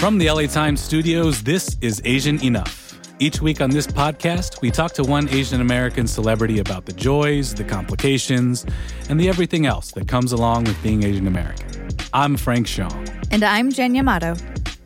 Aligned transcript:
From 0.00 0.16
the 0.16 0.30
LA 0.30 0.46
Times 0.46 0.80
studios, 0.80 1.42
this 1.42 1.76
is 1.82 2.00
Asian 2.06 2.42
Enough. 2.42 2.98
Each 3.18 3.42
week 3.42 3.60
on 3.60 3.68
this 3.68 3.86
podcast, 3.86 4.62
we 4.62 4.70
talk 4.70 4.92
to 4.92 5.02
one 5.02 5.28
Asian 5.28 5.60
American 5.60 6.06
celebrity 6.06 6.58
about 6.60 6.86
the 6.86 6.94
joys, 6.94 7.54
the 7.54 7.64
complications, 7.64 8.64
and 9.10 9.20
the 9.20 9.28
everything 9.28 9.66
else 9.66 9.90
that 9.90 10.08
comes 10.08 10.32
along 10.32 10.64
with 10.64 10.82
being 10.82 11.02
Asian 11.02 11.26
American. 11.26 11.90
I'm 12.14 12.38
Frank 12.38 12.66
Shyong. 12.66 13.14
And 13.30 13.44
I'm 13.44 13.70
Jen 13.70 13.94
Yamato. 13.94 14.36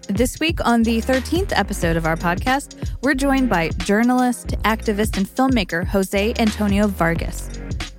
This 0.08 0.40
week 0.40 0.58
on 0.66 0.82
the 0.82 1.00
13th 1.00 1.52
episode 1.54 1.96
of 1.96 2.06
our 2.06 2.16
podcast, 2.16 2.92
we're 3.00 3.14
joined 3.14 3.48
by 3.48 3.68
journalist, 3.68 4.48
activist, 4.64 5.16
and 5.16 5.28
filmmaker 5.28 5.86
Jose 5.86 6.34
Antonio 6.40 6.88
Vargas. 6.88 7.50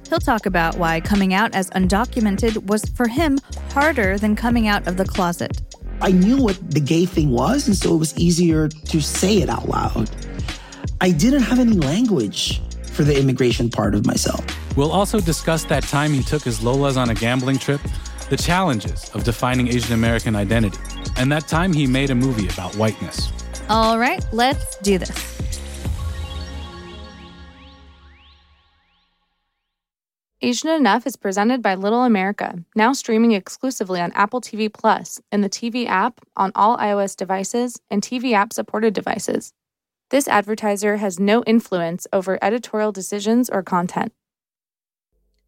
He'll 0.09 0.20
talk 0.20 0.45
about 0.45 0.77
why 0.77 1.00
coming 1.00 1.34
out 1.34 1.55
as 1.55 1.70
undocumented 1.70 2.68
was 2.68 2.84
for 2.84 3.07
him 3.07 3.39
harder 3.71 4.18
than 4.18 4.35
coming 4.35 4.67
out 4.67 4.85
of 4.85 4.97
the 4.97 5.05
closet. 5.05 5.61
I 6.02 6.12
knew 6.12 6.38
what 6.38 6.59
the 6.72 6.80
gay 6.80 7.05
thing 7.05 7.31
was, 7.31 7.67
and 7.67 7.76
so 7.76 7.95
it 7.95 7.98
was 7.98 8.17
easier 8.17 8.67
to 8.67 9.02
say 9.02 9.38
it 9.38 9.49
out 9.49 9.67
loud. 9.70 10.09
I 11.02 11.12
didn't 11.12 11.44
have 11.44 11.59
any 11.59 11.73
language 11.73 12.62
for 12.91 13.03
the 13.03 13.17
immigration 13.20 13.70
part 13.70 13.95
of 13.95 14.05
myself. 14.05 14.45
We'll 14.77 14.91
also 14.91 15.20
discuss 15.20 15.63
that 15.66 15.84
time 15.84 16.13
he 16.13 16.23
took 16.23 16.44
his 16.44 16.59
Lolas 16.59 16.98
on 16.98 17.09
a 17.09 17.16
gambling 17.16 17.58
trip, 17.58 17.81
the 18.30 18.38
challenges 18.38 19.09
of 19.13 19.23
defining 19.23 19.67
Asian 19.67 19.94
American 19.94 20.36
identity, 20.36 20.77
and 21.17 21.31
that 21.31 21.48
time 21.48 21.73
he 21.73 21.88
made 21.88 22.09
a 22.09 22.16
movie 22.16 22.48
about 22.50 22.75
whiteness. 22.75 23.31
All 23.70 23.98
right, 23.98 24.25
let's 24.31 24.77
do 24.77 24.98
this. 24.98 25.36
Asian 30.41 30.70
Enough 30.70 31.07
is 31.07 31.16
presented 31.16 31.62
by 31.62 31.75
Little 31.75 32.03
America, 32.03 32.59
now 32.75 32.91
streaming 32.91 33.31
exclusively 33.31 34.02
on 34.02 34.12
Apple 34.12 34.41
TV 34.41 34.71
Plus 34.71 35.21
and 35.31 35.41
the 35.41 35.49
TV 35.49 35.88
app 35.88 36.20
on 36.36 36.52
all 36.55 36.78
iOS 36.78 37.16
devices 37.16 37.80
and 37.89 38.02
TV 38.02 38.33
app 38.33 38.52
supported 38.52 38.94
devices. 38.94 39.53
This 40.09 40.28
advertiser 40.28 40.97
has 40.97 41.22
no 41.22 41.41
influence 41.45 42.06
over 42.11 42.38
editorial 42.41 42.91
decisions 42.91 43.50
or 43.50 43.63
content. 43.63 44.11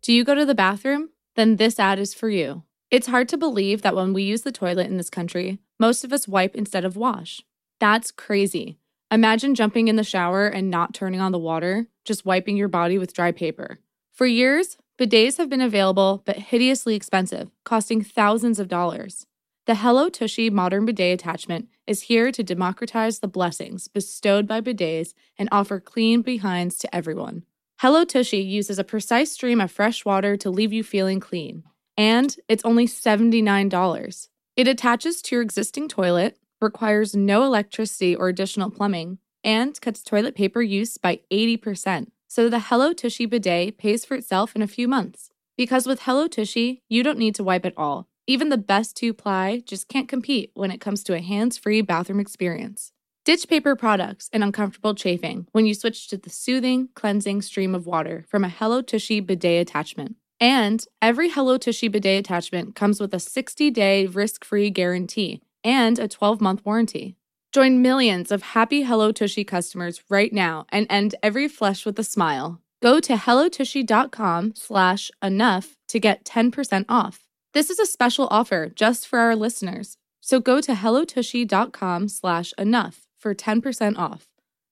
Do 0.02 0.14
you 0.14 0.24
go 0.24 0.34
to 0.34 0.46
the 0.46 0.56
bathroom? 0.56 1.10
Then 1.36 1.58
this 1.58 1.80
ad 1.80 2.00
is 2.00 2.14
for 2.14 2.30
you. 2.30 2.64
It's 2.90 3.08
hard 3.08 3.28
to 3.30 3.38
believe 3.38 3.82
that 3.82 3.96
when 3.96 4.14
we 4.14 4.24
use 4.24 4.44
the 4.44 4.54
toilet 4.54 4.88
in 4.88 4.96
this 4.96 5.10
country, 5.10 5.60
most 5.78 6.06
of 6.06 6.14
us 6.14 6.30
wipe 6.30 6.56
instead 6.56 6.86
of 6.86 6.96
wash. 6.96 7.42
That's 7.82 8.10
crazy. 8.10 8.78
Imagine 9.12 9.54
jumping 9.54 9.90
in 9.90 9.98
the 9.98 10.04
shower 10.06 10.48
and 10.48 10.72
not 10.72 10.94
turning 10.94 11.20
on 11.20 11.34
the 11.34 11.38
water, 11.38 11.88
just 12.06 12.26
wiping 12.26 12.56
your 12.56 12.70
body 12.70 12.98
with 12.98 13.14
dry 13.14 13.34
paper. 13.34 13.80
For 14.18 14.26
years, 14.26 14.78
bidets 14.98 15.38
have 15.38 15.48
been 15.48 15.62
available 15.62 16.24
but 16.26 16.38
hideously 16.38 16.96
expensive, 16.96 17.52
costing 17.64 18.04
thousands 18.04 18.58
of 18.60 18.68
dollars. 18.68 19.28
The 19.68 19.76
Hello 19.76 20.10
Tushy 20.10 20.50
modern 20.50 20.88
bidet 20.88 21.14
attachment 21.14 21.68
is 21.86 22.02
here 22.10 22.32
to 22.32 22.42
democratize 22.42 23.20
the 23.20 23.28
blessings 23.28 23.88
bestowed 23.88 24.48
by 24.48 24.60
bidets 24.60 25.14
and 25.38 25.48
offer 25.52 25.80
clean 25.80 26.24
behinds 26.24 26.80
to 26.80 26.96
everyone. 26.96 27.44
Hello 27.82 28.04
Tushy 28.04 28.40
uses 28.40 28.80
a 28.80 28.84
precise 28.84 29.34
stream 29.34 29.62
of 29.62 29.70
fresh 29.70 30.04
water 30.04 30.36
to 30.38 30.50
leave 30.50 30.74
you 30.74 30.84
feeling 30.84 31.20
clean, 31.20 31.64
and 31.96 32.38
it's 32.50 32.66
only 32.66 32.88
$79. 32.88 34.30
It 34.56 34.68
attaches 34.68 35.22
to 35.22 35.36
your 35.36 35.44
existing 35.44 35.90
toilet, 35.90 36.40
requires 36.60 37.16
no 37.16 37.44
electricity 37.44 38.16
or 38.16 38.30
additional 38.30 38.72
plumbing, 38.72 39.20
and 39.44 39.80
cuts 39.80 40.02
toilet 40.02 40.34
paper 40.34 40.64
use 40.64 40.98
by 40.98 41.20
80% 41.32 42.08
so 42.38 42.50
the 42.50 42.60
Hello 42.60 42.94
Tushy 42.94 43.26
bidet 43.26 43.80
pays 43.80 44.06
for 44.06 44.14
itself 44.14 44.56
in 44.56 44.62
a 44.62 44.68
few 44.68 44.88
months. 44.88 45.32
Because 45.58 45.88
with 45.88 46.04
Hello 46.04 46.28
Tushy, 46.28 46.84
you 46.88 47.02
don't 47.02 47.18
need 47.18 47.34
to 47.34 47.44
wipe 47.44 47.66
at 47.66 47.74
all. 47.76 48.10
Even 48.28 48.50
the 48.50 48.60
best 48.60 48.96
two 48.96 49.12
ply 49.12 49.64
just 49.66 49.88
can't 49.88 50.08
compete 50.08 50.52
when 50.54 50.70
it 50.70 50.80
comes 50.80 51.04
to 51.06 51.16
a 51.16 51.20
hands 51.20 51.58
free 51.58 51.82
bathroom 51.82 52.20
experience. 52.20 52.92
Ditch 53.26 53.48
paper 53.50 53.76
products 53.76 54.30
and 54.32 54.44
uncomfortable 54.44 54.94
chafing 54.94 55.48
when 55.52 55.66
you 55.66 55.74
switch 55.74 56.08
to 56.10 56.18
the 56.18 56.30
soothing, 56.30 56.90
cleansing 56.94 57.42
stream 57.42 57.74
of 57.74 57.88
water 57.88 58.24
from 58.30 58.44
a 58.44 58.50
Hello 58.50 58.84
Tushy 58.84 59.20
bidet 59.20 59.60
attachment. 59.60 60.16
And 60.40 60.86
every 61.02 61.32
Hello 61.32 61.58
Tushy 61.58 61.88
bidet 61.88 62.20
attachment 62.20 62.76
comes 62.76 63.00
with 63.00 63.16
a 63.16 63.20
60 63.20 63.72
day 63.72 64.06
risk 64.06 64.46
free 64.46 64.70
guarantee 64.70 65.42
and 65.64 65.98
a 65.98 66.08
12 66.08 66.40
month 66.40 66.64
warranty. 66.64 67.17
Join 67.54 67.82
millions 67.82 68.32
of 68.32 68.44
happy 68.44 68.84
Hello 68.84 69.12
Tushy 69.12 69.44
customers 69.44 70.04
right 70.10 70.34
now 70.34 70.66
and 70.70 70.86
end 70.90 71.16
every 71.24 71.48
flush 71.48 71.86
with 71.86 71.98
a 71.98 72.04
smile. 72.04 72.62
Go 72.82 73.00
to 73.00 73.14
hellotushy.com 73.14 74.54
slash 74.56 75.10
enough 75.24 75.78
to 75.88 76.00
get 76.00 76.26
10% 76.26 76.86
off. 76.90 77.22
This 77.54 77.70
is 77.70 77.80
a 77.80 77.86
special 77.86 78.28
offer 78.30 78.70
just 78.70 79.08
for 79.08 79.20
our 79.20 79.36
listeners. 79.36 79.98
So 80.22 80.40
go 80.40 80.60
to 80.62 80.74
hellotushy.com 80.74 82.10
slash 82.10 82.54
enough 82.58 83.08
for 83.18 83.34
10% 83.34 83.98
off. 83.98 84.28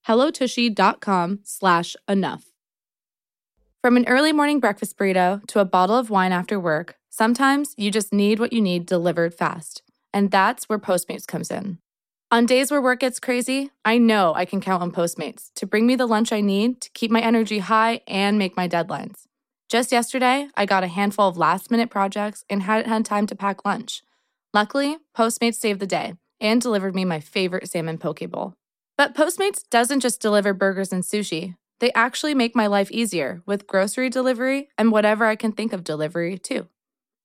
hellotushy.com 0.08 1.40
slash 1.44 1.96
enough. 2.08 2.46
From 3.82 3.98
an 3.98 4.08
early 4.08 4.34
morning 4.34 4.60
breakfast 4.60 4.98
burrito 4.98 5.46
to 5.48 5.60
a 5.60 5.66
bottle 5.66 5.98
of 5.98 6.10
wine 6.10 6.32
after 6.32 6.60
work, 6.60 6.98
sometimes 7.10 7.74
you 7.78 7.90
just 7.90 8.14
need 8.14 8.40
what 8.40 8.52
you 8.52 8.62
need 8.62 8.86
delivered 8.86 9.34
fast. 9.34 9.82
And 10.14 10.30
that's 10.30 10.68
where 10.68 10.80
Postmates 10.80 11.26
comes 11.26 11.50
in. 11.50 11.80
On 12.32 12.48
days 12.48 12.72
where 12.72 12.82
work 12.82 13.02
gets 13.02 13.20
crazy, 13.20 13.70
I 13.86 14.00
know 14.00 14.34
I 14.36 14.46
can 14.46 14.60
count 14.60 14.82
on 14.82 14.92
Postmates 14.92 15.54
to 15.56 15.68
bring 15.68 15.86
me 15.86 15.96
the 15.96 16.08
lunch 16.08 16.34
I 16.34 16.42
need 16.42 16.82
to 16.82 16.90
keep 16.90 17.12
my 17.12 17.22
energy 17.22 17.60
high 17.60 18.02
and 18.08 18.40
make 18.40 18.58
my 18.58 18.68
deadlines. 18.68 19.26
Just 19.70 19.92
yesterday, 19.92 20.48
I 20.58 20.66
got 20.66 20.84
a 20.84 20.88
handful 20.88 21.28
of 21.28 21.38
last 21.38 21.70
minute 21.70 21.92
projects 21.92 22.44
and 22.50 22.64
hadn't 22.64 22.90
had 22.90 23.06
time 23.06 23.28
to 23.28 23.36
pack 23.36 23.64
lunch. 23.64 24.02
Luckily, 24.56 24.98
Postmates 25.16 25.56
saved 25.56 25.80
the 25.80 25.86
day 25.86 26.16
and 26.42 26.60
delivered 26.60 26.96
me 26.96 27.06
my 27.06 27.20
favorite 27.20 27.70
salmon 27.70 28.00
poke 28.00 28.28
bowl. 28.32 28.56
But 28.98 29.14
Postmates 29.14 29.64
doesn't 29.70 30.00
just 30.00 30.20
deliver 30.20 30.54
burgers 30.54 30.92
and 30.92 31.04
sushi, 31.04 31.56
they 31.80 31.92
actually 31.94 32.34
make 32.34 32.56
my 32.56 32.66
life 32.68 32.90
easier 32.92 33.44
with 33.46 33.68
grocery 33.68 34.10
delivery 34.10 34.70
and 34.78 34.92
whatever 34.92 35.26
I 35.26 35.36
can 35.36 35.52
think 35.52 35.74
of 35.74 35.84
delivery, 35.84 36.40
too. 36.40 36.68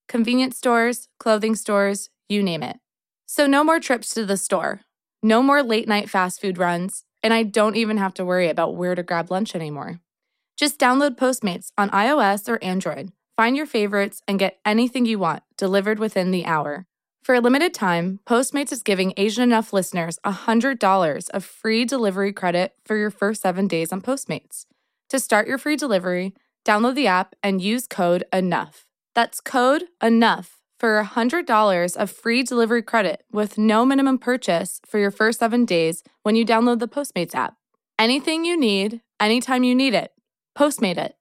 Convenience 0.09 0.59
stores, 0.59 1.09
clothing 1.19 1.55
stores, 1.55 2.11
you 2.29 2.43
name 2.43 2.63
it. 2.63 2.79
So, 3.27 3.47
no 3.47 3.65
more 3.65 3.81
trips 3.81 4.13
to 4.15 4.27
the 4.27 4.37
store 4.37 4.83
no 5.23 5.43
more 5.43 5.63
late 5.63 5.89
night 5.89 6.09
fast 6.09 6.41
food 6.41 6.59
runs, 6.59 7.05
and 7.23 7.35
I 7.35 7.43
don't 7.43 7.77
even 7.77 7.99
have 7.99 8.15
to 8.15 8.25
worry 8.25 8.49
about 8.49 8.77
where 8.77 8.95
to 8.95 9.03
grab 9.03 9.31
lunch 9.31 9.55
anymore. 9.55 10.01
Just 10.57 10.79
download 10.79 11.17
Postmates 11.17 11.73
on 11.77 11.91
iOS 11.91 12.49
or 12.49 12.63
Android, 12.63 13.13
find 13.37 13.57
your 13.57 13.67
favorites, 13.67 14.23
and 14.27 14.39
get 14.39 14.59
anything 14.65 15.07
you 15.07 15.19
want 15.19 15.43
delivered 15.57 15.99
within 15.99 16.31
the 16.31 16.47
hour. 16.47 16.87
For 17.23 17.35
a 17.35 17.41
limited 17.41 17.75
time, 17.75 18.21
Postmates 18.27 18.73
is 18.73 18.83
giving 18.83 19.13
Asian 19.17 19.43
Enough 19.43 19.73
listeners 19.73 20.19
$100 20.25 21.31
of 21.31 21.45
free 21.45 21.85
delivery 21.85 22.33
credit 22.33 22.75
for 22.85 22.97
your 22.97 23.11
first 23.11 23.43
seven 23.43 23.67
days 23.67 23.93
on 23.93 24.01
Postmates. 24.01 24.65
To 25.11 25.21
start 25.21 25.47
your 25.47 25.59
free 25.59 25.77
delivery, 25.77 26.35
download 26.65 26.95
the 26.95 27.07
app 27.07 27.35
and 27.43 27.61
use 27.61 27.87
code 27.87 28.25
ENOUGH. 28.33 28.87
That's 29.15 29.41
code 29.41 29.85
ENOUGH 30.01 30.60
for 30.81 31.05
$100 31.05 31.97
of 31.97 32.11
free 32.11 32.43
delivery 32.43 32.83
credit 32.83 33.23
with 33.31 33.59
no 33.59 33.85
minimum 33.85 34.19
purchase 34.19 34.81
for 34.87 34.99
your 34.99 35.11
first 35.11 35.39
seven 35.39 35.67
days 35.67 36.03
when 36.23 36.35
you 36.35 36.45
download 36.45 36.79
the 36.79 36.89
Postmates 36.89 37.35
app. 37.35 37.55
Anything 37.99 38.47
you 38.47 38.59
need, 38.59 39.03
anytime 39.21 39.63
you 39.63 39.75
need 39.75 39.93
it. 39.93 40.11
Postmate 40.57 40.97
it. 40.97 41.15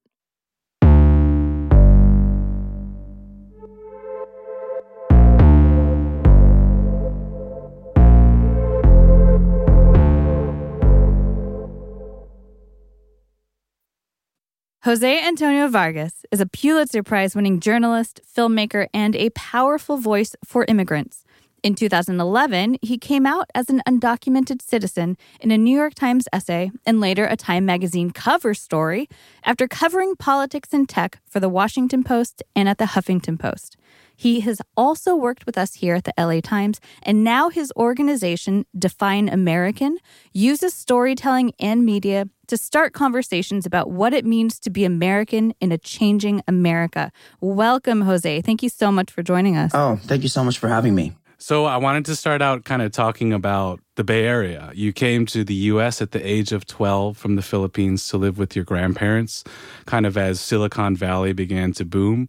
Jose 14.84 15.28
Antonio 15.28 15.68
Vargas 15.68 16.26
is 16.32 16.40
a 16.40 16.46
Pulitzer 16.46 17.04
Prize 17.04 17.36
winning 17.36 17.60
journalist, 17.60 18.22
filmmaker, 18.34 18.88
and 18.94 19.14
a 19.14 19.30
powerful 19.32 19.98
voice 19.98 20.38
for 20.46 20.64
immigrants. 20.70 21.26
In 21.62 21.76
2011, 21.76 22.78
he 22.82 22.98
came 22.98 23.26
out 23.26 23.50
as 23.54 23.70
an 23.70 23.82
undocumented 23.86 24.62
citizen 24.62 25.18
in 25.42 25.52
a 25.52 25.58
New 25.58 25.76
York 25.76 25.96
Times 25.96 26.30
essay 26.32 26.72
and 26.86 27.02
later 27.02 27.26
a 27.26 27.36
Time 27.36 27.66
magazine 27.66 28.12
cover 28.12 28.54
story 28.54 29.10
after 29.44 29.68
covering 29.68 30.16
politics 30.16 30.70
and 30.72 30.88
tech 30.88 31.20
for 31.30 31.42
the 31.42 31.50
Washington 31.50 32.02
Post 32.02 32.42
and 32.56 32.70
at 32.70 32.78
the 32.78 32.86
Huffington 32.86 33.38
Post. 33.38 33.76
He 34.20 34.42
has 34.42 34.62
also 34.76 35.16
worked 35.16 35.46
with 35.46 35.58
us 35.58 35.76
here 35.76 35.96
at 35.96 36.04
the 36.04 36.14
LA 36.20 36.42
Times, 36.42 36.82
and 37.04 37.24
now 37.24 37.48
his 37.48 37.72
organization, 37.78 38.66
Define 38.78 39.30
American, 39.30 39.98
uses 40.34 40.74
storytelling 40.74 41.54
and 41.58 41.86
media 41.86 42.28
to 42.48 42.58
start 42.58 42.92
conversations 42.92 43.66
about 43.66 43.92
what 43.92 44.14
it 44.14 44.26
means 44.26 44.60
to 44.60 44.70
be 44.70 44.84
American 44.84 45.54
in 45.62 45.72
a 45.72 45.78
changing 45.78 46.42
America. 46.50 47.14
Welcome, 47.40 48.02
Jose. 48.02 48.42
Thank 48.42 48.62
you 48.62 48.68
so 48.68 48.92
much 48.92 49.10
for 49.10 49.24
joining 49.24 49.56
us. 49.56 49.72
Oh, 49.74 49.98
thank 50.04 50.24
you 50.24 50.28
so 50.28 50.44
much 50.44 50.58
for 50.58 50.68
having 50.68 50.96
me. 50.96 51.16
So, 51.38 51.64
I 51.64 51.78
wanted 51.78 52.04
to 52.08 52.16
start 52.18 52.42
out 52.42 52.66
kind 52.66 52.82
of 52.82 52.92
talking 52.92 53.32
about 53.32 53.80
the 53.96 54.04
Bay 54.04 54.26
Area. 54.26 54.74
You 54.76 54.92
came 54.92 55.28
to 55.28 55.46
the 55.46 55.56
US 55.72 56.02
at 56.02 56.12
the 56.12 56.20
age 56.30 56.52
of 56.52 56.66
12 56.66 57.16
from 57.16 57.38
the 57.38 57.42
Philippines 57.42 58.06
to 58.10 58.18
live 58.18 58.38
with 58.38 58.54
your 58.54 58.66
grandparents, 58.66 59.46
kind 59.86 60.06
of 60.06 60.18
as 60.18 60.42
Silicon 60.42 60.98
Valley 60.98 61.32
began 61.32 61.72
to 61.72 61.86
boom 61.86 62.28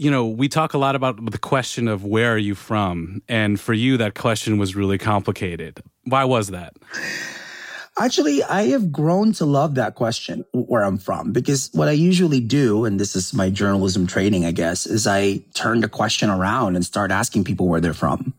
you 0.00 0.10
know, 0.10 0.26
we 0.26 0.48
talk 0.48 0.72
a 0.72 0.78
lot 0.78 0.96
about 0.96 1.30
the 1.30 1.36
question 1.36 1.86
of 1.86 2.06
where 2.06 2.32
are 2.32 2.38
you 2.38 2.54
from? 2.54 3.20
And 3.28 3.60
for 3.60 3.74
you, 3.74 3.98
that 3.98 4.14
question 4.14 4.56
was 4.56 4.74
really 4.74 4.96
complicated. 4.96 5.82
Why 6.04 6.24
was 6.24 6.48
that? 6.48 6.72
Actually, 7.98 8.42
I 8.42 8.68
have 8.68 8.90
grown 8.90 9.34
to 9.34 9.44
love 9.44 9.74
that 9.74 9.96
question, 9.96 10.46
where 10.54 10.84
I'm 10.84 10.96
from, 10.96 11.32
because 11.32 11.68
what 11.74 11.86
I 11.86 11.92
usually 11.92 12.40
do, 12.40 12.86
and 12.86 12.98
this 12.98 13.14
is 13.14 13.34
my 13.34 13.50
journalism 13.50 14.06
training, 14.06 14.46
I 14.46 14.52
guess, 14.52 14.86
is 14.86 15.06
I 15.06 15.42
turn 15.52 15.82
the 15.82 15.88
question 15.88 16.30
around 16.30 16.76
and 16.76 16.84
start 16.84 17.10
asking 17.10 17.44
people 17.44 17.68
where 17.68 17.82
they're 17.82 17.92
from. 17.92 18.32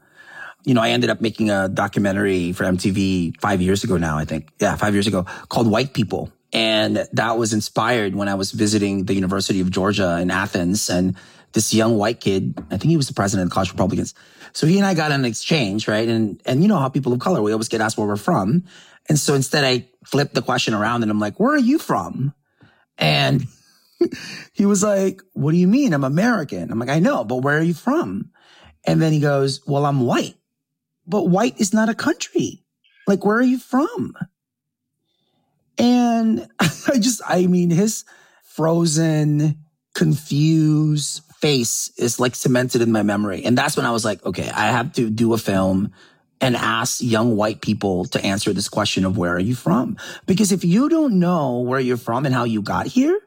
You 0.63 0.73
know, 0.73 0.81
I 0.81 0.89
ended 0.89 1.11
up 1.11 1.21
making 1.21 1.51
a 1.51 1.69
documentary 1.69 2.53
for 2.53 2.63
MTV 2.63 3.39
five 3.39 3.61
years 3.61 3.83
ago 3.83 3.97
now, 3.97 4.17
I 4.17 4.25
think. 4.25 4.49
Yeah, 4.59 4.75
five 4.77 4.95
years 4.95 5.05
ago 5.05 5.27
called 5.49 5.69
White 5.69 5.93
People. 5.93 6.31
And 6.53 7.07
that 7.13 7.37
was 7.37 7.53
inspired 7.53 8.15
when 8.15 8.27
I 8.27 8.35
was 8.35 8.51
visiting 8.51 9.05
the 9.05 9.13
University 9.13 9.61
of 9.61 9.69
Georgia 9.69 10.19
in 10.19 10.31
Athens 10.31 10.89
and 10.89 11.15
this 11.53 11.73
young 11.73 11.97
white 11.97 12.19
kid, 12.19 12.57
I 12.71 12.77
think 12.77 12.89
he 12.89 12.97
was 12.97 13.07
the 13.07 13.13
president 13.13 13.45
of 13.45 13.49
the 13.49 13.53
College 13.53 13.71
Republicans. 13.71 14.13
So 14.53 14.67
he 14.67 14.77
and 14.77 14.85
I 14.85 14.93
got 14.93 15.11
an 15.11 15.25
exchange, 15.25 15.87
right? 15.87 16.07
And, 16.07 16.41
and 16.45 16.61
you 16.61 16.67
know 16.67 16.77
how 16.77 16.89
people 16.89 17.13
of 17.13 17.19
color, 17.19 17.41
we 17.41 17.51
always 17.51 17.67
get 17.67 17.81
asked 17.81 17.97
where 17.97 18.07
we're 18.07 18.15
from. 18.15 18.63
And 19.09 19.19
so 19.19 19.33
instead 19.33 19.63
I 19.63 19.87
flipped 20.05 20.33
the 20.33 20.41
question 20.41 20.73
around 20.73 21.03
and 21.03 21.11
I'm 21.11 21.19
like, 21.19 21.39
where 21.39 21.53
are 21.53 21.59
you 21.59 21.79
from? 21.79 22.33
And 22.97 23.47
he 24.53 24.65
was 24.65 24.83
like, 24.83 25.21
what 25.33 25.51
do 25.51 25.57
you 25.57 25.67
mean? 25.67 25.93
I'm 25.93 26.03
American. 26.03 26.71
I'm 26.71 26.79
like, 26.79 26.89
I 26.89 26.99
know, 26.99 27.23
but 27.23 27.37
where 27.37 27.57
are 27.57 27.63
you 27.63 27.73
from? 27.73 28.31
And 28.85 29.01
then 29.01 29.11
he 29.11 29.19
goes, 29.19 29.61
well, 29.67 29.85
I'm 29.85 30.01
white, 30.01 30.35
but 31.05 31.23
white 31.23 31.59
is 31.59 31.73
not 31.73 31.89
a 31.89 31.95
country. 31.95 32.63
Like, 33.07 33.25
where 33.25 33.37
are 33.37 33.43
you 33.43 33.59
from? 33.59 34.15
And 35.77 36.47
I 36.59 36.97
just, 36.99 37.21
I 37.27 37.47
mean, 37.47 37.69
his 37.69 38.05
frozen, 38.43 39.57
confused 39.93 41.21
face 41.41 41.91
is 41.97 42.19
like 42.19 42.35
cemented 42.35 42.81
in 42.81 42.91
my 42.91 43.03
memory. 43.03 43.43
And 43.43 43.57
that's 43.57 43.75
when 43.75 43.85
I 43.85 43.91
was 43.91 44.05
like, 44.05 44.23
okay, 44.25 44.49
I 44.49 44.67
have 44.67 44.93
to 44.93 45.09
do 45.09 45.33
a 45.33 45.37
film 45.37 45.91
and 46.39 46.55
ask 46.55 47.01
young 47.01 47.35
white 47.35 47.61
people 47.61 48.05
to 48.05 48.23
answer 48.23 48.53
this 48.53 48.69
question 48.69 49.05
of 49.05 49.17
where 49.17 49.33
are 49.35 49.39
you 49.39 49.55
from? 49.55 49.97
Because 50.25 50.51
if 50.51 50.63
you 50.63 50.89
don't 50.89 51.19
know 51.19 51.59
where 51.59 51.79
you're 51.79 51.97
from 51.97 52.25
and 52.25 52.33
how 52.33 52.43
you 52.43 52.61
got 52.61 52.87
here, 52.87 53.19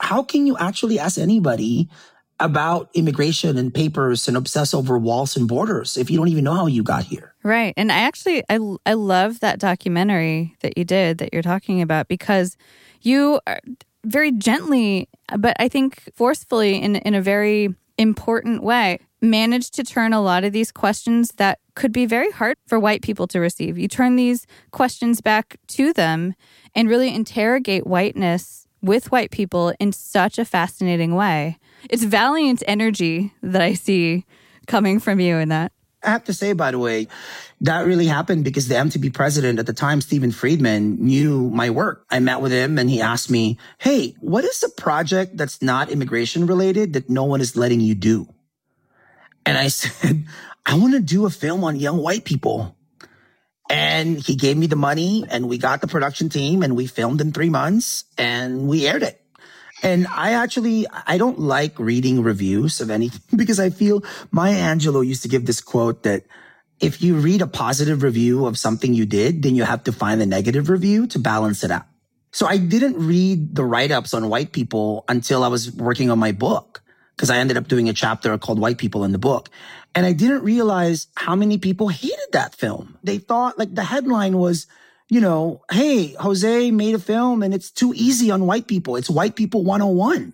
how 0.00 0.22
can 0.22 0.46
you 0.46 0.56
actually 0.56 0.98
ask 0.98 1.18
anybody 1.18 1.88
about 2.38 2.90
immigration 2.92 3.56
and 3.56 3.72
papers 3.72 4.28
and 4.28 4.36
obsess 4.36 4.74
over 4.74 4.98
walls 4.98 5.36
and 5.36 5.48
borders 5.48 5.96
if 5.96 6.10
you 6.10 6.18
don't 6.18 6.28
even 6.28 6.44
know 6.44 6.54
how 6.54 6.66
you 6.66 6.82
got 6.82 7.04
here? 7.04 7.34
Right. 7.42 7.72
And 7.76 7.90
I 7.90 8.00
actually 8.00 8.42
I 8.48 8.58
I 8.84 8.94
love 8.94 9.40
that 9.40 9.58
documentary 9.58 10.56
that 10.60 10.76
you 10.76 10.84
did 10.84 11.18
that 11.18 11.32
you're 11.32 11.42
talking 11.42 11.80
about 11.80 12.08
because 12.08 12.56
you 13.02 13.40
very 14.06 14.32
gently 14.32 15.08
but 15.38 15.56
I 15.58 15.68
think 15.68 16.02
forcefully 16.14 16.82
in 16.82 16.96
in 16.96 17.14
a 17.14 17.22
very 17.22 17.74
important 17.98 18.62
way 18.62 18.98
managed 19.20 19.74
to 19.74 19.82
turn 19.82 20.12
a 20.12 20.20
lot 20.20 20.44
of 20.44 20.52
these 20.52 20.70
questions 20.70 21.32
that 21.36 21.58
could 21.74 21.92
be 21.92 22.06
very 22.06 22.30
hard 22.30 22.56
for 22.66 22.78
white 22.78 23.02
people 23.02 23.26
to 23.28 23.40
receive. 23.40 23.78
You 23.78 23.88
turn 23.88 24.16
these 24.16 24.46
questions 24.70 25.20
back 25.20 25.56
to 25.68 25.92
them 25.92 26.34
and 26.74 26.88
really 26.88 27.14
interrogate 27.14 27.86
whiteness 27.86 28.66
with 28.82 29.10
white 29.10 29.30
people 29.30 29.72
in 29.80 29.92
such 29.92 30.38
a 30.38 30.44
fascinating 30.44 31.14
way. 31.14 31.58
It's 31.88 32.04
valiant 32.04 32.62
energy 32.66 33.34
that 33.42 33.62
I 33.62 33.74
see 33.74 34.24
coming 34.66 35.00
from 35.00 35.18
you 35.20 35.36
in 35.36 35.48
that. 35.48 35.72
I 36.06 36.10
have 36.10 36.24
to 36.24 36.32
say, 36.32 36.52
by 36.52 36.70
the 36.70 36.78
way, 36.78 37.08
that 37.62 37.84
really 37.84 38.06
happened 38.06 38.44
because 38.44 38.68
the 38.68 38.76
MTV 38.76 39.12
president 39.12 39.58
at 39.58 39.66
the 39.66 39.72
time, 39.72 40.00
Stephen 40.00 40.30
Friedman, 40.30 41.04
knew 41.04 41.50
my 41.50 41.70
work. 41.70 42.06
I 42.10 42.20
met 42.20 42.40
with 42.40 42.52
him 42.52 42.78
and 42.78 42.88
he 42.88 43.00
asked 43.00 43.28
me, 43.28 43.58
Hey, 43.78 44.14
what 44.20 44.44
is 44.44 44.62
a 44.62 44.68
project 44.80 45.36
that's 45.36 45.60
not 45.60 45.90
immigration 45.90 46.46
related 46.46 46.92
that 46.92 47.10
no 47.10 47.24
one 47.24 47.40
is 47.40 47.56
letting 47.56 47.80
you 47.80 47.94
do? 47.94 48.28
And 49.44 49.58
I 49.58 49.68
said, 49.68 50.26
I 50.64 50.78
want 50.78 50.94
to 50.94 51.00
do 51.00 51.26
a 51.26 51.30
film 51.30 51.64
on 51.64 51.76
young 51.76 51.98
white 51.98 52.24
people. 52.24 52.76
And 53.68 54.18
he 54.18 54.36
gave 54.36 54.56
me 54.56 54.68
the 54.68 54.76
money 54.76 55.24
and 55.28 55.48
we 55.48 55.58
got 55.58 55.80
the 55.80 55.88
production 55.88 56.28
team 56.28 56.62
and 56.62 56.76
we 56.76 56.86
filmed 56.86 57.20
in 57.20 57.32
three 57.32 57.50
months 57.50 58.04
and 58.16 58.68
we 58.68 58.86
aired 58.86 59.02
it. 59.02 59.20
And 59.82 60.06
I 60.08 60.32
actually, 60.32 60.86
I 61.06 61.18
don't 61.18 61.38
like 61.38 61.78
reading 61.78 62.22
reviews 62.22 62.80
of 62.80 62.90
anything 62.90 63.20
because 63.36 63.60
I 63.60 63.70
feel 63.70 64.02
Maya 64.30 64.56
Angelou 64.56 65.06
used 65.06 65.22
to 65.22 65.28
give 65.28 65.46
this 65.46 65.60
quote 65.60 66.02
that 66.04 66.24
if 66.80 67.00
you 67.00 67.16
read 67.16 67.42
a 67.42 67.46
positive 67.46 68.02
review 68.02 68.46
of 68.46 68.58
something 68.58 68.92
you 68.92 69.06
did, 69.06 69.42
then 69.42 69.54
you 69.54 69.64
have 69.64 69.84
to 69.84 69.92
find 69.92 70.20
the 70.20 70.26
negative 70.26 70.68
review 70.68 71.06
to 71.08 71.18
balance 71.18 71.64
it 71.64 71.70
out. 71.70 71.86
So 72.32 72.46
I 72.46 72.58
didn't 72.58 72.98
read 72.98 73.54
the 73.54 73.64
write 73.64 73.90
ups 73.90 74.12
on 74.12 74.28
white 74.28 74.52
people 74.52 75.04
until 75.08 75.42
I 75.42 75.48
was 75.48 75.72
working 75.72 76.10
on 76.10 76.18
my 76.18 76.32
book 76.32 76.82
because 77.16 77.30
I 77.30 77.38
ended 77.38 77.56
up 77.56 77.66
doing 77.66 77.88
a 77.88 77.94
chapter 77.94 78.36
called 78.36 78.58
White 78.58 78.76
People 78.76 79.04
in 79.04 79.12
the 79.12 79.18
book. 79.18 79.48
And 79.94 80.04
I 80.04 80.12
didn't 80.12 80.42
realize 80.42 81.06
how 81.14 81.34
many 81.34 81.56
people 81.56 81.88
hated 81.88 82.32
that 82.32 82.54
film. 82.54 82.98
They 83.02 83.16
thought 83.16 83.58
like 83.58 83.74
the 83.74 83.84
headline 83.84 84.36
was, 84.36 84.66
you 85.08 85.20
know, 85.20 85.62
hey, 85.70 86.14
Jose 86.14 86.70
made 86.70 86.94
a 86.94 86.98
film 86.98 87.42
and 87.42 87.54
it's 87.54 87.70
too 87.70 87.92
easy 87.94 88.30
on 88.30 88.46
white 88.46 88.66
people. 88.66 88.96
It's 88.96 89.10
white 89.10 89.36
people 89.36 89.64
101. 89.64 90.32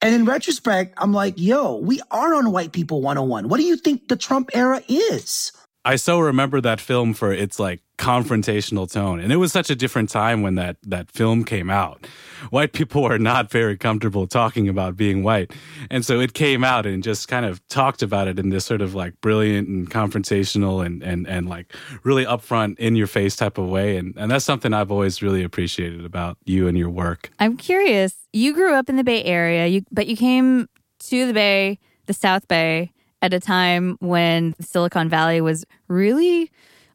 And 0.00 0.14
in 0.14 0.24
retrospect, 0.24 0.94
I'm 0.96 1.12
like, 1.12 1.34
yo, 1.36 1.76
we 1.76 2.00
are 2.10 2.34
on 2.34 2.50
white 2.50 2.72
people 2.72 3.00
101. 3.00 3.48
What 3.48 3.58
do 3.58 3.62
you 3.64 3.76
think 3.76 4.08
the 4.08 4.16
Trump 4.16 4.50
era 4.52 4.82
is? 4.88 5.52
I 5.84 5.96
so 5.96 6.18
remember 6.18 6.60
that 6.60 6.80
film 6.80 7.14
for 7.14 7.32
its 7.32 7.58
like 7.58 7.80
confrontational 8.02 8.90
tone. 8.90 9.20
And 9.20 9.32
it 9.32 9.36
was 9.36 9.52
such 9.52 9.70
a 9.70 9.76
different 9.76 10.10
time 10.10 10.42
when 10.42 10.56
that 10.56 10.76
that 10.82 11.08
film 11.12 11.44
came 11.44 11.70
out. 11.70 12.04
White 12.50 12.72
people 12.72 13.04
were 13.04 13.18
not 13.18 13.48
very 13.48 13.78
comfortable 13.78 14.26
talking 14.26 14.68
about 14.68 14.96
being 14.96 15.22
white. 15.22 15.52
And 15.88 16.04
so 16.04 16.18
it 16.18 16.34
came 16.34 16.64
out 16.64 16.84
and 16.84 17.00
just 17.04 17.28
kind 17.28 17.46
of 17.46 17.66
talked 17.68 18.02
about 18.02 18.26
it 18.26 18.40
in 18.40 18.48
this 18.48 18.64
sort 18.64 18.82
of 18.82 18.96
like 18.96 19.20
brilliant 19.20 19.68
and 19.68 19.88
confrontational 19.88 20.84
and 20.84 21.00
and 21.04 21.28
and 21.28 21.48
like 21.48 21.72
really 22.02 22.24
upfront 22.24 22.76
in 22.80 22.96
your 22.96 23.06
face 23.06 23.36
type 23.36 23.56
of 23.56 23.68
way. 23.68 23.96
And 23.96 24.14
and 24.16 24.28
that's 24.28 24.44
something 24.44 24.74
I've 24.74 24.90
always 24.90 25.22
really 25.22 25.44
appreciated 25.44 26.04
about 26.04 26.38
you 26.44 26.66
and 26.66 26.76
your 26.76 26.90
work. 26.90 27.30
I'm 27.38 27.56
curious. 27.56 28.16
You 28.32 28.52
grew 28.52 28.74
up 28.74 28.88
in 28.88 28.96
the 28.96 29.04
Bay 29.04 29.22
Area, 29.22 29.68
you 29.68 29.84
but 29.92 30.08
you 30.08 30.16
came 30.16 30.68
to 31.10 31.26
the 31.28 31.32
Bay, 31.32 31.78
the 32.06 32.14
South 32.14 32.48
Bay 32.48 32.90
at 33.20 33.32
a 33.32 33.38
time 33.38 33.96
when 34.00 34.56
Silicon 34.60 35.08
Valley 35.08 35.40
was 35.40 35.64
really 35.86 36.50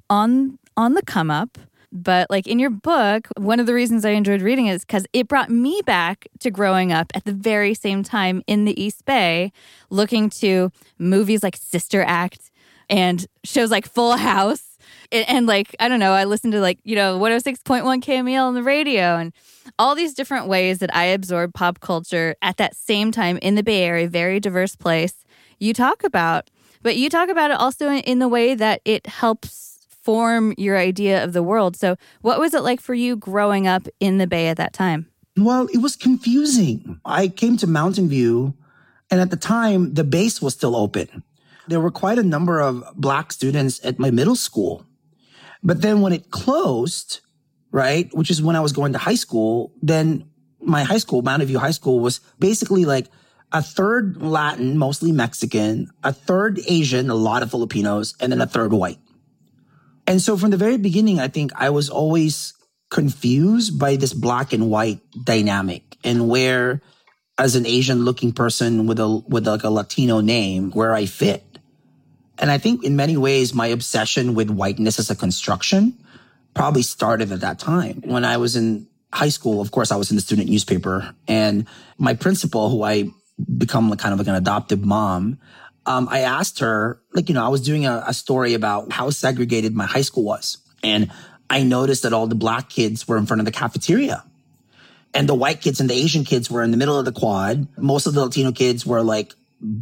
on 0.09 0.59
on 0.77 0.93
the 0.93 1.01
come 1.01 1.29
up. 1.29 1.57
But 1.91 2.29
like 2.29 2.47
in 2.47 2.59
your 2.59 2.69
book, 2.69 3.27
one 3.37 3.59
of 3.59 3.65
the 3.65 3.73
reasons 3.73 4.05
I 4.05 4.11
enjoyed 4.11 4.41
reading 4.41 4.67
it 4.67 4.75
is 4.75 4.85
because 4.85 5.07
it 5.13 5.27
brought 5.27 5.49
me 5.49 5.81
back 5.85 6.27
to 6.39 6.51
growing 6.51 6.91
up 6.91 7.11
at 7.15 7.25
the 7.25 7.33
very 7.33 7.73
same 7.73 8.03
time 8.03 8.43
in 8.45 8.65
the 8.65 8.81
East 8.81 9.05
Bay, 9.05 9.51
looking 9.89 10.29
to 10.31 10.71
movies 10.99 11.43
like 11.43 11.55
Sister 11.55 12.03
Act 12.03 12.51
and 12.89 13.25
shows 13.43 13.71
like 13.71 13.87
Full 13.87 14.17
House. 14.17 14.77
And, 15.11 15.27
and 15.29 15.47
like, 15.47 15.75
I 15.79 15.87
don't 15.87 15.99
know, 15.99 16.11
I 16.11 16.25
listened 16.25 16.53
to 16.53 16.61
like, 16.61 16.79
you 16.83 16.95
know, 16.95 17.19
106.1 17.19 17.83
KMEL 18.03 18.43
on 18.43 18.53
the 18.53 18.63
radio 18.63 19.17
and 19.17 19.33
all 19.79 19.95
these 19.95 20.13
different 20.13 20.47
ways 20.47 20.79
that 20.79 20.93
I 20.95 21.05
absorbed 21.05 21.53
pop 21.53 21.79
culture 21.79 22.35
at 22.41 22.57
that 22.57 22.75
same 22.75 23.11
time 23.11 23.37
in 23.41 23.55
the 23.55 23.63
Bay 23.63 23.83
Area, 23.83 24.07
very 24.07 24.39
diverse 24.39 24.75
place 24.75 25.25
you 25.59 25.73
talk 25.73 26.03
about. 26.03 26.49
But 26.81 26.95
you 26.95 27.09
talk 27.09 27.29
about 27.29 27.51
it 27.51 27.57
also 27.57 27.89
in 27.89 28.19
the 28.19 28.27
way 28.27 28.53
that 28.55 28.81
it 28.85 29.07
helps 29.07 29.66
form 30.07 30.53
your 30.57 30.77
idea 30.77 31.21
of 31.21 31.33
the 31.33 31.43
world. 31.43 31.75
So, 31.75 31.97
what 32.21 32.39
was 32.39 32.53
it 32.53 32.63
like 32.63 32.79
for 32.79 32.93
you 32.93 33.17
growing 33.17 33.67
up 33.67 33.89
in 33.99 34.19
the 34.19 34.25
Bay 34.25 34.47
at 34.47 34.55
that 34.55 34.71
time? 34.71 35.07
Well, 35.35 35.67
it 35.73 35.79
was 35.79 35.97
confusing. 35.97 37.01
I 37.03 37.27
came 37.27 37.57
to 37.57 37.67
Mountain 37.67 38.07
View, 38.07 38.53
and 39.11 39.19
at 39.19 39.31
the 39.31 39.35
time, 39.35 39.95
the 39.95 40.05
base 40.05 40.41
was 40.41 40.53
still 40.53 40.77
open. 40.77 41.23
There 41.67 41.81
were 41.81 41.91
quite 41.91 42.19
a 42.19 42.23
number 42.23 42.61
of 42.61 42.85
Black 42.95 43.33
students 43.33 43.83
at 43.83 43.99
my 43.99 44.09
middle 44.09 44.37
school. 44.37 44.85
But 45.61 45.81
then 45.81 45.99
when 45.99 46.13
it 46.13 46.31
closed, 46.31 47.19
right, 47.71 48.07
which 48.13 48.31
is 48.31 48.41
when 48.41 48.55
I 48.55 48.61
was 48.61 48.71
going 48.71 48.93
to 48.93 48.99
high 48.99 49.19
school, 49.25 49.73
then 49.81 50.25
my 50.61 50.83
high 50.83 50.99
school, 50.99 51.21
Mountain 51.21 51.49
View 51.49 51.59
High 51.59 51.75
School, 51.79 51.99
was 51.99 52.21
basically 52.39 52.85
like 52.85 53.07
a 53.51 53.61
third 53.61 54.21
Latin, 54.21 54.77
mostly 54.77 55.11
Mexican, 55.11 55.91
a 56.01 56.13
third 56.13 56.61
Asian, 56.65 57.09
a 57.09 57.15
lot 57.15 57.43
of 57.43 57.51
Filipinos, 57.51 58.15
and 58.21 58.31
then 58.31 58.39
a 58.39 58.47
third 58.47 58.71
white. 58.71 58.99
And 60.07 60.21
so 60.21 60.37
from 60.37 60.51
the 60.51 60.57
very 60.57 60.77
beginning, 60.77 61.19
I 61.19 61.27
think 61.27 61.51
I 61.53 61.69
was 61.69 61.89
always 61.89 62.53
confused 62.89 63.77
by 63.77 63.97
this 63.97 64.13
black 64.13 64.53
and 64.53 64.69
white 64.69 65.01
dynamic 65.23 65.97
and 66.03 66.29
where 66.29 66.81
as 67.37 67.55
an 67.55 67.65
Asian 67.65 68.05
looking 68.05 68.31
person 68.31 68.87
with 68.87 68.99
a 68.99 69.07
with 69.27 69.45
like 69.45 69.63
a 69.63 69.69
Latino 69.69 70.21
name 70.21 70.71
where 70.71 70.95
I 70.95 71.05
fit. 71.05 71.43
And 72.39 72.49
I 72.49 72.57
think 72.57 72.83
in 72.83 72.95
many 72.95 73.17
ways 73.17 73.53
my 73.53 73.67
obsession 73.67 74.33
with 74.33 74.49
whiteness 74.49 74.99
as 74.99 75.09
a 75.09 75.15
construction 75.15 75.97
probably 76.53 76.81
started 76.81 77.31
at 77.31 77.41
that 77.41 77.59
time. 77.59 78.01
When 78.05 78.23
I 78.23 78.37
was 78.37 78.55
in 78.55 78.87
high 79.13 79.29
school, 79.29 79.61
of 79.61 79.71
course 79.71 79.91
I 79.91 79.97
was 79.97 80.09
in 80.09 80.15
the 80.15 80.21
student 80.21 80.49
newspaper 80.49 81.13
and 81.27 81.67
my 81.97 82.13
principal 82.13 82.69
who 82.69 82.83
I 82.83 83.09
become 83.57 83.95
kind 83.97 84.13
of 84.13 84.19
like 84.19 84.27
an 84.27 84.35
adoptive 84.35 84.83
mom, 84.83 85.39
um, 85.87 86.07
I 86.11 86.19
asked 86.19 86.59
her, 86.59 87.01
like, 87.13 87.29
you 87.29 87.35
know, 87.35 87.43
I 87.45 87.49
was 87.49 87.61
doing 87.61 87.85
a, 87.85 88.03
a 88.07 88.13
story 88.13 88.53
about 88.53 88.91
how 88.91 89.09
segregated 89.09 89.75
my 89.75 89.85
high 89.85 90.01
school 90.01 90.23
was. 90.23 90.57
And 90.83 91.11
I 91.49 91.63
noticed 91.63 92.03
that 92.03 92.13
all 92.13 92.27
the 92.27 92.35
black 92.35 92.69
kids 92.69 93.07
were 93.07 93.17
in 93.17 93.25
front 93.25 93.39
of 93.39 93.45
the 93.45 93.51
cafeteria. 93.51 94.23
And 95.13 95.27
the 95.27 95.33
white 95.33 95.61
kids 95.61 95.79
and 95.79 95.89
the 95.89 95.95
Asian 95.95 96.23
kids 96.25 96.51
were 96.51 96.61
in 96.61 96.71
the 96.71 96.77
middle 96.77 96.99
of 96.99 97.05
the 97.05 97.11
quad. 97.13 97.67
Most 97.77 98.05
of 98.05 98.13
the 98.13 98.23
Latino 98.23 98.51
kids 98.51 98.85
were 98.85 99.01
like 99.01 99.33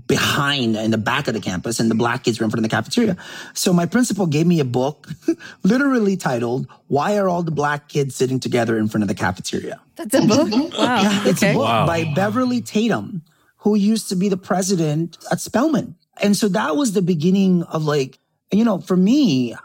behind 0.07 0.77
in 0.77 0.91
the 0.91 0.97
back 0.97 1.27
of 1.27 1.33
the 1.33 1.41
campus 1.41 1.79
and 1.81 1.91
the 1.91 1.95
black 1.95 2.23
kids 2.23 2.39
were 2.39 2.45
in 2.45 2.49
front 2.51 2.63
of 2.63 2.69
the 2.69 2.73
cafeteria. 2.73 3.17
So 3.53 3.73
my 3.73 3.85
principal 3.85 4.25
gave 4.27 4.47
me 4.47 4.59
a 4.61 4.65
book 4.65 5.09
literally 5.63 6.15
titled, 6.15 6.67
Why 6.87 7.17
Are 7.17 7.27
All 7.27 7.43
the 7.43 7.51
Black 7.51 7.89
Kids 7.89 8.15
Sitting 8.15 8.39
Together 8.39 8.77
in 8.77 8.87
Front 8.87 9.03
of 9.03 9.07
the 9.09 9.15
Cafeteria? 9.15 9.81
That's 9.95 10.13
a 10.13 10.21
book? 10.21 10.49
Wow. 10.51 11.01
Yeah, 11.01 11.27
it's 11.27 11.43
okay. 11.43 11.51
a 11.51 11.55
book 11.55 11.63
Wow. 11.65 11.85
by 11.87 12.05
Beverly 12.15 12.61
Tatum, 12.61 13.21
who 13.65 13.73
used 13.73 14.09
to 14.09 14.15
be 14.15 14.29
the 14.29 14.37
president 14.37 15.17
at 15.31 15.41
Spelman. 15.41 15.95
And 16.21 16.37
so 16.37 16.47
that 16.49 16.75
was 16.75 16.93
the 16.93 17.01
beginning 17.01 17.63
of 17.63 17.83
like, 17.83 18.19
you 18.51 18.63
know, 18.63 18.79
for 18.79 18.95
me, 18.95 19.55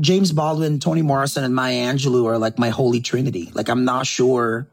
James 0.00 0.32
Baldwin, 0.32 0.80
Toni 0.80 1.02
Morrison, 1.02 1.44
and 1.44 1.54
Maya 1.54 1.92
Angelou 1.92 2.26
are 2.26 2.38
like 2.38 2.58
my 2.58 2.70
holy 2.70 3.00
trinity. 3.00 3.52
Like, 3.54 3.68
I'm 3.68 3.84
not 3.84 4.08
sure 4.08 4.68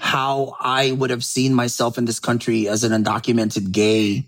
how 0.00 0.56
I 0.58 0.92
would 0.92 1.10
have 1.10 1.22
seen 1.22 1.52
myself 1.52 1.98
in 1.98 2.06
this 2.06 2.18
country 2.18 2.66
as 2.66 2.82
an 2.82 2.92
undocumented 2.92 3.72
gay 3.72 4.26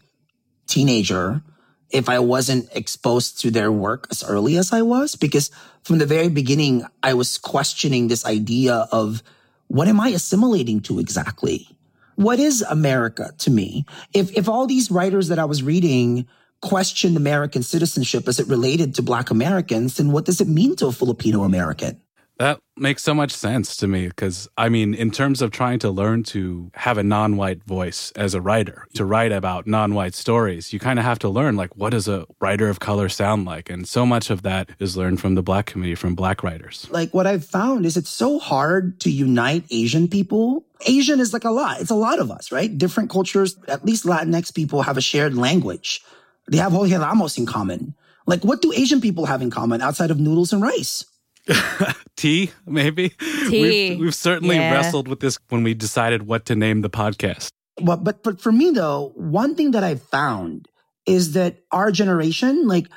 teenager 0.66 1.40
if 1.88 2.10
I 2.10 2.18
wasn't 2.18 2.68
exposed 2.76 3.40
to 3.40 3.50
their 3.50 3.72
work 3.72 4.08
as 4.10 4.22
early 4.22 4.58
as 4.58 4.74
I 4.74 4.82
was. 4.82 5.16
Because 5.16 5.50
from 5.84 5.96
the 5.96 6.06
very 6.06 6.28
beginning, 6.28 6.84
I 7.02 7.14
was 7.14 7.38
questioning 7.38 8.08
this 8.08 8.26
idea 8.26 8.86
of 8.92 9.22
what 9.68 9.88
am 9.88 10.00
I 10.00 10.08
assimilating 10.08 10.80
to 10.82 10.98
exactly? 10.98 11.77
What 12.18 12.40
is 12.40 12.62
America 12.62 13.32
to 13.38 13.48
me? 13.48 13.86
If, 14.12 14.36
if 14.36 14.48
all 14.48 14.66
these 14.66 14.90
writers 14.90 15.28
that 15.28 15.38
I 15.38 15.44
was 15.44 15.62
reading 15.62 16.26
questioned 16.60 17.16
American 17.16 17.62
citizenship 17.62 18.26
as 18.26 18.40
it 18.40 18.48
related 18.48 18.96
to 18.96 19.02
Black 19.02 19.30
Americans, 19.30 19.98
then 19.98 20.10
what 20.10 20.24
does 20.24 20.40
it 20.40 20.48
mean 20.48 20.74
to 20.76 20.88
a 20.88 20.92
Filipino 20.92 21.44
American? 21.44 22.00
That 22.38 22.60
makes 22.76 23.02
so 23.02 23.14
much 23.14 23.32
sense 23.32 23.76
to 23.78 23.88
me 23.88 24.06
because, 24.06 24.48
I 24.56 24.68
mean, 24.68 24.94
in 24.94 25.10
terms 25.10 25.42
of 25.42 25.50
trying 25.50 25.80
to 25.80 25.90
learn 25.90 26.22
to 26.24 26.70
have 26.74 26.96
a 26.96 27.02
non 27.02 27.36
white 27.36 27.64
voice 27.64 28.12
as 28.12 28.32
a 28.32 28.40
writer, 28.40 28.86
to 28.94 29.04
write 29.04 29.32
about 29.32 29.66
non 29.66 29.92
white 29.92 30.14
stories, 30.14 30.72
you 30.72 30.78
kind 30.78 31.00
of 31.00 31.04
have 31.04 31.18
to 31.20 31.28
learn, 31.28 31.56
like, 31.56 31.76
what 31.76 31.90
does 31.90 32.06
a 32.06 32.26
writer 32.38 32.68
of 32.68 32.78
color 32.78 33.08
sound 33.08 33.44
like? 33.44 33.68
And 33.68 33.88
so 33.88 34.06
much 34.06 34.30
of 34.30 34.42
that 34.42 34.70
is 34.78 34.96
learned 34.96 35.20
from 35.20 35.34
the 35.34 35.42
black 35.42 35.66
community, 35.66 35.96
from 35.96 36.14
black 36.14 36.44
writers. 36.44 36.86
like 36.92 37.12
what 37.12 37.26
I've 37.26 37.44
found 37.44 37.84
is 37.84 37.96
it's 37.96 38.08
so 38.10 38.38
hard 38.38 39.00
to 39.00 39.10
unite 39.10 39.64
Asian 39.70 40.06
people. 40.06 40.64
Asian 40.86 41.18
is 41.18 41.32
like 41.32 41.44
a 41.44 41.50
lot. 41.50 41.80
It's 41.80 41.90
a 41.90 41.96
lot 41.96 42.20
of 42.20 42.30
us, 42.30 42.52
right? 42.52 42.76
Different 42.78 43.10
cultures, 43.10 43.56
at 43.66 43.84
least 43.84 44.04
Latinx 44.04 44.54
people 44.54 44.82
have 44.82 44.96
a 44.96 45.00
shared 45.00 45.34
language. 45.34 46.02
They 46.48 46.58
have 46.58 46.70
Jorge 46.70 46.96
Ramos 46.96 47.36
in 47.36 47.46
common. 47.46 47.94
Like 48.26 48.44
what 48.44 48.62
do 48.62 48.72
Asian 48.72 49.00
people 49.00 49.26
have 49.26 49.42
in 49.42 49.50
common 49.50 49.82
outside 49.82 50.12
of 50.12 50.20
noodles 50.20 50.52
and 50.52 50.62
rice? 50.62 51.04
Tea, 52.16 52.50
maybe? 52.66 53.10
Tea. 53.48 53.90
We've, 53.90 54.00
we've 54.00 54.14
certainly 54.14 54.56
Yeah. 54.56 54.72
wrestled 54.72 55.08
with 55.08 55.20
this 55.20 55.38
when 55.48 55.62
we 55.62 55.74
decided 55.74 56.26
what 56.26 56.44
to 56.46 56.56
name 56.56 56.82
the 56.82 56.90
podcast. 56.90 57.48
But, 57.82 58.02
but, 58.04 58.22
but 58.22 58.40
for 58.40 58.52
me 58.52 58.70
though, 58.70 59.12
one 59.14 59.54
thing 59.54 59.70
that 59.72 59.84
I've 59.84 60.02
found 60.02 60.68
is 61.06 61.32
that 61.32 61.58
our 61.70 61.90
generation, 61.90 62.66
like 62.66 62.88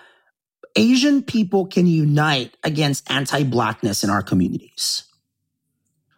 Asian 0.75 1.21
people 1.23 1.65
can 1.67 1.85
unite 1.85 2.55
against 2.63 3.09
anti-blackness 3.11 4.03
in 4.03 4.09
our 4.09 4.23
communities. 4.23 5.03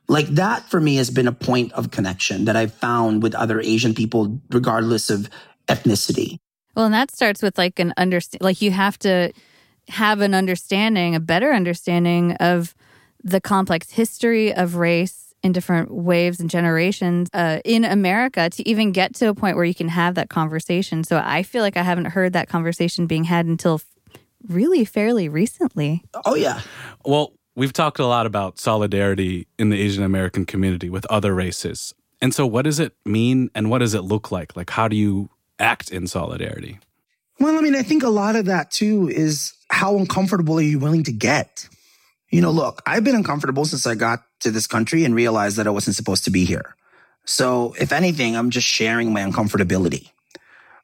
Like 0.07 0.27
that 0.27 0.63
for 0.69 0.79
me 0.79 0.95
has 0.97 1.09
been 1.09 1.27
a 1.27 1.31
point 1.33 1.71
of 1.73 1.91
connection 1.91 2.45
that 2.45 2.55
I've 2.55 2.73
found 2.73 3.23
with 3.23 3.35
other 3.35 3.59
Asian 3.61 3.93
people, 3.93 4.41
regardless 4.49 5.09
of 5.09 5.29
ethnicity. 5.67 6.37
Well, 6.75 6.85
and 6.85 6.93
that 6.93 7.11
starts 7.11 7.41
with 7.41 7.57
like 7.57 7.79
an 7.79 7.93
understand, 7.97 8.41
like 8.41 8.61
you 8.61 8.71
have 8.71 8.97
to 8.99 9.31
have 9.89 10.21
an 10.21 10.33
understanding, 10.33 11.15
a 11.15 11.19
better 11.19 11.51
understanding 11.51 12.33
of 12.33 12.75
the 13.23 13.41
complex 13.41 13.91
history 13.91 14.53
of 14.53 14.75
race 14.75 15.33
in 15.43 15.51
different 15.51 15.91
waves 15.91 16.39
and 16.39 16.49
generations 16.49 17.29
uh, 17.33 17.59
in 17.65 17.83
America 17.83 18.49
to 18.49 18.67
even 18.67 18.91
get 18.91 19.13
to 19.15 19.27
a 19.27 19.35
point 19.35 19.57
where 19.57 19.65
you 19.65 19.75
can 19.75 19.89
have 19.89 20.15
that 20.15 20.29
conversation. 20.29 21.03
So 21.03 21.21
I 21.23 21.43
feel 21.43 21.61
like 21.61 21.75
I 21.75 21.83
haven't 21.83 22.05
heard 22.05 22.33
that 22.33 22.47
conversation 22.47 23.07
being 23.07 23.25
had 23.25 23.45
until 23.45 23.81
really 24.47 24.85
fairly 24.85 25.27
recently. 25.27 26.03
Oh 26.25 26.35
yeah. 26.35 26.61
Well, 27.05 27.33
we've 27.55 27.73
talked 27.73 27.99
a 27.99 28.05
lot 28.05 28.25
about 28.25 28.57
solidarity 28.57 29.47
in 29.59 29.69
the 29.69 29.79
Asian 29.79 30.03
American 30.03 30.45
community 30.45 30.89
with 30.89 31.05
other 31.07 31.33
races. 31.33 31.93
And 32.21 32.33
so, 32.33 32.47
what 32.47 32.63
does 32.63 32.79
it 32.79 32.93
mean 33.05 33.49
and 33.53 33.69
what 33.69 33.79
does 33.79 33.93
it 33.93 34.01
look 34.01 34.31
like? 34.31 34.55
Like, 34.55 34.69
how 34.69 34.87
do 34.87 34.95
you 34.95 35.29
act 35.59 35.91
in 35.91 36.07
solidarity? 36.07 36.79
Well, 37.39 37.57
I 37.57 37.61
mean, 37.61 37.75
I 37.75 37.83
think 37.83 38.03
a 38.03 38.09
lot 38.09 38.37
of 38.37 38.45
that 38.45 38.71
too 38.71 39.09
is 39.09 39.53
how 39.73 39.97
uncomfortable 39.97 40.59
are 40.59 40.61
you 40.61 40.79
willing 40.79 41.03
to 41.03 41.11
get? 41.11 41.67
You 42.29 42.41
know, 42.41 42.51
look, 42.51 42.81
I've 42.85 43.03
been 43.03 43.15
uncomfortable 43.15 43.65
since 43.65 43.85
I 43.85 43.95
got 43.95 44.23
to 44.41 44.51
this 44.51 44.67
country 44.67 45.03
and 45.03 45.15
realized 45.15 45.57
that 45.57 45.67
I 45.67 45.71
wasn't 45.71 45.95
supposed 45.95 46.25
to 46.25 46.31
be 46.31 46.45
here. 46.45 46.75
So 47.25 47.73
if 47.79 47.91
anything, 47.91 48.35
I'm 48.35 48.49
just 48.49 48.67
sharing 48.67 49.11
my 49.13 49.21
uncomfortability. 49.21 50.09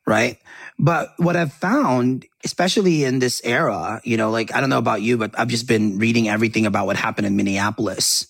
Right. 0.08 0.38
But 0.80 1.14
what 1.18 1.36
I've 1.36 1.54
found, 1.54 2.26
especially 2.44 3.04
in 3.04 3.20
this 3.20 3.42
era, 3.44 4.02
you 4.04 4.18
know, 4.18 4.32
like, 4.32 4.56
I 4.56 4.60
don't 4.60 4.70
know 4.70 4.78
about 4.78 5.02
you, 5.02 5.18
but 5.18 5.38
I've 5.38 5.50
just 5.50 5.68
been 5.68 6.00
reading 6.00 6.28
everything 6.28 6.66
about 6.66 6.86
what 6.86 6.96
happened 6.96 7.28
in 7.28 7.36
Minneapolis. 7.36 8.26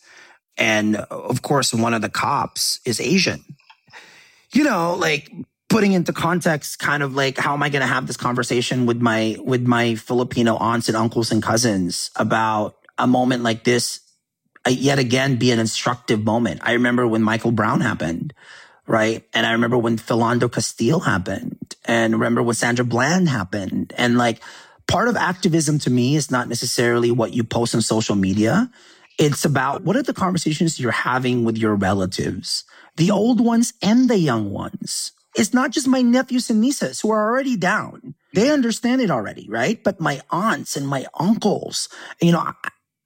And 0.57 0.97
of 0.97 1.41
course, 1.41 1.73
one 1.73 1.93
of 1.93 2.01
the 2.01 2.09
cops 2.09 2.79
is 2.85 2.99
Asian. 2.99 3.45
You 4.51 4.63
know, 4.63 4.95
like 4.95 5.31
putting 5.69 5.93
into 5.93 6.11
context 6.11 6.79
kind 6.79 7.03
of 7.03 7.13
like 7.15 7.37
how 7.37 7.53
am 7.53 7.63
I 7.63 7.69
going 7.69 7.81
to 7.81 7.87
have 7.87 8.07
this 8.07 8.17
conversation 8.17 8.85
with 8.85 8.99
my 8.99 9.37
with 9.39 9.65
my 9.65 9.95
Filipino 9.95 10.57
aunts 10.57 10.89
and 10.89 10.97
uncles 10.97 11.31
and 11.31 11.41
cousins 11.41 12.11
about 12.15 12.75
a 12.97 13.07
moment 13.07 13.43
like 13.43 13.63
this 13.63 14.01
uh, 14.65 14.71
yet 14.71 14.99
again 14.99 15.37
be 15.37 15.51
an 15.51 15.59
instructive 15.59 16.23
moment. 16.23 16.61
I 16.63 16.73
remember 16.73 17.07
when 17.07 17.23
Michael 17.23 17.51
Brown 17.51 17.81
happened, 17.81 18.33
right? 18.87 19.23
And 19.33 19.45
I 19.45 19.53
remember 19.53 19.77
when 19.77 19.97
Philando 19.97 20.51
Castile 20.51 20.99
happened 20.99 21.75
and 21.85 22.13
remember 22.13 22.43
when 22.43 22.55
Sandra 22.55 22.83
Bland 22.83 23.29
happened. 23.29 23.93
And 23.95 24.17
like 24.17 24.41
part 24.87 25.07
of 25.07 25.15
activism 25.15 25.79
to 25.79 25.89
me 25.89 26.15
is 26.15 26.29
not 26.29 26.49
necessarily 26.49 27.11
what 27.11 27.33
you 27.33 27.43
post 27.43 27.73
on 27.73 27.81
social 27.81 28.15
media. 28.15 28.69
It's 29.17 29.45
about 29.45 29.83
what 29.83 29.95
are 29.95 30.03
the 30.03 30.13
conversations 30.13 30.79
you're 30.79 30.91
having 30.91 31.45
with 31.45 31.57
your 31.57 31.75
relatives, 31.75 32.63
the 32.97 33.11
old 33.11 33.39
ones 33.39 33.73
and 33.81 34.09
the 34.09 34.17
young 34.17 34.51
ones. 34.51 35.11
It's 35.39 35.53
not 35.53 35.71
just 35.71 35.87
my 35.87 36.01
nephews 36.01 36.49
and 36.49 36.59
nieces 36.59 36.99
who 36.99 37.11
are 37.11 37.31
already 37.31 37.55
down. 37.55 38.15
They 38.33 38.51
understand 38.51 39.01
it 39.01 39.09
already, 39.09 39.47
right? 39.49 39.81
But 39.81 40.01
my 40.01 40.21
aunts 40.29 40.75
and 40.75 40.85
my 40.85 41.05
uncles, 41.17 41.87
you 42.21 42.33
know, 42.33 42.51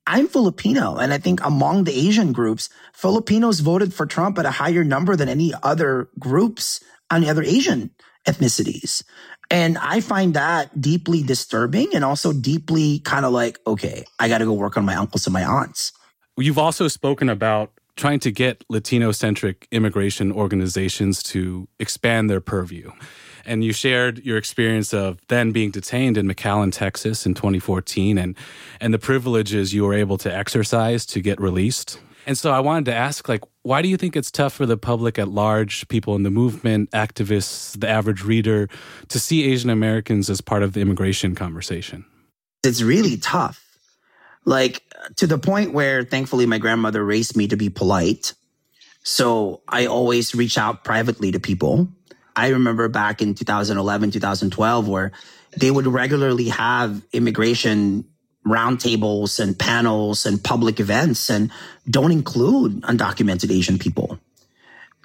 I'm 0.07 0.27
Filipino. 0.27 0.97
And 0.97 1.13
I 1.13 1.19
think 1.19 1.45
among 1.45 1.83
the 1.83 1.93
Asian 1.93 2.33
groups, 2.33 2.69
Filipinos 2.91 3.59
voted 3.59 3.93
for 3.93 4.05
Trump 4.05 4.39
at 4.39 4.47
a 4.47 4.51
higher 4.51 4.83
number 4.83 5.15
than 5.15 5.29
any 5.29 5.53
other 5.61 6.09
groups 6.17 6.83
on 7.11 7.23
other 7.23 7.43
Asian 7.43 7.91
ethnicities. 8.27 9.03
And 9.51 9.77
I 9.77 10.01
find 10.01 10.33
that 10.33 10.81
deeply 10.81 11.21
disturbing 11.21 11.93
and 11.93 12.03
also 12.03 12.33
deeply 12.33 12.99
kind 12.99 13.25
of 13.25 13.31
like, 13.31 13.59
okay, 13.67 14.05
I 14.17 14.27
got 14.27 14.39
to 14.39 14.45
go 14.45 14.53
work 14.53 14.75
on 14.75 14.85
my 14.85 14.95
uncles 14.95 15.27
and 15.27 15.33
my 15.33 15.43
aunts. 15.43 15.91
You've 16.35 16.57
also 16.57 16.87
spoken 16.87 17.29
about 17.29 17.71
trying 17.95 18.19
to 18.19 18.31
get 18.31 18.63
Latino 18.69 19.11
centric 19.11 19.67
immigration 19.71 20.31
organizations 20.31 21.21
to 21.23 21.67
expand 21.79 22.29
their 22.29 22.41
purview. 22.41 22.91
And 23.45 23.63
you 23.63 23.73
shared 23.73 24.19
your 24.19 24.37
experience 24.37 24.93
of 24.93 25.19
then 25.27 25.51
being 25.51 25.71
detained 25.71 26.17
in 26.17 26.27
McAllen, 26.27 26.71
Texas 26.71 27.25
in 27.25 27.33
2014 27.33 28.17
and, 28.17 28.37
and 28.79 28.93
the 28.93 28.99
privileges 28.99 29.73
you 29.73 29.83
were 29.83 29.93
able 29.93 30.17
to 30.19 30.33
exercise 30.33 31.05
to 31.07 31.19
get 31.19 31.41
released. 31.41 31.99
And 32.25 32.37
so 32.37 32.51
I 32.51 32.61
wanted 32.61 32.85
to 32.85 32.95
ask, 32.95 33.27
like, 33.27 33.43
why 33.63 33.81
do 33.81 33.89
you 33.89 33.97
think 33.97 34.15
it's 34.15 34.31
tough 34.31 34.53
for 34.53 34.65
the 34.65 34.77
public 34.77 35.19
at 35.19 35.27
large, 35.27 35.87
people 35.89 36.15
in 36.15 36.23
the 36.23 36.29
movement, 36.29 36.89
activists, 36.91 37.77
the 37.77 37.89
average 37.89 38.23
reader, 38.23 38.69
to 39.09 39.19
see 39.19 39.51
Asian 39.51 39.69
Americans 39.69 40.29
as 40.29 40.39
part 40.39 40.63
of 40.63 40.71
the 40.71 40.79
immigration 40.79 41.35
conversation? 41.35 42.05
It's 42.63 42.81
really 42.81 43.17
tough. 43.17 43.77
Like 44.45 44.83
to 45.17 45.27
the 45.27 45.37
point 45.37 45.73
where 45.73 46.03
thankfully 46.03 46.45
my 46.45 46.57
grandmother 46.57 47.03
raised 47.03 47.35
me 47.35 47.47
to 47.47 47.55
be 47.55 47.69
polite. 47.69 48.33
So 49.03 49.61
I 49.67 49.85
always 49.85 50.33
reach 50.33 50.57
out 50.57 50.83
privately 50.83 51.31
to 51.31 51.39
people. 51.39 51.89
I 52.35 52.49
remember 52.49 52.87
back 52.87 53.21
in 53.21 53.35
2011, 53.35 54.11
2012, 54.11 54.87
where 54.87 55.11
they 55.57 55.69
would 55.69 55.85
regularly 55.85 56.49
have 56.49 57.01
immigration 57.11 58.05
roundtables 58.45 59.39
and 59.39 59.57
panels 59.57 60.25
and 60.25 60.43
public 60.43 60.79
events 60.79 61.29
and 61.29 61.51
don't 61.89 62.11
include 62.11 62.81
undocumented 62.81 63.51
Asian 63.51 63.77
people. 63.77 64.19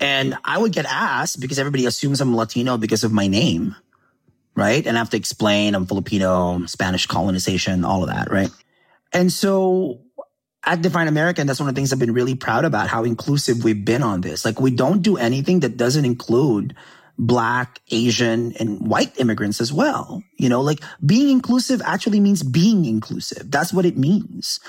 And 0.00 0.36
I 0.44 0.58
would 0.58 0.72
get 0.72 0.86
asked 0.86 1.40
because 1.40 1.58
everybody 1.58 1.86
assumes 1.86 2.20
I'm 2.20 2.36
Latino 2.36 2.78
because 2.78 3.04
of 3.04 3.12
my 3.12 3.26
name, 3.26 3.74
right? 4.54 4.84
And 4.86 4.96
I 4.96 5.00
have 5.00 5.10
to 5.10 5.16
explain 5.16 5.74
I'm 5.74 5.86
Filipino, 5.86 6.64
Spanish 6.66 7.06
colonization, 7.06 7.84
all 7.84 8.02
of 8.02 8.08
that, 8.08 8.30
right? 8.30 8.50
And 9.12 9.32
so 9.32 10.02
at 10.64 10.82
Define 10.82 11.08
American, 11.08 11.46
that's 11.46 11.60
one 11.60 11.68
of 11.68 11.74
the 11.74 11.78
things 11.78 11.92
I've 11.92 11.98
been 11.98 12.12
really 12.12 12.34
proud 12.34 12.64
about 12.64 12.88
how 12.88 13.04
inclusive 13.04 13.64
we've 13.64 13.84
been 13.84 14.02
on 14.02 14.20
this. 14.20 14.44
Like 14.44 14.60
we 14.60 14.70
don't 14.70 15.02
do 15.02 15.16
anything 15.16 15.60
that 15.60 15.76
doesn't 15.76 16.04
include 16.04 16.74
black, 17.20 17.80
Asian, 17.90 18.52
and 18.60 18.86
white 18.86 19.18
immigrants 19.18 19.60
as 19.60 19.72
well. 19.72 20.22
You 20.36 20.48
know, 20.48 20.60
like 20.60 20.80
being 21.04 21.30
inclusive 21.30 21.82
actually 21.84 22.20
means 22.20 22.42
being 22.42 22.84
inclusive. 22.84 23.50
That's 23.50 23.72
what 23.72 23.86
it 23.86 23.96
means. 23.96 24.60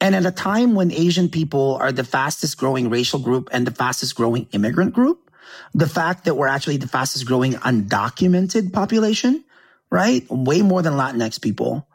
And 0.00 0.14
at 0.14 0.24
a 0.24 0.30
time 0.30 0.74
when 0.74 0.90
Asian 0.92 1.28
people 1.28 1.76
are 1.80 1.92
the 1.92 2.04
fastest 2.04 2.56
growing 2.56 2.88
racial 2.88 3.18
group 3.18 3.50
and 3.52 3.66
the 3.66 3.72
fastest 3.72 4.14
growing 4.14 4.46
immigrant 4.52 4.94
group, 4.94 5.28
The 5.74 5.88
fact 5.88 6.24
that 6.24 6.34
we're 6.34 6.48
actually 6.48 6.76
the 6.78 6.88
fastest 6.88 7.26
growing 7.26 7.52
undocumented 7.54 8.72
population, 8.72 9.44
right? 9.90 10.26
Way 10.30 10.62
more 10.62 10.82
than 10.82 10.94
Latinx 10.94 11.40
people. 11.40 11.88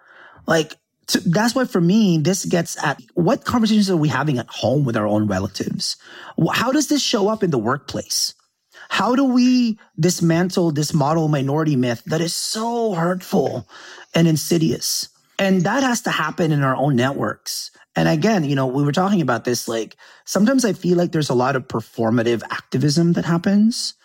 Like, 0.46 0.76
so 1.08 1.20
that's 1.20 1.54
why 1.54 1.66
for 1.66 1.82
me, 1.82 2.18
this 2.18 2.46
gets 2.46 2.82
at 2.84 3.02
what 3.14 3.46
conversations 3.46 3.90
are 3.90 3.98
we 3.98 4.10
having 4.10 4.38
at 4.38 4.48
home 4.48 4.86
with 4.86 4.96
our 4.96 5.08
own 5.08 5.28
relatives? 5.28 5.98
How 6.52 6.72
does 6.72 6.88
this 6.88 7.02
show 7.02 7.28
up 7.28 7.44
in 7.44 7.52
the 7.52 7.58
workplace? 7.58 8.34
How 8.90 9.16
do 9.16 9.24
we 9.24 9.80
dismantle 10.00 10.72
this 10.72 10.94
model 10.94 11.28
minority 11.28 11.76
myth 11.76 12.04
that 12.06 12.22
is 12.22 12.34
so 12.34 12.94
hurtful 12.94 13.68
and 14.14 14.28
insidious? 14.28 15.10
And 15.40 15.62
that 15.64 15.84
has 15.84 16.02
to 16.02 16.12
happen 16.12 16.52
in 16.52 16.64
our 16.64 16.76
own 16.76 16.96
networks. 16.96 17.72
And 17.96 18.08
again, 18.08 18.44
you 18.44 18.56
know, 18.56 18.68
we 18.68 18.84
were 18.84 18.92
talking 18.92 19.22
about 19.22 19.46
this, 19.46 19.68
like 19.68 19.96
sometimes 20.26 20.66
I 20.66 20.74
feel 20.74 20.98
like 20.98 21.12
there's 21.12 21.30
a 21.30 21.36
lot 21.36 21.56
of 21.56 21.68
performative 21.68 22.44
activism 22.50 23.14
that 23.14 23.26
happens. 23.26 23.96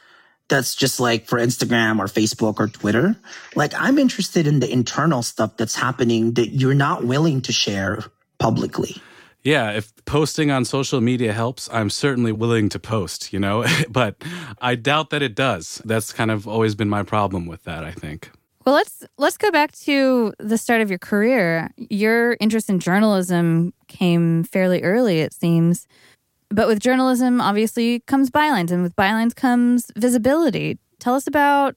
That's 0.48 0.74
just 0.74 0.98
like 0.98 1.26
for 1.26 1.38
Instagram 1.38 1.98
or 1.98 2.06
Facebook 2.06 2.58
or 2.58 2.68
Twitter. 2.68 3.16
Like 3.54 3.74
I'm 3.74 3.98
interested 3.98 4.46
in 4.46 4.60
the 4.60 4.70
internal 4.70 5.22
stuff 5.22 5.56
that's 5.56 5.74
happening 5.74 6.34
that 6.34 6.48
you're 6.48 6.74
not 6.74 7.04
willing 7.04 7.42
to 7.42 7.52
share 7.52 8.04
publicly. 8.38 8.96
Yeah, 9.42 9.70
if 9.70 9.92
posting 10.04 10.50
on 10.50 10.64
social 10.64 11.00
media 11.00 11.32
helps, 11.32 11.68
I'm 11.72 11.90
certainly 11.90 12.32
willing 12.32 12.68
to 12.70 12.78
post, 12.78 13.32
you 13.32 13.38
know, 13.38 13.64
but 13.88 14.16
I 14.60 14.74
doubt 14.74 15.10
that 15.10 15.22
it 15.22 15.34
does. 15.34 15.80
That's 15.84 16.12
kind 16.12 16.30
of 16.30 16.48
always 16.48 16.74
been 16.74 16.88
my 16.88 17.02
problem 17.02 17.46
with 17.46 17.64
that, 17.64 17.84
I 17.84 17.92
think. 17.92 18.30
Well, 18.66 18.74
let's 18.74 19.02
let's 19.16 19.38
go 19.38 19.50
back 19.50 19.72
to 19.86 20.34
the 20.38 20.58
start 20.58 20.82
of 20.82 20.90
your 20.90 20.98
career. 20.98 21.70
Your 21.78 22.36
interest 22.40 22.68
in 22.68 22.80
journalism 22.80 23.72
came 23.86 24.44
fairly 24.44 24.82
early, 24.82 25.20
it 25.20 25.32
seems. 25.32 25.86
But 26.50 26.66
with 26.66 26.80
journalism, 26.80 27.40
obviously 27.40 28.00
comes 28.00 28.30
bylines, 28.30 28.70
and 28.70 28.82
with 28.82 28.96
bylines 28.96 29.34
comes 29.34 29.90
visibility. 29.96 30.78
Tell 30.98 31.14
us 31.14 31.26
about 31.26 31.76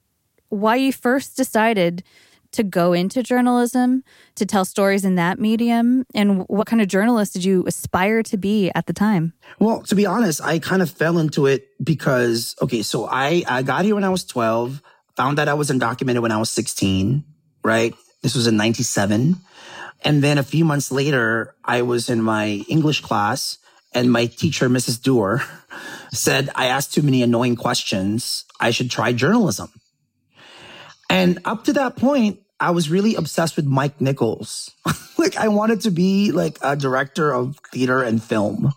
why 0.49 0.75
you 0.75 0.93
first 0.93 1.35
decided 1.37 2.03
to 2.51 2.63
go 2.63 2.91
into 2.91 3.23
journalism, 3.23 4.03
to 4.35 4.45
tell 4.45 4.65
stories 4.65 5.05
in 5.05 5.15
that 5.15 5.39
medium, 5.39 6.05
and 6.13 6.43
what 6.47 6.67
kind 6.67 6.81
of 6.81 6.87
journalist 6.87 7.33
did 7.33 7.45
you 7.45 7.63
aspire 7.65 8.23
to 8.23 8.37
be 8.37 8.69
at 8.75 8.87
the 8.87 8.93
time? 8.93 9.33
Well, 9.59 9.83
to 9.83 9.95
be 9.95 10.05
honest, 10.05 10.41
I 10.41 10.59
kind 10.59 10.81
of 10.81 10.91
fell 10.91 11.17
into 11.17 11.45
it 11.45 11.69
because, 11.81 12.55
okay, 12.61 12.81
so 12.81 13.07
I, 13.09 13.43
I 13.47 13.63
got 13.63 13.85
here 13.85 13.95
when 13.95 14.03
I 14.03 14.09
was 14.09 14.25
12 14.25 14.81
found 15.15 15.37
that 15.37 15.47
I 15.47 15.53
was 15.53 15.69
undocumented 15.69 16.21
when 16.21 16.31
I 16.31 16.37
was 16.37 16.49
16, 16.49 17.23
right? 17.63 17.93
This 18.21 18.35
was 18.35 18.47
in 18.47 18.57
97. 18.57 19.37
And 20.03 20.23
then 20.23 20.37
a 20.37 20.43
few 20.43 20.65
months 20.65 20.91
later, 20.91 21.53
I 21.63 21.83
was 21.83 22.09
in 22.09 22.21
my 22.21 22.65
English 22.67 23.01
class 23.01 23.57
and 23.93 24.11
my 24.11 24.25
teacher, 24.25 24.69
Mrs. 24.69 25.01
Dewar, 25.01 25.43
said 26.11 26.49
I 26.55 26.67
asked 26.67 26.93
too 26.93 27.01
many 27.01 27.23
annoying 27.23 27.55
questions. 27.55 28.45
I 28.59 28.71
should 28.71 28.89
try 28.89 29.13
journalism. 29.13 29.69
And 31.09 31.39
up 31.43 31.65
to 31.65 31.73
that 31.73 31.97
point, 31.97 32.39
I 32.59 32.71
was 32.71 32.89
really 32.89 33.15
obsessed 33.15 33.55
with 33.55 33.65
Mike 33.65 33.99
Nichols. 33.99 34.71
like 35.17 35.35
I 35.35 35.49
wanted 35.49 35.81
to 35.81 35.91
be 35.91 36.31
like 36.31 36.57
a 36.61 36.75
director 36.75 37.33
of 37.33 37.57
theater 37.71 38.03
and 38.03 38.23
film. 38.23 38.71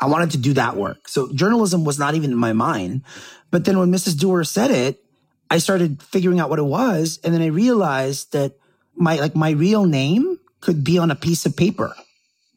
I 0.00 0.06
wanted 0.06 0.32
to 0.32 0.38
do 0.38 0.54
that 0.54 0.76
work. 0.76 1.08
So 1.08 1.32
journalism 1.32 1.84
was 1.84 1.98
not 1.98 2.14
even 2.14 2.30
in 2.30 2.36
my 2.36 2.52
mind. 2.52 3.02
But 3.50 3.64
then 3.64 3.78
when 3.78 3.92
Mrs. 3.92 4.18
Dewar 4.18 4.44
said 4.44 4.70
it, 4.70 5.04
I 5.50 5.58
started 5.58 6.02
figuring 6.02 6.40
out 6.40 6.50
what 6.50 6.58
it 6.58 6.64
was. 6.64 7.18
And 7.22 7.34
then 7.34 7.42
I 7.42 7.46
realized 7.46 8.32
that 8.32 8.54
my, 8.94 9.16
like 9.16 9.34
my 9.36 9.50
real 9.50 9.84
name 9.86 10.38
could 10.60 10.82
be 10.82 10.98
on 10.98 11.10
a 11.10 11.16
piece 11.16 11.46
of 11.46 11.56
paper. 11.56 11.94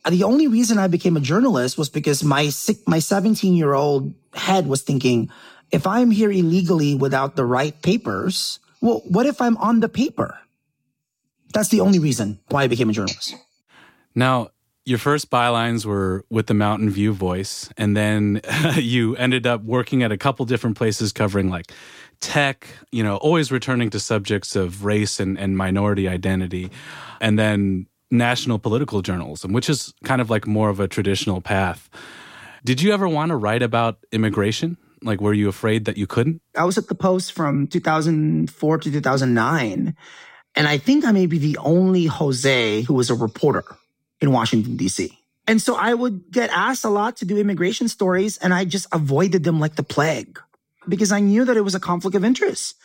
The 0.09 0.23
only 0.23 0.47
reason 0.47 0.79
I 0.79 0.87
became 0.87 1.15
a 1.15 1.19
journalist 1.19 1.77
was 1.77 1.89
because 1.89 2.23
my 2.23 2.49
sick, 2.49 2.77
my 2.87 2.99
17 2.99 3.53
year 3.53 3.73
old 3.73 4.13
head 4.33 4.67
was 4.67 4.81
thinking, 4.81 5.29
if 5.71 5.85
I'm 5.85 6.11
here 6.11 6.31
illegally 6.31 6.95
without 6.95 7.35
the 7.35 7.45
right 7.45 7.79
papers, 7.81 8.59
well, 8.81 9.01
what 9.07 9.25
if 9.25 9.41
I'm 9.41 9.57
on 9.57 9.79
the 9.79 9.89
paper? 9.89 10.39
That's 11.53 11.69
the 11.69 11.81
only 11.81 11.99
reason 11.99 12.39
why 12.49 12.63
I 12.63 12.67
became 12.67 12.89
a 12.89 12.93
journalist. 12.93 13.35
Now, 14.15 14.49
your 14.85 14.97
first 14.97 15.29
bylines 15.29 15.85
were 15.85 16.25
with 16.29 16.47
the 16.47 16.53
Mountain 16.53 16.89
View 16.89 17.13
Voice, 17.13 17.69
and 17.77 17.95
then 17.95 18.41
you 18.75 19.15
ended 19.17 19.45
up 19.45 19.63
working 19.63 20.01
at 20.03 20.11
a 20.11 20.17
couple 20.17 20.45
different 20.45 20.77
places 20.77 21.11
covering 21.11 21.49
like 21.49 21.71
tech, 22.19 22.67
you 22.91 23.03
know, 23.03 23.17
always 23.17 23.51
returning 23.51 23.89
to 23.91 23.99
subjects 23.99 24.55
of 24.55 24.83
race 24.83 25.19
and, 25.19 25.37
and 25.37 25.57
minority 25.57 26.07
identity, 26.07 26.71
and 27.19 27.37
then 27.37 27.87
national 28.11 28.59
political 28.59 29.01
journalism, 29.01 29.53
which 29.53 29.69
is 29.69 29.93
kind 30.03 30.21
of 30.21 30.29
like 30.29 30.45
more 30.45 30.69
of 30.69 30.79
a 30.79 30.87
traditional 30.87 31.41
path. 31.41 31.89
Did 32.63 32.81
you 32.81 32.93
ever 32.93 33.07
want 33.07 33.29
to 33.29 33.35
write 33.35 33.63
about 33.63 33.97
immigration? 34.11 34.77
Like, 35.01 35.19
were 35.19 35.33
you 35.33 35.49
afraid 35.49 35.85
that 35.85 35.97
you 35.97 36.05
couldn't? 36.05 36.41
I 36.55 36.65
was 36.65 36.77
at 36.77 36.87
the 36.87 36.95
Post 36.95 37.31
from 37.31 37.65
2004 37.67 38.77
to 38.77 38.91
2009. 38.91 39.95
And 40.55 40.67
I 40.67 40.77
think 40.77 41.05
I 41.05 41.11
may 41.11 41.25
be 41.25 41.39
the 41.39 41.57
only 41.57 42.05
Jose 42.05 42.81
who 42.81 42.93
was 42.93 43.09
a 43.09 43.15
reporter 43.15 43.63
in 44.19 44.31
Washington, 44.31 44.75
D.C. 44.77 45.17
And 45.47 45.61
so 45.61 45.75
I 45.75 45.93
would 45.93 46.29
get 46.31 46.49
asked 46.51 46.85
a 46.85 46.89
lot 46.89 47.17
to 47.17 47.25
do 47.25 47.37
immigration 47.37 47.87
stories, 47.87 48.37
and 48.37 48.53
I 48.53 48.65
just 48.65 48.87
avoided 48.91 49.43
them 49.43 49.59
like 49.59 49.75
the 49.75 49.83
plague 49.83 50.39
because 50.87 51.11
I 51.11 51.19
knew 51.19 51.45
that 51.45 51.57
it 51.57 51.61
was 51.61 51.73
a 51.73 51.79
conflict 51.79 52.15
of 52.15 52.23
interest. 52.23 52.75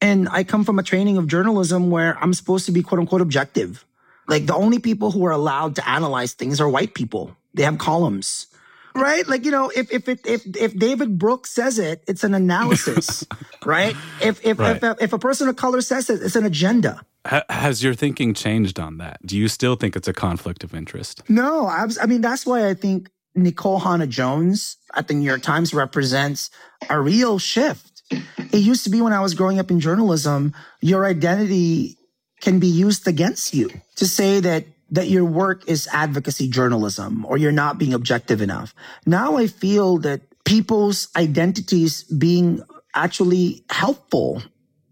And 0.00 0.28
I 0.28 0.44
come 0.44 0.64
from 0.64 0.78
a 0.78 0.82
training 0.82 1.18
of 1.18 1.28
journalism 1.28 1.90
where 1.90 2.18
I'm 2.18 2.32
supposed 2.34 2.66
to 2.66 2.72
be 2.72 2.82
quote 2.82 2.98
unquote 2.98 3.20
objective. 3.20 3.84
Like 4.30 4.46
the 4.46 4.54
only 4.54 4.78
people 4.78 5.10
who 5.10 5.26
are 5.26 5.32
allowed 5.32 5.74
to 5.74 5.88
analyze 5.88 6.34
things 6.34 6.60
are 6.60 6.68
white 6.68 6.94
people. 6.94 7.36
They 7.52 7.64
have 7.64 7.78
columns. 7.78 8.46
Right? 8.94 9.26
Like, 9.26 9.44
you 9.44 9.50
know, 9.50 9.70
if 9.74 9.92
if 9.92 10.08
it, 10.08 10.20
if 10.24 10.46
if 10.56 10.76
David 10.78 11.18
Brooks 11.18 11.50
says 11.50 11.80
it, 11.80 12.04
it's 12.06 12.22
an 12.22 12.32
analysis. 12.32 13.26
right? 13.64 13.96
If 14.22 14.44
if, 14.46 14.58
right. 14.60 14.76
if 14.76 14.84
if 14.84 15.02
if 15.02 15.12
a 15.12 15.18
person 15.18 15.48
of 15.48 15.56
color 15.56 15.80
says 15.80 16.08
it, 16.10 16.22
it's 16.22 16.36
an 16.36 16.46
agenda. 16.46 17.04
Has 17.24 17.82
your 17.82 17.94
thinking 17.94 18.32
changed 18.32 18.78
on 18.78 18.98
that? 18.98 19.18
Do 19.26 19.36
you 19.36 19.48
still 19.48 19.74
think 19.74 19.96
it's 19.96 20.08
a 20.08 20.12
conflict 20.12 20.64
of 20.64 20.74
interest? 20.74 21.28
No, 21.28 21.66
I, 21.66 21.84
was, 21.84 21.98
I 21.98 22.06
mean 22.06 22.20
that's 22.20 22.46
why 22.46 22.68
I 22.68 22.74
think 22.74 23.10
Nicole 23.34 23.80
Hannah-Jones 23.80 24.76
at 24.94 25.08
the 25.08 25.14
New 25.14 25.26
York 25.26 25.42
Times 25.42 25.74
represents 25.74 26.50
a 26.88 27.00
real 27.00 27.38
shift. 27.38 28.02
It 28.10 28.58
used 28.58 28.84
to 28.84 28.90
be 28.90 29.02
when 29.02 29.12
I 29.12 29.20
was 29.20 29.34
growing 29.34 29.58
up 29.58 29.70
in 29.70 29.80
journalism, 29.80 30.54
your 30.80 31.04
identity 31.04 31.98
can 32.40 32.58
be 32.58 32.66
used 32.66 33.06
against 33.06 33.54
you 33.54 33.70
to 33.96 34.06
say 34.06 34.40
that 34.40 34.64
that 34.92 35.08
your 35.08 35.24
work 35.24 35.68
is 35.68 35.88
advocacy 35.92 36.48
journalism 36.48 37.24
or 37.26 37.36
you're 37.38 37.52
not 37.52 37.78
being 37.78 37.94
objective 37.94 38.42
enough. 38.42 38.74
Now 39.06 39.36
I 39.36 39.46
feel 39.46 39.98
that 39.98 40.22
people's 40.44 41.08
identities 41.16 42.02
being 42.04 42.60
actually 42.94 43.64
helpful 43.70 44.42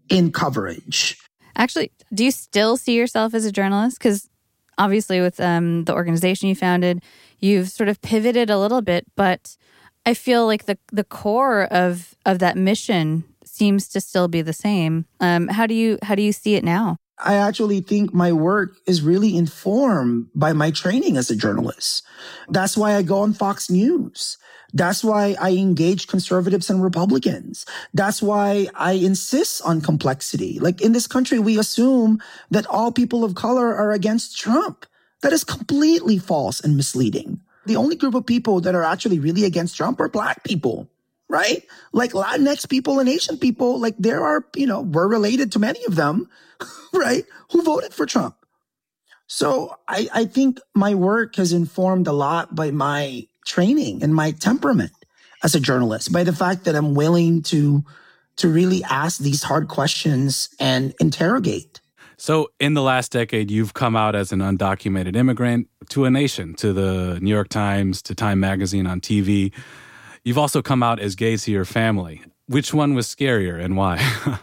in 0.07 0.31
coverage. 0.31 1.17
Actually, 1.55 1.91
do 2.13 2.23
you 2.23 2.31
still 2.31 2.77
see 2.77 2.95
yourself 2.95 3.33
as 3.33 3.45
a 3.45 3.51
journalist? 3.51 3.99
Because 3.99 4.29
obviously, 4.77 5.19
with 5.19 5.39
um, 5.41 5.83
the 5.83 5.93
organization 5.93 6.47
you 6.47 6.55
founded, 6.55 7.03
you've 7.39 7.69
sort 7.69 7.89
of 7.89 8.01
pivoted 8.01 8.49
a 8.49 8.57
little 8.57 8.81
bit, 8.81 9.05
but 9.17 9.57
I 10.05 10.13
feel 10.13 10.45
like 10.45 10.65
the 10.65 10.77
the 10.91 11.03
core 11.03 11.63
of 11.65 12.15
of 12.25 12.39
that 12.39 12.55
mission 12.55 13.25
seems 13.43 13.89
to 13.89 13.99
still 13.99 14.27
be 14.27 14.41
the 14.41 14.53
same. 14.53 15.05
Um, 15.19 15.49
how 15.49 15.67
do 15.67 15.73
you 15.73 15.99
how 16.03 16.15
do 16.15 16.21
you 16.21 16.31
see 16.31 16.55
it 16.55 16.63
now? 16.63 16.97
I 17.19 17.35
actually 17.35 17.81
think 17.81 18.13
my 18.13 18.31
work 18.31 18.77
is 18.85 19.01
really 19.01 19.35
informed 19.35 20.29
by 20.33 20.53
my 20.53 20.71
training 20.71 21.17
as 21.17 21.29
a 21.29 21.35
journalist. 21.35 22.03
That's 22.47 22.77
why 22.77 22.95
I 22.95 23.01
go 23.01 23.19
on 23.19 23.33
Fox 23.33 23.69
News. 23.69 24.37
That's 24.73 25.03
why 25.03 25.35
I 25.39 25.51
engage 25.51 26.07
conservatives 26.07 26.69
and 26.69 26.83
Republicans. 26.83 27.65
That's 27.93 28.21
why 28.21 28.67
I 28.75 28.93
insist 28.93 29.61
on 29.63 29.81
complexity. 29.81 30.59
Like 30.59 30.79
in 30.81 30.91
this 30.91 31.07
country, 31.07 31.39
we 31.39 31.57
assume 31.57 32.21
that 32.51 32.67
all 32.67 32.91
people 32.91 33.23
of 33.23 33.35
color 33.35 33.75
are 33.75 33.91
against 33.91 34.37
Trump. 34.37 34.85
That 35.21 35.33
is 35.33 35.43
completely 35.43 36.17
false 36.17 36.61
and 36.61 36.77
misleading. 36.77 37.41
The 37.65 37.75
only 37.75 37.95
group 37.95 38.15
of 38.15 38.25
people 38.25 38.61
that 38.61 38.75
are 38.75 38.83
actually 38.83 39.19
really 39.19 39.43
against 39.43 39.75
Trump 39.75 39.99
are 39.99 40.07
black 40.07 40.43
people, 40.43 40.87
right? 41.29 41.63
Like 41.93 42.11
Latinx 42.11 42.67
people 42.67 42.99
and 42.99 43.07
Asian 43.07 43.37
people, 43.37 43.79
like 43.79 43.95
there 43.97 44.23
are, 44.23 44.45
you 44.55 44.67
know, 44.67 44.81
we're 44.81 45.07
related 45.07 45.51
to 45.53 45.59
many 45.59 45.83
of 45.85 45.95
them, 45.95 46.27
right? 46.93 47.23
Who 47.51 47.61
voted 47.61 47.93
for 47.93 48.05
Trump. 48.05 48.35
So 49.27 49.75
I, 49.87 50.09
I 50.13 50.25
think 50.25 50.59
my 50.73 50.95
work 50.95 51.35
has 51.35 51.53
informed 51.53 52.07
a 52.07 52.11
lot 52.11 52.55
by 52.55 52.71
my 52.71 53.27
training 53.45 54.01
and 54.03 54.13
my 54.13 54.31
temperament 54.31 54.91
as 55.43 55.53
a 55.53 55.59
journalist, 55.59 56.11
by 56.11 56.23
the 56.23 56.33
fact 56.33 56.65
that 56.65 56.75
I'm 56.75 56.95
willing 56.95 57.43
to, 57.43 57.85
to 58.37 58.49
really 58.49 58.83
ask 58.83 59.19
these 59.19 59.43
hard 59.43 59.67
questions 59.67 60.49
and 60.59 60.95
interrogate. 60.99 61.79
So, 62.17 62.49
in 62.59 62.73
the 62.73 62.81
last 62.81 63.13
decade, 63.13 63.49
you've 63.49 63.73
come 63.73 63.95
out 63.95 64.13
as 64.13 64.33
an 64.33 64.39
undocumented 64.39 65.15
immigrant 65.15 65.69
to 65.89 66.03
a 66.03 66.11
nation, 66.11 66.53
to 66.55 66.73
the 66.73 67.17
New 67.21 67.29
York 67.29 67.47
Times, 67.47 68.01
to 68.01 68.15
Time 68.15 68.41
Magazine 68.41 68.85
on 68.87 68.99
TV. 68.99 69.53
You've 70.23 70.37
also 70.37 70.61
come 70.61 70.83
out 70.83 70.99
as 70.99 71.15
gay 71.15 71.37
to 71.37 71.51
your 71.51 71.65
family. 71.65 72.21
Which 72.47 72.73
one 72.73 72.93
was 72.93 73.07
scarier 73.07 73.63
and 73.63 73.77
why? 73.77 73.97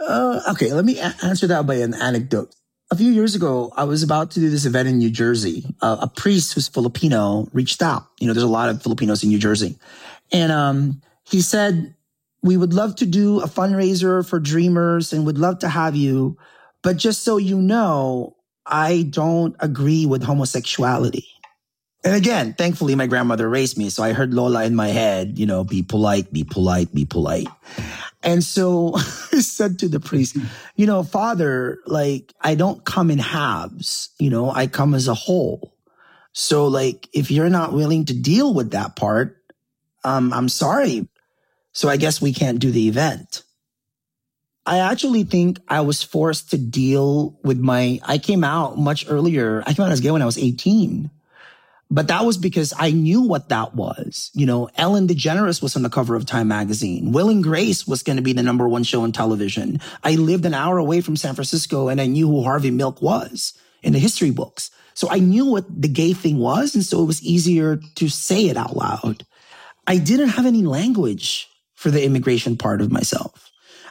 uh, 0.00 0.40
okay, 0.50 0.72
let 0.72 0.84
me 0.84 0.98
a- 0.98 1.14
answer 1.22 1.46
that 1.48 1.66
by 1.66 1.76
an 1.76 1.94
anecdote. 1.94 2.54
A 2.90 2.96
few 2.96 3.10
years 3.10 3.34
ago, 3.34 3.72
I 3.76 3.84
was 3.84 4.02
about 4.02 4.30
to 4.32 4.40
do 4.40 4.50
this 4.50 4.66
event 4.66 4.88
in 4.88 4.98
New 4.98 5.10
Jersey. 5.10 5.64
Uh, 5.80 5.96
a 6.02 6.08
priest 6.08 6.52
who's 6.52 6.68
Filipino 6.68 7.48
reached 7.52 7.82
out. 7.82 8.06
You 8.20 8.26
know, 8.26 8.32
there's 8.32 8.44
a 8.44 8.48
lot 8.48 8.68
of 8.68 8.82
Filipinos 8.82 9.22
in 9.22 9.30
New 9.30 9.38
Jersey. 9.38 9.78
And 10.32 10.52
um, 10.52 11.02
he 11.24 11.40
said, 11.40 11.94
we 12.42 12.56
would 12.56 12.74
love 12.74 12.94
to 12.96 13.06
do 13.06 13.40
a 13.40 13.46
fundraiser 13.46 14.26
for 14.28 14.38
dreamers 14.38 15.12
and 15.12 15.24
would 15.26 15.38
love 15.38 15.60
to 15.60 15.68
have 15.68 15.96
you. 15.96 16.36
But 16.82 16.98
just 16.98 17.24
so 17.24 17.38
you 17.38 17.60
know, 17.60 18.36
I 18.66 19.06
don't 19.08 19.56
agree 19.60 20.04
with 20.06 20.22
homosexuality. 20.22 21.26
And 22.04 22.14
again, 22.14 22.52
thankfully, 22.52 22.94
my 22.94 23.06
grandmother 23.06 23.48
raised 23.48 23.78
me. 23.78 23.88
So 23.88 24.02
I 24.02 24.12
heard 24.12 24.34
Lola 24.34 24.64
in 24.64 24.76
my 24.76 24.88
head, 24.88 25.38
you 25.38 25.46
know, 25.46 25.64
be 25.64 25.82
polite, 25.82 26.30
be 26.30 26.44
polite, 26.44 26.94
be 26.94 27.06
polite. 27.06 27.48
And 28.22 28.44
so 28.44 28.94
I 28.96 29.40
said 29.40 29.78
to 29.78 29.88
the 29.88 30.00
priest, 30.00 30.36
you 30.76 30.86
know, 30.86 31.02
father, 31.02 31.78
like, 31.86 32.34
I 32.42 32.56
don't 32.56 32.84
come 32.84 33.10
in 33.10 33.18
halves, 33.18 34.10
you 34.18 34.28
know, 34.28 34.50
I 34.50 34.66
come 34.66 34.94
as 34.94 35.08
a 35.08 35.14
whole. 35.14 35.74
So 36.34 36.66
like, 36.66 37.08
if 37.14 37.30
you're 37.30 37.48
not 37.48 37.72
willing 37.72 38.04
to 38.06 38.14
deal 38.14 38.52
with 38.52 38.72
that 38.72 38.96
part, 38.96 39.38
um, 40.04 40.32
I'm 40.32 40.50
sorry. 40.50 41.08
So 41.72 41.88
I 41.88 41.96
guess 41.96 42.20
we 42.20 42.34
can't 42.34 42.58
do 42.58 42.70
the 42.70 42.88
event. 42.88 43.42
I 44.66 44.78
actually 44.78 45.24
think 45.24 45.58
I 45.68 45.82
was 45.82 46.02
forced 46.02 46.50
to 46.50 46.58
deal 46.58 47.38
with 47.44 47.58
my, 47.58 48.00
I 48.04 48.18
came 48.18 48.44
out 48.44 48.78
much 48.78 49.06
earlier. 49.08 49.62
I 49.66 49.74
came 49.74 49.84
out 49.84 49.92
as 49.92 50.00
gay 50.00 50.10
when 50.10 50.22
I 50.22 50.26
was 50.26 50.38
18. 50.38 51.10
But 51.90 52.08
that 52.08 52.24
was 52.24 52.38
because 52.38 52.72
I 52.76 52.90
knew 52.90 53.22
what 53.22 53.50
that 53.50 53.74
was. 53.74 54.30
You 54.34 54.46
know, 54.46 54.68
Ellen 54.76 55.06
DeGeneres 55.06 55.62
was 55.62 55.76
on 55.76 55.82
the 55.82 55.90
cover 55.90 56.16
of 56.16 56.26
Time 56.26 56.48
magazine. 56.48 57.12
Will 57.12 57.28
and 57.28 57.42
Grace 57.42 57.86
was 57.86 58.02
going 58.02 58.16
to 58.16 58.22
be 58.22 58.32
the 58.32 58.42
number 58.42 58.68
one 58.68 58.84
show 58.84 59.02
on 59.02 59.12
television. 59.12 59.80
I 60.02 60.16
lived 60.16 60.46
an 60.46 60.54
hour 60.54 60.78
away 60.78 61.00
from 61.00 61.16
San 61.16 61.34
Francisco 61.34 61.88
and 61.88 62.00
I 62.00 62.06
knew 62.06 62.26
who 62.26 62.42
Harvey 62.42 62.70
Milk 62.70 63.02
was 63.02 63.52
in 63.82 63.92
the 63.92 63.98
history 63.98 64.30
books. 64.30 64.70
So 64.94 65.08
I 65.10 65.18
knew 65.18 65.46
what 65.46 65.66
the 65.82 65.88
gay 65.88 66.12
thing 66.14 66.38
was. 66.38 66.74
And 66.74 66.84
so 66.84 67.02
it 67.02 67.06
was 67.06 67.22
easier 67.22 67.80
to 67.96 68.08
say 68.08 68.46
it 68.46 68.56
out 68.56 68.76
loud. 68.76 69.24
I 69.86 69.98
didn't 69.98 70.30
have 70.30 70.46
any 70.46 70.62
language 70.62 71.48
for 71.74 71.90
the 71.90 72.04
immigration 72.04 72.56
part 72.56 72.80
of 72.80 72.90
myself. 72.90 73.43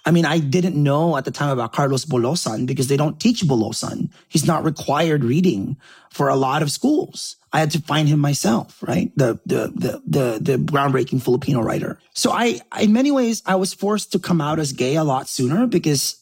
I 0.06 0.12
mean, 0.12 0.26
I 0.26 0.40
didn't 0.40 0.76
know 0.76 1.16
at 1.16 1.24
the 1.24 1.32
time 1.32 1.50
about 1.50 1.72
Carlos 1.72 2.06
Bulosan 2.06 2.66
because 2.68 2.88
they 2.88 2.98
don't 2.98 3.20
teach 3.20 3.42
Bulosan. 3.44 4.10
He's 4.28 4.46
not 4.46 4.66
required 4.66 5.24
reading 5.24 5.78
for 6.10 6.28
a 6.28 6.36
lot 6.36 6.62
of 6.62 6.72
schools. 6.72 7.38
I 7.54 7.60
had 7.60 7.72
to 7.72 7.82
find 7.82 8.10
him 8.10 8.20
myself, 8.20 8.84
right? 8.86 9.12
The, 9.16 9.40
the, 9.46 9.72
the, 9.76 10.02
the, 10.06 10.40
the 10.42 10.58
groundbreaking 10.58 11.22
Filipino 11.22 11.62
writer. 11.62 12.00
So 12.14 12.32
I, 12.32 12.60
in 12.82 12.92
many 12.92 13.12
ways, 13.12 13.44
I 13.46 13.56
was 13.56 13.74
forced 13.74 14.12
to 14.12 14.20
come 14.20 14.42
out 14.42 14.60
as 14.60 14.74
gay 14.74 14.96
a 14.96 15.04
lot 15.04 15.30
sooner 15.30 15.68
because 15.68 16.20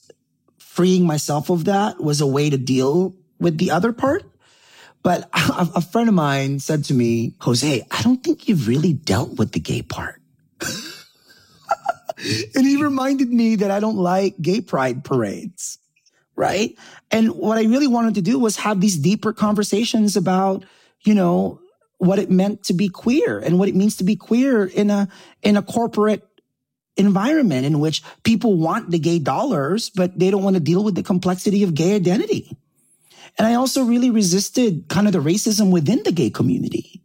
freeing 0.59 1.05
myself 1.05 1.49
of 1.49 1.65
that 1.65 1.99
was 2.01 2.21
a 2.21 2.27
way 2.27 2.49
to 2.49 2.57
deal 2.57 3.15
with 3.39 3.57
the 3.57 3.71
other 3.71 3.93
part. 3.93 4.23
But 5.01 5.23
a, 5.33 5.69
a 5.75 5.81
friend 5.81 6.07
of 6.07 6.13
mine 6.13 6.59
said 6.59 6.83
to 6.85 6.93
me, 6.93 7.33
Jose, 7.41 7.87
I 7.89 8.01
don't 8.03 8.23
think 8.23 8.47
you've 8.47 8.67
really 8.67 8.93
dealt 8.93 9.37
with 9.37 9.53
the 9.53 9.59
gay 9.59 9.81
part. 9.81 10.21
and 12.55 12.65
he 12.65 12.81
reminded 12.81 13.31
me 13.31 13.55
that 13.57 13.71
I 13.71 13.79
don't 13.79 13.97
like 13.97 14.39
gay 14.41 14.61
pride 14.61 15.03
parades. 15.03 15.77
Right. 16.35 16.77
And 17.11 17.31
what 17.31 17.57
I 17.57 17.63
really 17.63 17.87
wanted 17.87 18.15
to 18.15 18.21
do 18.21 18.39
was 18.39 18.57
have 18.57 18.81
these 18.81 18.97
deeper 18.97 19.33
conversations 19.33 20.15
about, 20.15 20.63
you 21.01 21.13
know, 21.13 21.59
what 21.97 22.19
it 22.19 22.31
meant 22.31 22.63
to 22.63 22.73
be 22.73 22.89
queer 22.89 23.37
and 23.37 23.59
what 23.59 23.69
it 23.69 23.75
means 23.75 23.97
to 23.97 24.03
be 24.03 24.15
queer 24.15 24.65
in 24.65 24.89
a, 24.89 25.07
in 25.43 25.55
a 25.55 25.61
corporate 25.61 26.27
environment 26.97 27.65
in 27.65 27.79
which 27.79 28.01
people 28.23 28.57
want 28.57 28.89
the 28.89 28.97
gay 28.97 29.19
dollars, 29.19 29.89
but 29.89 30.17
they 30.17 30.31
don't 30.31 30.43
want 30.43 30.55
to 30.55 30.59
deal 30.59 30.83
with 30.83 30.95
the 30.95 31.03
complexity 31.03 31.63
of 31.63 31.75
gay 31.75 31.95
identity. 31.95 32.57
And 33.37 33.47
I 33.47 33.53
also 33.55 33.83
really 33.83 34.09
resisted 34.09 34.85
kind 34.87 35.07
of 35.07 35.13
the 35.13 35.19
racism 35.19 35.71
within 35.71 36.01
the 36.03 36.11
gay 36.11 36.29
community 36.29 37.01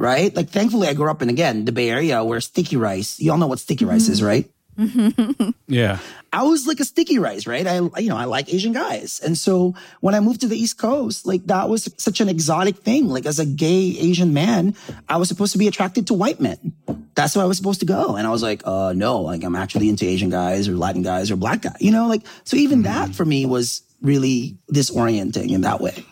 right? 0.00 0.34
Like, 0.34 0.48
thankfully, 0.48 0.88
I 0.88 0.94
grew 0.94 1.10
up 1.10 1.20
in 1.20 1.28
again 1.28 1.66
the 1.66 1.72
Bay 1.72 1.90
Area 1.90 2.24
where 2.24 2.40
sticky 2.40 2.76
rice. 2.76 3.20
You 3.20 3.32
all 3.32 3.38
know 3.38 3.46
what 3.46 3.60
sticky 3.60 3.84
rice 3.84 4.04
mm-hmm. 4.04 4.12
is, 4.12 4.22
right? 4.22 4.50
yeah. 5.68 5.98
I 6.32 6.44
was 6.44 6.66
like 6.66 6.80
a 6.80 6.86
sticky 6.86 7.18
rice, 7.18 7.46
right? 7.46 7.66
I, 7.66 7.80
you 7.98 8.08
know, 8.08 8.16
I 8.16 8.24
like 8.24 8.52
Asian 8.52 8.72
guys. 8.72 9.20
And 9.22 9.36
so 9.36 9.74
when 10.00 10.14
I 10.14 10.20
moved 10.20 10.40
to 10.40 10.48
the 10.48 10.56
East 10.56 10.78
Coast, 10.78 11.26
like 11.26 11.44
that 11.46 11.68
was 11.68 11.92
such 11.98 12.22
an 12.22 12.30
exotic 12.30 12.78
thing. 12.78 13.08
Like 13.08 13.26
as 13.26 13.38
a 13.38 13.44
gay 13.44 13.94
Asian 13.98 14.32
man, 14.32 14.74
I 15.06 15.18
was 15.18 15.28
supposed 15.28 15.52
to 15.52 15.58
be 15.58 15.68
attracted 15.68 16.06
to 16.06 16.14
white 16.14 16.40
men. 16.40 16.72
That's 17.14 17.36
where 17.36 17.44
I 17.44 17.48
was 17.48 17.58
supposed 17.58 17.80
to 17.80 17.86
go. 17.86 18.16
And 18.16 18.26
I 18.26 18.30
was 18.30 18.42
like, 18.42 18.62
uh, 18.64 18.94
no, 18.96 19.20
like 19.20 19.44
I'm 19.44 19.56
actually 19.56 19.90
into 19.90 20.06
Asian 20.06 20.30
guys 20.30 20.66
or 20.66 20.76
Latin 20.76 21.02
guys 21.02 21.30
or 21.30 21.36
black 21.36 21.60
guys, 21.60 21.76
you 21.80 21.90
know, 21.90 22.06
like, 22.06 22.22
so 22.44 22.56
even 22.56 22.84
mm-hmm. 22.84 23.08
that 23.08 23.14
for 23.14 23.26
me 23.26 23.44
was 23.44 23.82
really 24.00 24.56
disorienting 24.72 25.50
in 25.50 25.60
that 25.62 25.80
way. 25.80 26.06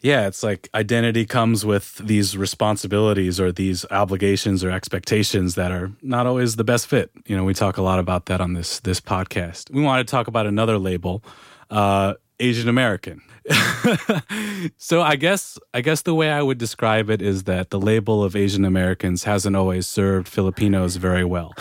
Yeah, 0.00 0.28
it's 0.28 0.44
like 0.44 0.68
identity 0.74 1.26
comes 1.26 1.64
with 1.64 1.96
these 1.96 2.36
responsibilities 2.36 3.40
or 3.40 3.50
these 3.50 3.84
obligations 3.90 4.62
or 4.62 4.70
expectations 4.70 5.56
that 5.56 5.72
are 5.72 5.90
not 6.02 6.26
always 6.26 6.54
the 6.54 6.64
best 6.64 6.86
fit. 6.86 7.10
You 7.26 7.36
know, 7.36 7.44
we 7.44 7.52
talk 7.52 7.78
a 7.78 7.82
lot 7.82 7.98
about 7.98 8.26
that 8.26 8.40
on 8.40 8.52
this 8.52 8.78
this 8.80 9.00
podcast. 9.00 9.70
We 9.72 9.82
want 9.82 10.06
to 10.06 10.10
talk 10.10 10.28
about 10.28 10.46
another 10.46 10.78
label, 10.78 11.24
uh, 11.70 12.14
Asian 12.38 12.68
American. 12.68 13.22
so 14.76 15.02
I 15.02 15.16
guess 15.16 15.58
I 15.74 15.80
guess 15.80 16.02
the 16.02 16.14
way 16.14 16.30
I 16.30 16.42
would 16.42 16.58
describe 16.58 17.10
it 17.10 17.20
is 17.20 17.44
that 17.44 17.70
the 17.70 17.80
label 17.80 18.22
of 18.22 18.36
Asian 18.36 18.64
Americans 18.64 19.24
hasn't 19.24 19.56
always 19.56 19.88
served 19.88 20.28
Filipinos 20.28 20.94
very 20.96 21.24
well. 21.24 21.54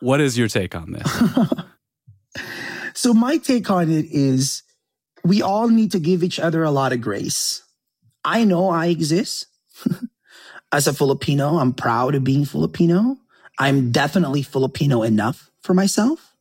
What 0.00 0.20
is 0.20 0.36
your 0.36 0.48
take 0.48 0.74
on 0.74 0.92
this? 0.92 1.22
so 2.94 3.14
my 3.14 3.38
take 3.38 3.70
on 3.70 3.90
it 3.90 4.04
is 4.10 4.64
we 5.24 5.40
all 5.40 5.68
need 5.68 5.92
to 5.92 5.98
give 5.98 6.22
each 6.22 6.38
other 6.38 6.62
a 6.62 6.70
lot 6.70 6.92
of 6.92 7.00
grace 7.00 7.62
I 8.24 8.44
know 8.44 8.68
I 8.68 8.86
exist. 8.86 9.46
As 10.72 10.86
a 10.86 10.92
Filipino, 10.92 11.58
I'm 11.58 11.72
proud 11.72 12.14
of 12.14 12.22
being 12.22 12.44
Filipino. 12.44 13.16
I'm 13.58 13.90
definitely 13.90 14.42
Filipino 14.42 15.02
enough 15.02 15.50
for 15.60 15.74
myself. 15.74 16.34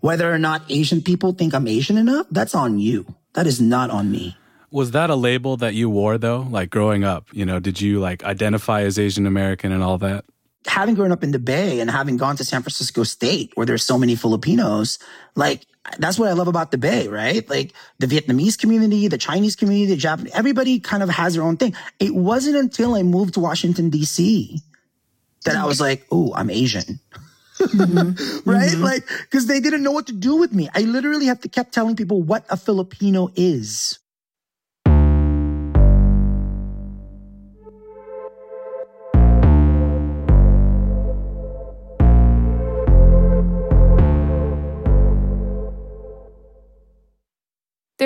Whether 0.00 0.32
or 0.32 0.38
not 0.38 0.62
Asian 0.68 1.02
people 1.02 1.32
think 1.32 1.54
I'm 1.54 1.68
Asian 1.68 1.98
enough, 1.98 2.26
that's 2.30 2.54
on 2.54 2.78
you. 2.78 3.06
That 3.34 3.46
is 3.46 3.60
not 3.60 3.90
on 3.90 4.10
me. 4.10 4.36
Was 4.70 4.92
that 4.92 5.10
a 5.10 5.14
label 5.14 5.56
that 5.58 5.74
you 5.74 5.88
wore 5.88 6.18
though? 6.18 6.46
Like 6.50 6.70
growing 6.70 7.04
up, 7.04 7.26
you 7.32 7.44
know, 7.44 7.58
did 7.58 7.80
you 7.80 8.00
like 8.00 8.22
identify 8.24 8.82
as 8.82 8.98
Asian 8.98 9.26
American 9.26 9.72
and 9.72 9.82
all 9.82 9.98
that? 9.98 10.24
Having 10.66 10.96
grown 10.96 11.12
up 11.12 11.24
in 11.24 11.30
the 11.30 11.38
Bay 11.38 11.80
and 11.80 11.90
having 11.90 12.16
gone 12.16 12.36
to 12.36 12.44
San 12.44 12.62
Francisco 12.62 13.02
State 13.02 13.52
where 13.54 13.64
there's 13.64 13.84
so 13.84 13.96
many 13.98 14.14
Filipinos, 14.14 14.98
like 15.34 15.66
that's 15.98 16.18
what 16.18 16.28
I 16.28 16.32
love 16.32 16.48
about 16.48 16.70
the 16.70 16.78
Bay, 16.78 17.08
right? 17.08 17.48
Like 17.48 17.72
the 17.98 18.06
Vietnamese 18.06 18.58
community, 18.58 19.08
the 19.08 19.18
Chinese 19.18 19.56
community, 19.56 19.86
the 19.86 19.96
Japanese, 19.96 20.32
everybody 20.34 20.80
kind 20.80 21.02
of 21.02 21.08
has 21.08 21.34
their 21.34 21.42
own 21.42 21.56
thing. 21.56 21.74
It 21.98 22.14
wasn't 22.14 22.56
until 22.56 22.94
I 22.94 23.02
moved 23.02 23.34
to 23.34 23.40
Washington, 23.40 23.90
DC 23.90 24.60
that 25.44 25.56
I 25.56 25.64
was 25.64 25.80
like, 25.80 26.06
oh, 26.10 26.32
I'm 26.34 26.50
Asian. 26.50 27.00
Mm-hmm. 27.58 28.50
right? 28.50 28.70
Mm-hmm. 28.70 28.82
Like, 28.82 29.06
cause 29.30 29.46
they 29.46 29.60
didn't 29.60 29.82
know 29.82 29.92
what 29.92 30.06
to 30.06 30.12
do 30.12 30.36
with 30.36 30.52
me. 30.52 30.68
I 30.74 30.80
literally 30.80 31.26
have 31.26 31.40
to 31.40 31.48
kept 31.48 31.72
telling 31.72 31.96
people 31.96 32.22
what 32.22 32.44
a 32.50 32.56
Filipino 32.56 33.30
is. 33.34 33.98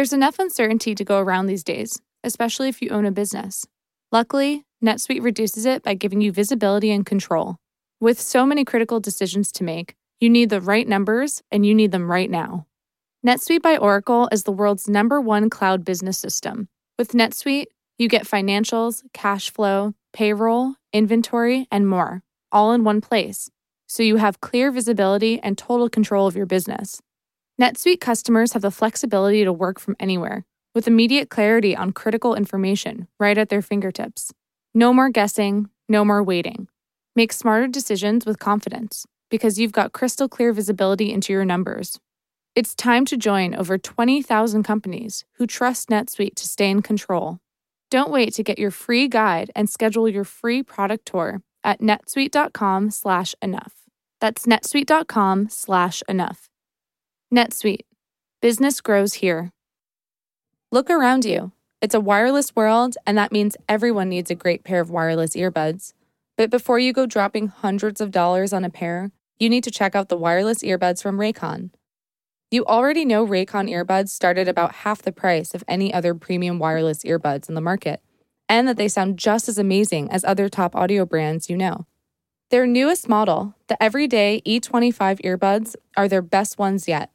There's 0.02 0.12
enough 0.12 0.40
uncertainty 0.40 0.96
to 0.96 1.04
go 1.04 1.20
around 1.20 1.46
these 1.46 1.62
days, 1.62 2.00
especially 2.24 2.68
if 2.68 2.82
you 2.82 2.90
own 2.90 3.06
a 3.06 3.12
business. 3.12 3.68
Luckily, 4.10 4.64
NetSuite 4.84 5.22
reduces 5.22 5.64
it 5.64 5.84
by 5.84 5.94
giving 5.94 6.20
you 6.20 6.32
visibility 6.32 6.90
and 6.90 7.06
control. 7.06 7.54
With 8.00 8.20
so 8.20 8.44
many 8.44 8.64
critical 8.64 8.98
decisions 8.98 9.52
to 9.52 9.62
make, 9.62 9.94
you 10.18 10.28
need 10.28 10.50
the 10.50 10.60
right 10.60 10.88
numbers 10.88 11.40
and 11.52 11.64
you 11.64 11.72
need 11.72 11.92
them 11.92 12.10
right 12.10 12.28
now. 12.28 12.66
NetSuite 13.24 13.62
by 13.62 13.76
Oracle 13.76 14.28
is 14.32 14.42
the 14.42 14.50
world's 14.50 14.88
number 14.88 15.20
one 15.20 15.48
cloud 15.48 15.84
business 15.84 16.18
system. 16.18 16.66
With 16.98 17.12
NetSuite, 17.12 17.66
you 17.96 18.08
get 18.08 18.26
financials, 18.26 19.04
cash 19.14 19.52
flow, 19.52 19.94
payroll, 20.12 20.74
inventory, 20.92 21.68
and 21.70 21.86
more, 21.86 22.24
all 22.50 22.72
in 22.72 22.82
one 22.82 23.02
place, 23.02 23.50
so 23.86 24.02
you 24.02 24.16
have 24.16 24.40
clear 24.40 24.72
visibility 24.72 25.38
and 25.38 25.56
total 25.56 25.88
control 25.88 26.26
of 26.26 26.34
your 26.34 26.46
business. 26.46 27.00
NetSuite 27.60 28.00
customers 28.00 28.54
have 28.54 28.62
the 28.62 28.70
flexibility 28.70 29.44
to 29.44 29.52
work 29.52 29.78
from 29.78 29.94
anywhere 30.00 30.46
with 30.74 30.88
immediate 30.88 31.28
clarity 31.28 31.76
on 31.76 31.92
critical 31.92 32.34
information 32.34 33.08
right 33.20 33.36
at 33.36 33.50
their 33.50 33.60
fingertips. 33.60 34.32
No 34.74 34.94
more 34.94 35.10
guessing, 35.10 35.68
no 35.88 36.04
more 36.04 36.22
waiting. 36.22 36.68
Make 37.14 37.32
smarter 37.32 37.68
decisions 37.68 38.24
with 38.24 38.38
confidence 38.38 39.04
because 39.30 39.58
you've 39.58 39.72
got 39.72 39.92
crystal 39.92 40.30
clear 40.30 40.54
visibility 40.54 41.12
into 41.12 41.30
your 41.32 41.44
numbers. 41.44 42.00
It's 42.54 42.74
time 42.74 43.04
to 43.06 43.16
join 43.18 43.54
over 43.54 43.76
20,000 43.76 44.62
companies 44.62 45.26
who 45.34 45.46
trust 45.46 45.90
NetSuite 45.90 46.36
to 46.36 46.48
stay 46.48 46.70
in 46.70 46.80
control. 46.80 47.38
Don't 47.90 48.10
wait 48.10 48.32
to 48.34 48.42
get 48.42 48.58
your 48.58 48.70
free 48.70 49.08
guide 49.08 49.50
and 49.54 49.68
schedule 49.68 50.08
your 50.08 50.24
free 50.24 50.62
product 50.62 51.04
tour 51.06 51.42
at 51.62 51.80
netsuite.com/enough. 51.80 53.74
That's 54.20 54.46
netsuite.com/enough. 54.46 56.51
NetSuite. 57.32 57.86
Business 58.42 58.82
grows 58.82 59.14
here. 59.14 59.52
Look 60.70 60.90
around 60.90 61.24
you. 61.24 61.52
It's 61.80 61.94
a 61.94 62.00
wireless 62.00 62.54
world, 62.54 62.98
and 63.06 63.16
that 63.16 63.32
means 63.32 63.56
everyone 63.70 64.10
needs 64.10 64.30
a 64.30 64.34
great 64.34 64.64
pair 64.64 64.82
of 64.82 64.90
wireless 64.90 65.30
earbuds. 65.30 65.94
But 66.36 66.50
before 66.50 66.78
you 66.78 66.92
go 66.92 67.06
dropping 67.06 67.48
hundreds 67.48 68.02
of 68.02 68.10
dollars 68.10 68.52
on 68.52 68.64
a 68.66 68.70
pair, 68.70 69.12
you 69.38 69.48
need 69.48 69.64
to 69.64 69.70
check 69.70 69.94
out 69.94 70.10
the 70.10 70.16
wireless 70.16 70.58
earbuds 70.58 71.02
from 71.02 71.16
Raycon. 71.16 71.70
You 72.50 72.66
already 72.66 73.06
know 73.06 73.26
Raycon 73.26 73.70
earbuds 73.70 74.10
start 74.10 74.36
at 74.36 74.46
about 74.46 74.74
half 74.74 75.00
the 75.00 75.10
price 75.10 75.54
of 75.54 75.64
any 75.66 75.92
other 75.92 76.14
premium 76.14 76.58
wireless 76.58 77.02
earbuds 77.02 77.48
in 77.48 77.54
the 77.54 77.62
market, 77.62 78.02
and 78.46 78.68
that 78.68 78.76
they 78.76 78.88
sound 78.88 79.18
just 79.18 79.48
as 79.48 79.56
amazing 79.56 80.10
as 80.10 80.22
other 80.22 80.50
top 80.50 80.76
audio 80.76 81.06
brands 81.06 81.48
you 81.48 81.56
know. 81.56 81.86
Their 82.50 82.66
newest 82.66 83.08
model, 83.08 83.54
the 83.68 83.82
Everyday 83.82 84.42
E25 84.46 85.22
earbuds, 85.22 85.76
are 85.96 86.08
their 86.08 86.20
best 86.20 86.58
ones 86.58 86.86
yet. 86.86 87.10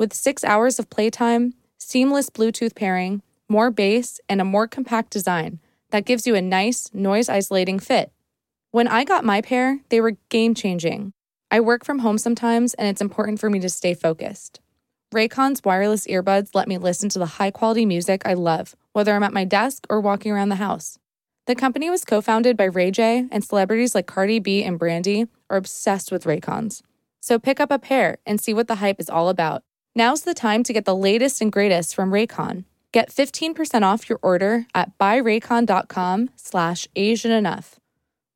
With 0.00 0.14
six 0.14 0.44
hours 0.44 0.78
of 0.78 0.88
playtime, 0.88 1.52
seamless 1.76 2.30
Bluetooth 2.30 2.74
pairing, 2.74 3.20
more 3.50 3.70
bass, 3.70 4.18
and 4.30 4.40
a 4.40 4.46
more 4.46 4.66
compact 4.66 5.10
design 5.10 5.60
that 5.90 6.06
gives 6.06 6.26
you 6.26 6.34
a 6.34 6.40
nice, 6.40 6.88
noise 6.94 7.28
isolating 7.28 7.78
fit. 7.78 8.10
When 8.70 8.88
I 8.88 9.04
got 9.04 9.26
my 9.26 9.42
pair, 9.42 9.80
they 9.90 10.00
were 10.00 10.16
game 10.30 10.54
changing. 10.54 11.12
I 11.50 11.60
work 11.60 11.84
from 11.84 11.98
home 11.98 12.16
sometimes, 12.16 12.72
and 12.72 12.88
it's 12.88 13.02
important 13.02 13.40
for 13.40 13.50
me 13.50 13.60
to 13.60 13.68
stay 13.68 13.92
focused. 13.92 14.60
Raycon's 15.14 15.62
wireless 15.64 16.06
earbuds 16.06 16.54
let 16.54 16.66
me 16.66 16.78
listen 16.78 17.10
to 17.10 17.18
the 17.18 17.36
high 17.36 17.50
quality 17.50 17.84
music 17.84 18.22
I 18.24 18.32
love, 18.32 18.74
whether 18.94 19.14
I'm 19.14 19.22
at 19.22 19.34
my 19.34 19.44
desk 19.44 19.86
or 19.90 20.00
walking 20.00 20.32
around 20.32 20.48
the 20.48 20.54
house. 20.54 20.98
The 21.46 21.54
company 21.54 21.90
was 21.90 22.06
co 22.06 22.22
founded 22.22 22.56
by 22.56 22.64
Ray 22.64 22.90
J, 22.90 23.26
and 23.30 23.44
celebrities 23.44 23.94
like 23.94 24.06
Cardi 24.06 24.38
B 24.38 24.64
and 24.64 24.78
Brandy 24.78 25.26
are 25.50 25.58
obsessed 25.58 26.10
with 26.10 26.24
Raycons. 26.24 26.80
So 27.20 27.38
pick 27.38 27.60
up 27.60 27.70
a 27.70 27.78
pair 27.78 28.16
and 28.24 28.40
see 28.40 28.54
what 28.54 28.66
the 28.66 28.76
hype 28.76 28.98
is 28.98 29.10
all 29.10 29.28
about. 29.28 29.62
Now's 29.94 30.22
the 30.22 30.34
time 30.34 30.62
to 30.64 30.72
get 30.72 30.84
the 30.84 30.96
latest 30.96 31.40
and 31.40 31.50
greatest 31.50 31.94
from 31.94 32.10
Raycon. 32.10 32.64
Get 32.92 33.10
15% 33.10 33.82
off 33.82 34.08
your 34.08 34.18
order 34.22 34.66
at 34.74 34.96
buyraycon.com 34.98 36.30
slash 36.36 36.88
asianenough. 36.96 37.74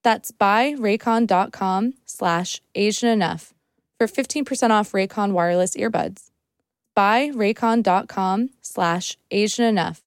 That's 0.02 0.32
buyraycon.com 0.32 1.94
slash 2.04 2.60
asianenough 2.76 3.52
for 3.98 4.06
15% 4.06 4.70
off 4.70 4.92
Raycon 4.92 5.32
wireless 5.32 5.76
earbuds. 5.76 6.30
Buyraycon.com 6.96 8.50
slash 8.62 9.16
asianenough. 9.32 10.00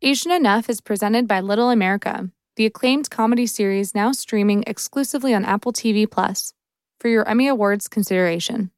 Asian 0.00 0.30
Enough 0.30 0.70
is 0.70 0.80
presented 0.80 1.26
by 1.26 1.40
Little 1.40 1.70
America, 1.70 2.30
the 2.54 2.66
acclaimed 2.66 3.10
comedy 3.10 3.46
series 3.46 3.96
now 3.96 4.12
streaming 4.12 4.62
exclusively 4.64 5.34
on 5.34 5.44
Apple 5.44 5.72
TV 5.72 6.08
Plus 6.08 6.54
for 7.00 7.08
your 7.08 7.28
Emmy 7.28 7.48
Awards 7.48 7.88
consideration. 7.88 8.70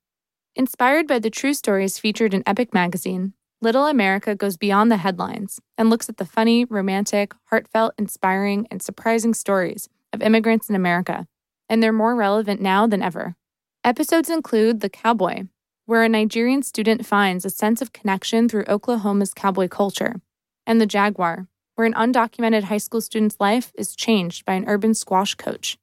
Inspired 0.60 1.06
by 1.06 1.18
the 1.18 1.30
true 1.30 1.54
stories 1.54 1.98
featured 1.98 2.34
in 2.34 2.42
Epic 2.44 2.74
magazine, 2.74 3.32
Little 3.62 3.86
America 3.86 4.34
goes 4.34 4.58
beyond 4.58 4.92
the 4.92 4.98
headlines 4.98 5.58
and 5.78 5.88
looks 5.88 6.10
at 6.10 6.18
the 6.18 6.26
funny, 6.26 6.66
romantic, 6.66 7.32
heartfelt, 7.46 7.94
inspiring, 7.96 8.66
and 8.70 8.82
surprising 8.82 9.32
stories 9.32 9.88
of 10.12 10.20
immigrants 10.20 10.68
in 10.68 10.74
America, 10.74 11.26
and 11.70 11.82
they're 11.82 11.94
more 11.94 12.14
relevant 12.14 12.60
now 12.60 12.86
than 12.86 13.00
ever. 13.00 13.36
Episodes 13.84 14.28
include 14.28 14.80
The 14.80 14.90
Cowboy, 14.90 15.44
where 15.86 16.02
a 16.02 16.10
Nigerian 16.10 16.62
student 16.62 17.06
finds 17.06 17.46
a 17.46 17.48
sense 17.50 17.80
of 17.80 17.94
connection 17.94 18.46
through 18.46 18.66
Oklahoma's 18.68 19.32
cowboy 19.32 19.68
culture 19.68 20.20
and 20.66 20.78
The 20.78 20.84
Jaguar, 20.84 21.46
where 21.74 21.86
an 21.86 21.94
undocumented 21.94 22.64
high 22.64 22.76
school 22.76 23.00
student's 23.00 23.40
life 23.40 23.72
is 23.78 23.96
changed 23.96 24.44
by 24.44 24.52
an 24.56 24.66
urban 24.68 24.92
squash 24.92 25.34
coach. 25.36 25.78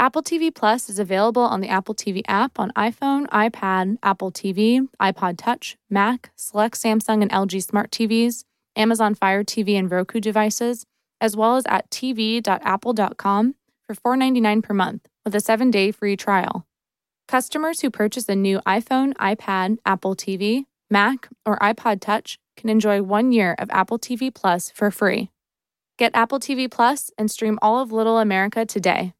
Apple 0.00 0.22
TV 0.22 0.54
Plus 0.54 0.88
is 0.88 1.00
available 1.00 1.42
on 1.42 1.60
the 1.60 1.68
Apple 1.68 1.92
TV 1.92 2.22
app 2.28 2.60
on 2.60 2.70
iPhone, 2.76 3.26
iPad, 3.30 3.98
Apple 4.00 4.30
TV, 4.30 4.86
iPod 5.02 5.36
Touch, 5.36 5.76
Mac, 5.90 6.30
select 6.36 6.76
Samsung 6.76 7.20
and 7.20 7.32
LG 7.32 7.64
smart 7.64 7.90
TVs, 7.90 8.44
Amazon 8.76 9.16
Fire 9.16 9.42
TV 9.42 9.76
and 9.76 9.90
Roku 9.90 10.20
devices, 10.20 10.86
as 11.20 11.36
well 11.36 11.56
as 11.56 11.66
at 11.66 11.90
tv.apple.com 11.90 13.56
for 13.88 14.16
$4.99 14.16 14.62
per 14.62 14.72
month 14.74 15.08
with 15.24 15.34
a 15.34 15.38
7-day 15.38 15.90
free 15.90 16.16
trial. 16.16 16.64
Customers 17.26 17.80
who 17.80 17.90
purchase 17.90 18.28
a 18.28 18.36
new 18.36 18.60
iPhone, 18.60 19.14
iPad, 19.14 19.78
Apple 19.84 20.14
TV, 20.14 20.66
Mac, 20.88 21.28
or 21.44 21.58
iPod 21.58 22.00
Touch 22.00 22.38
can 22.56 22.70
enjoy 22.70 23.02
one 23.02 23.32
year 23.32 23.56
of 23.58 23.68
Apple 23.70 23.98
TV 23.98 24.32
Plus 24.32 24.70
for 24.70 24.92
free. 24.92 25.30
Get 25.98 26.12
Apple 26.14 26.38
TV 26.38 26.70
Plus 26.70 27.10
and 27.18 27.28
stream 27.28 27.58
all 27.60 27.80
of 27.80 27.90
Little 27.90 28.18
America 28.18 28.64
today. 28.64 29.12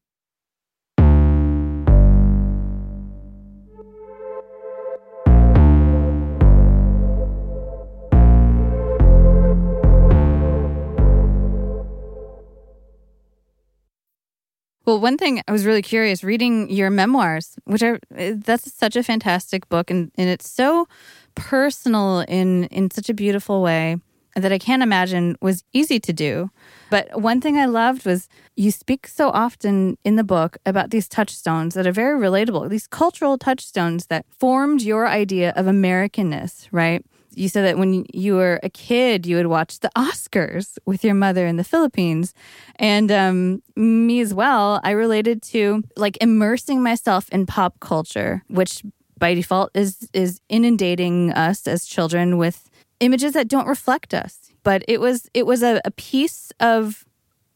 Well, 14.89 14.99
one 14.99 15.17
thing 15.17 15.43
I 15.47 15.51
was 15.51 15.67
really 15.67 15.83
curious 15.83 16.23
reading 16.23 16.67
your 16.71 16.89
memoirs, 16.89 17.55
which 17.65 17.83
are 17.83 17.99
eh, 18.15 18.33
that's 18.35 18.73
such 18.73 18.95
a 18.95 19.03
fantastic 19.03 19.69
book 19.69 19.91
and, 19.91 20.11
and 20.15 20.27
it's 20.27 20.49
so 20.49 20.87
personal 21.35 22.21
in 22.21 22.63
in 22.71 22.89
such 22.89 23.07
a 23.07 23.13
beautiful 23.13 23.61
way 23.61 23.97
that 24.35 24.51
I 24.51 24.57
can't 24.57 24.81
imagine 24.81 25.35
was 25.41 25.63
easy 25.73 25.99
to 25.99 26.11
do. 26.11 26.49
But 26.89 27.21
one 27.21 27.39
thing 27.39 27.55
I 27.55 27.67
loved 27.67 28.03
was 28.03 28.27
you 28.55 28.71
speak 28.71 29.05
so 29.05 29.29
often 29.29 29.95
in 30.03 30.15
the 30.15 30.23
book 30.23 30.57
about 30.65 30.89
these 30.89 31.07
touchstones 31.07 31.75
that 31.75 31.85
are 31.85 31.91
very 31.91 32.19
relatable, 32.19 32.67
these 32.69 32.87
cultural 32.87 33.37
touchstones 33.37 34.07
that 34.07 34.25
formed 34.39 34.81
your 34.81 35.07
idea 35.07 35.53
of 35.55 35.67
Americanness, 35.67 36.67
right? 36.71 37.05
You 37.35 37.49
said 37.49 37.63
that 37.65 37.77
when 37.77 38.05
you 38.13 38.35
were 38.35 38.59
a 38.63 38.69
kid, 38.69 39.25
you 39.25 39.35
would 39.35 39.47
watch 39.47 39.79
the 39.79 39.91
Oscars 39.95 40.77
with 40.85 41.03
your 41.03 41.13
mother 41.13 41.45
in 41.45 41.57
the 41.57 41.63
Philippines. 41.63 42.33
And 42.77 43.11
um, 43.11 43.61
me 43.75 44.19
as 44.19 44.33
well, 44.33 44.81
I 44.83 44.91
related 44.91 45.41
to 45.43 45.83
like 45.95 46.17
immersing 46.21 46.81
myself 46.81 47.29
in 47.29 47.45
pop 47.45 47.79
culture, 47.79 48.43
which 48.47 48.83
by 49.17 49.33
default 49.33 49.71
is 49.73 50.09
is 50.13 50.39
inundating 50.49 51.31
us 51.33 51.67
as 51.67 51.85
children 51.85 52.37
with 52.37 52.69
images 52.99 53.33
that 53.33 53.47
don't 53.47 53.67
reflect 53.67 54.13
us. 54.13 54.51
But 54.63 54.83
it 54.87 54.99
was 54.99 55.29
it 55.33 55.45
was 55.45 55.63
a, 55.63 55.81
a 55.85 55.91
piece 55.91 56.51
of 56.59 57.05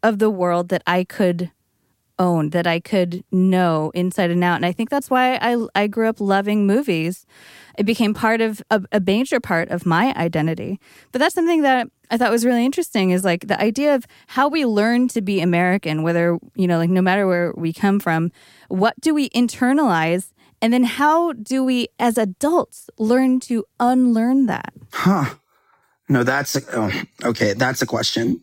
of 0.04 0.20
the 0.20 0.30
world 0.30 0.70
that 0.70 0.84
I 0.86 1.04
could 1.04 1.52
own, 2.20 2.52
that 2.52 2.68
I 2.68 2.80
could 2.80 3.24
know 3.32 3.92
inside 3.94 4.32
and 4.32 4.44
out. 4.44 4.56
And 4.56 4.66
I 4.66 4.72
think 4.72 4.90
that's 4.90 5.10
why 5.10 5.36
I 5.42 5.58
I 5.76 5.88
grew 5.88 6.08
up 6.08 6.20
loving 6.20 6.68
movies. 6.68 7.26
It 7.78 7.86
became 7.86 8.14
part 8.14 8.42
of 8.42 8.62
a, 8.70 8.82
a 8.92 9.00
major 9.00 9.40
part 9.40 9.70
of 9.70 9.86
my 9.86 10.14
identity. 10.16 10.80
But 11.12 11.20
that's 11.20 11.36
something 11.36 11.64
that 11.64 11.88
I 12.12 12.18
thought 12.18 12.32
was 12.32 12.46
really 12.46 12.66
interesting 12.66 13.10
is 13.10 13.24
like 13.24 13.48
the 13.48 13.60
idea 13.60 13.96
of 13.96 14.06
how 14.28 14.48
we 14.48 14.66
learn 14.66 15.08
to 15.10 15.22
be 15.22 15.42
American, 15.42 16.04
whether, 16.04 16.38
you 16.56 16.68
know, 16.68 16.78
like 16.78 16.92
no 16.92 17.02
matter 17.02 17.26
where 17.26 17.54
we 17.58 17.74
come 17.74 18.00
from, 18.00 18.32
what 18.68 18.94
do 19.02 19.14
we 19.14 19.30
internalize 19.30 20.32
and 20.64 20.72
then 20.72 20.86
how 20.86 21.34
do 21.34 21.62
we, 21.62 21.90
as 22.00 22.18
adults, 22.18 22.90
learn 22.98 23.42
to 23.42 23.66
unlearn 23.82 24.46
that? 24.46 24.74
Huh. 24.94 25.36
No, 26.10 26.24
that's 26.24 26.56
a, 26.56 26.62
oh, 26.74 26.92
okay. 27.24 27.54
That's 27.54 27.82
a 27.82 27.86
question. 27.86 28.42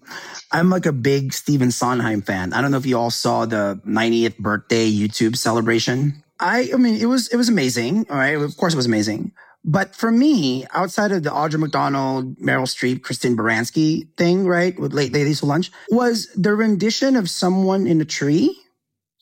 I'm 0.50 0.70
like 0.70 0.86
a 0.86 0.92
big 0.92 1.32
Stephen 1.32 1.70
Sondheim 1.70 2.22
fan. 2.22 2.52
I 2.52 2.60
don't 2.60 2.70
know 2.70 2.78
if 2.78 2.86
you 2.86 2.98
all 2.98 3.10
saw 3.10 3.44
the 3.44 3.80
90th 3.86 4.38
birthday 4.38 4.90
YouTube 4.90 5.36
celebration. 5.36 6.22
I, 6.40 6.70
I 6.72 6.76
mean, 6.76 6.96
it 6.96 7.06
was 7.06 7.28
it 7.28 7.36
was 7.36 7.50
amazing. 7.50 8.06
All 8.08 8.16
right, 8.16 8.36
of 8.36 8.56
course, 8.56 8.72
it 8.72 8.76
was 8.76 8.86
amazing. 8.86 9.32
But 9.62 9.94
for 9.94 10.10
me, 10.10 10.66
outside 10.72 11.12
of 11.12 11.22
the 11.22 11.30
Audra 11.30 11.60
McDonald, 11.60 12.38
Meryl 12.38 12.62
Streep, 12.62 13.02
Christine 13.02 13.36
Baranski 13.36 14.08
thing, 14.16 14.46
right, 14.46 14.78
with 14.78 14.94
Late 14.94 15.12
Ladies 15.12 15.40
for 15.40 15.46
Lunch, 15.46 15.70
was 15.90 16.28
the 16.34 16.54
rendition 16.54 17.14
of 17.14 17.28
Someone 17.28 17.86
in 17.86 18.00
a 18.00 18.06
Tree 18.06 18.58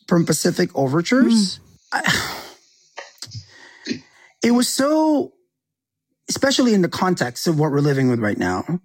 from 0.07 0.24
Pacific 0.24 0.70
Overtures. 0.77 1.59
Mm. 1.59 2.42
I, 3.87 4.01
it 4.44 4.53
was 4.53 4.68
so, 4.68 5.33
especially 6.28 6.74
in 6.74 6.82
the 6.82 6.88
context 6.88 7.46
of 7.46 7.58
what 7.58 7.70
we're 7.70 7.80
living 7.80 8.08
with 8.08 8.20
right 8.20 8.38
now. 8.38 8.80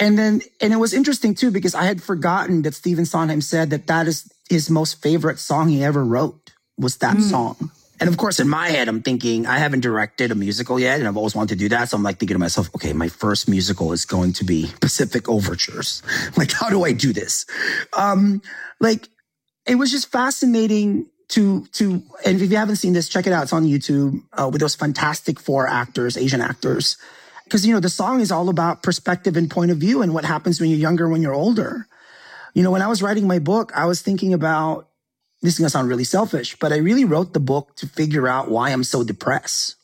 And 0.00 0.16
then, 0.16 0.42
and 0.60 0.72
it 0.72 0.76
was 0.76 0.94
interesting 0.94 1.34
too, 1.34 1.50
because 1.50 1.74
I 1.74 1.84
had 1.84 2.02
forgotten 2.02 2.62
that 2.62 2.74
Stephen 2.74 3.04
Sondheim 3.04 3.40
said 3.40 3.70
that 3.70 3.88
that 3.88 4.06
is 4.06 4.30
his 4.48 4.70
most 4.70 5.02
favorite 5.02 5.38
song 5.38 5.68
he 5.68 5.82
ever 5.82 6.04
wrote 6.04 6.52
was 6.78 6.98
that 6.98 7.16
mm. 7.16 7.22
song. 7.22 7.70
And 8.00 8.08
of 8.08 8.16
course, 8.16 8.38
in 8.38 8.48
my 8.48 8.68
head, 8.68 8.86
I'm 8.86 9.02
thinking, 9.02 9.46
I 9.46 9.58
haven't 9.58 9.80
directed 9.80 10.30
a 10.30 10.36
musical 10.36 10.78
yet, 10.78 11.00
and 11.00 11.08
I've 11.08 11.16
always 11.16 11.34
wanted 11.34 11.54
to 11.54 11.58
do 11.58 11.68
that. 11.70 11.88
So 11.88 11.96
I'm 11.96 12.04
like 12.04 12.18
thinking 12.18 12.36
to 12.36 12.38
myself, 12.38 12.70
okay, 12.76 12.92
my 12.92 13.08
first 13.08 13.48
musical 13.48 13.92
is 13.92 14.04
going 14.04 14.34
to 14.34 14.44
be 14.44 14.70
Pacific 14.80 15.28
Overtures. 15.28 16.02
Like, 16.36 16.52
how 16.52 16.70
do 16.70 16.84
I 16.84 16.92
do 16.92 17.12
this? 17.12 17.46
Um, 17.96 18.42
like, 18.78 19.08
it 19.66 19.74
was 19.74 19.90
just 19.90 20.12
fascinating 20.12 21.06
to 21.28 21.66
to 21.66 22.02
and 22.24 22.40
if 22.40 22.50
you 22.50 22.56
haven't 22.56 22.76
seen 22.76 22.92
this, 22.92 23.08
check 23.08 23.26
it 23.26 23.32
out. 23.32 23.44
It's 23.44 23.52
on 23.52 23.64
YouTube 23.64 24.22
uh, 24.32 24.48
with 24.50 24.60
those 24.60 24.74
fantastic 24.74 25.38
four 25.38 25.66
actors, 25.66 26.16
Asian 26.16 26.40
actors. 26.40 26.96
Because 27.44 27.66
you 27.66 27.72
know 27.72 27.80
the 27.80 27.88
song 27.88 28.20
is 28.20 28.32
all 28.32 28.48
about 28.48 28.82
perspective 28.82 29.36
and 29.36 29.50
point 29.50 29.70
of 29.70 29.78
view 29.78 30.02
and 30.02 30.12
what 30.14 30.24
happens 30.24 30.60
when 30.60 30.70
you're 30.70 30.78
younger, 30.78 31.08
when 31.08 31.22
you're 31.22 31.34
older. 31.34 31.86
You 32.54 32.62
know, 32.62 32.70
when 32.70 32.82
I 32.82 32.88
was 32.88 33.02
writing 33.02 33.26
my 33.26 33.38
book, 33.38 33.72
I 33.74 33.86
was 33.86 34.02
thinking 34.02 34.32
about 34.34 34.88
this 35.42 35.54
is 35.54 35.58
gonna 35.58 35.70
sound 35.70 35.88
really 35.88 36.04
selfish, 36.04 36.56
but 36.58 36.72
I 36.72 36.76
really 36.76 37.04
wrote 37.04 37.32
the 37.32 37.40
book 37.40 37.76
to 37.76 37.86
figure 37.86 38.26
out 38.26 38.50
why 38.50 38.70
I'm 38.70 38.84
so 38.84 39.04
depressed. 39.04 39.76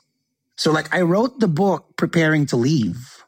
So 0.57 0.73
like 0.73 0.95
I 0.95 1.03
wrote 1.03 1.41
the 1.41 1.49
book 1.49 1.97
preparing 1.97 2.47
to 2.47 2.57
leave. 2.57 3.23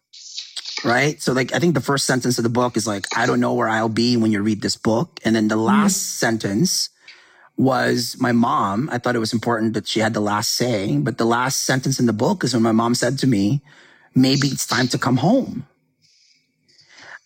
right? 0.85 1.21
So 1.21 1.33
like 1.33 1.53
I 1.53 1.59
think 1.59 1.75
the 1.75 1.81
first 1.81 2.07
sentence 2.07 2.39
of 2.39 2.45
the 2.45 2.51
book 2.51 2.77
is 2.77 2.87
like, 2.87 3.07
I 3.17 3.27
don't 3.27 3.41
know 3.41 3.55
where 3.55 3.69
I'll 3.69 3.89
be 3.89 4.17
when 4.17 4.33
you 4.33 4.43
read 4.43 4.63
this 4.63 4.77
book. 4.77 5.21
And 5.25 5.35
then 5.35 5.49
the 5.49 5.57
last 5.57 5.97
mm. 5.97 6.19
sentence 6.19 6.91
was 7.57 8.17
my 8.21 8.33
mom. 8.33 8.89
I 8.93 8.99
thought 8.99 9.17
it 9.17 9.21
was 9.21 9.33
important 9.33 9.75
that 9.75 9.89
she 9.89 10.01
had 10.01 10.15
the 10.15 10.21
last 10.21 10.53
say, 10.53 10.99
but 10.99 11.19
the 11.19 11.25
last 11.25 11.63
sentence 11.63 11.99
in 11.99 12.07
the 12.07 12.13
book 12.13 12.45
is 12.45 12.53
when 12.53 12.63
my 12.63 12.73
mom 12.73 12.95
said 12.95 13.19
to 13.21 13.27
me, 13.27 13.63
maybe 14.15 14.49
it's 14.49 14.67
time 14.67 14.89
to 14.89 14.99
come 14.99 15.17
home. 15.17 15.67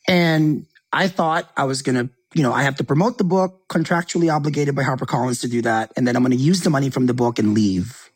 And 0.07 0.67
I 0.93 1.09
thought 1.09 1.51
I 1.57 1.65
was 1.65 1.83
going 1.83 1.97
to, 1.97 2.13
you 2.35 2.43
know, 2.43 2.53
I 2.53 2.63
have 2.63 2.77
to 2.77 2.85
promote 2.85 3.19
the 3.19 3.25
book, 3.25 3.69
contractually 3.69 4.33
obligated 4.33 4.75
by 4.75 4.83
HarperCollins 4.83 5.41
to 5.43 5.49
do 5.49 5.63
that. 5.63 5.93
And 5.97 6.07
then 6.07 6.17
I'm 6.17 6.23
going 6.23 6.37
to 6.37 6.43
use 6.43 6.63
the 6.63 6.71
money 6.71 6.91
from 6.91 7.07
the 7.07 7.15
book 7.15 7.39
and 7.39 7.55
leave. 7.55 8.11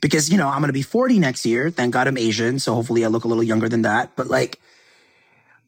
Because, 0.00 0.30
you 0.30 0.36
know, 0.36 0.48
I'm 0.48 0.58
going 0.58 0.68
to 0.68 0.74
be 0.74 0.82
40 0.82 1.18
next 1.18 1.46
year. 1.46 1.70
Thank 1.70 1.94
God 1.94 2.06
I'm 2.06 2.18
Asian. 2.18 2.58
So 2.58 2.74
hopefully 2.74 3.04
I 3.04 3.08
look 3.08 3.24
a 3.24 3.28
little 3.28 3.42
younger 3.42 3.68
than 3.68 3.82
that. 3.82 4.14
But 4.16 4.28
like, 4.28 4.60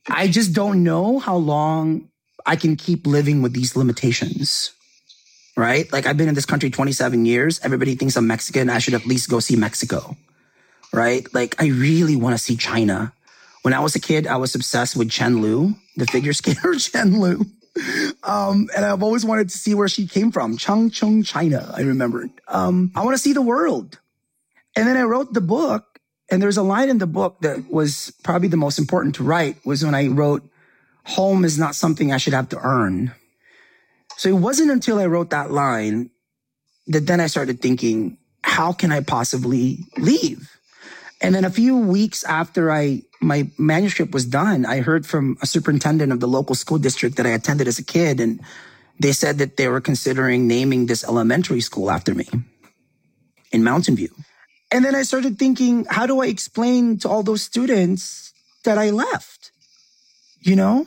I 0.09 0.29
just 0.29 0.53
don't 0.53 0.85
know 0.85 1.19
how 1.19 1.37
long 1.37 2.09
I 2.45 2.55
can 2.55 2.77
keep 2.77 3.07
living 3.07 3.43
with 3.43 3.55
these 3.55 3.75
limitations 3.75 4.76
right? 5.57 5.91
Like 5.93 6.07
I've 6.07 6.17
been 6.17 6.29
in 6.29 6.35
this 6.35 6.47
country 6.47 6.71
27 6.71 7.25
years. 7.25 7.61
Everybody 7.63 7.95
thinks 7.95 8.17
I'm 8.17 8.27
Mexican. 8.27 8.69
I 8.71 8.79
should 8.79 8.95
at 8.95 9.07
least 9.07 9.31
go 9.31 9.41
see 9.41 9.57
Mexico, 9.57 10.17
right? 10.93 11.27
Like 11.35 11.61
I 11.61 11.69
really 11.69 12.17
want 12.17 12.37
to 12.37 12.43
see 12.43 12.57
China. 12.57 13.13
When 13.63 13.75
I 13.75 13.81
was 13.81 13.97
a 13.97 14.01
kid, 14.01 14.27
I 14.27 14.37
was 14.37 14.55
obsessed 14.55 14.97
with 14.97 15.11
Chen 15.11 15.41
Lu, 15.41 15.75
the 15.97 16.07
figure 16.07 16.33
skater 16.35 16.75
Chen 16.77 17.21
Lu. 17.21 17.45
Um, 18.23 18.69
and 18.75 18.85
I've 18.85 19.03
always 19.03 19.25
wanted 19.25 19.51
to 19.51 19.59
see 19.59 19.75
where 19.75 19.89
she 19.89 20.07
came 20.07 20.33
from. 20.33 20.57
Changchun, 20.57 21.27
China, 21.27 21.73
I 21.77 21.83
remember. 21.83 22.29
Um, 22.49 22.93
I 22.95 23.05
want 23.05 23.15
to 23.15 23.23
see 23.23 23.33
the 23.33 23.43
world. 23.43 23.99
And 24.75 24.87
then 24.87 24.97
I 24.97 25.03
wrote 25.03 25.33
the 25.33 25.41
book 25.41 25.97
and 26.31 26.43
there's 26.43 26.57
a 26.57 26.63
line 26.63 26.89
in 26.89 26.99
the 26.99 27.07
book 27.07 27.39
that 27.41 27.71
was 27.71 28.13
probably 28.23 28.49
the 28.49 28.57
most 28.57 28.79
important 28.79 29.15
to 29.17 29.23
write 29.23 29.65
was 29.65 29.85
when 29.85 29.95
I 29.95 30.09
wrote, 30.09 30.43
home 31.05 31.45
is 31.45 31.59
not 31.59 31.75
something 31.75 32.13
I 32.13 32.17
should 32.17 32.33
have 32.33 32.49
to 32.51 32.59
earn. 32.59 33.15
So 34.17 34.29
it 34.29 34.41
wasn't 34.41 34.71
until 34.71 34.99
I 34.99 35.07
wrote 35.07 35.31
that 35.31 35.51
line 35.51 36.11
that 36.87 37.07
then 37.07 37.21
I 37.21 37.27
started 37.27 37.61
thinking, 37.61 38.19
how 38.43 38.73
can 38.73 38.93
I 38.93 39.01
possibly 39.01 39.85
leave? 39.99 40.57
And 41.21 41.35
then 41.35 41.45
a 41.45 41.51
few 41.51 41.77
weeks 41.77 42.25
after 42.25 42.71
I, 42.71 43.03
my 43.21 43.51
manuscript 43.59 44.13
was 44.13 44.27
done, 44.27 44.67
I 44.67 44.81
heard 44.81 45.07
from 45.07 45.37
a 45.43 45.47
superintendent 45.47 46.13
of 46.13 46.21
the 46.21 46.29
local 46.29 46.55
school 46.55 46.79
district 46.79 47.17
that 47.17 47.27
I 47.27 47.31
attended 47.31 47.69
as 47.69 47.79
a 47.79 47.85
kid. 47.85 48.21
And 48.21 48.41
they 49.01 49.13
said 49.13 49.39
that 49.39 49.57
they 49.57 49.69
were 49.69 49.81
considering 49.81 50.47
naming 50.47 50.87
this 50.87 51.05
elementary 51.05 51.61
school 51.61 51.91
after 51.91 52.15
me 52.15 52.29
in 53.53 53.65
Mountain 53.65 53.97
View. 53.97 54.15
And 54.71 54.85
then 54.85 54.95
I 54.95 55.03
started 55.03 55.39
thinking, 55.39 55.87
how 55.89 56.07
do 56.07 56.21
I 56.21 56.27
explain 56.27 56.99
to 56.99 57.09
all 57.09 57.23
those 57.23 57.43
students 57.43 58.33
that 58.65 58.79
I 58.79 58.91
left? 58.91 59.53
You 60.41 60.57
know? 60.57 60.87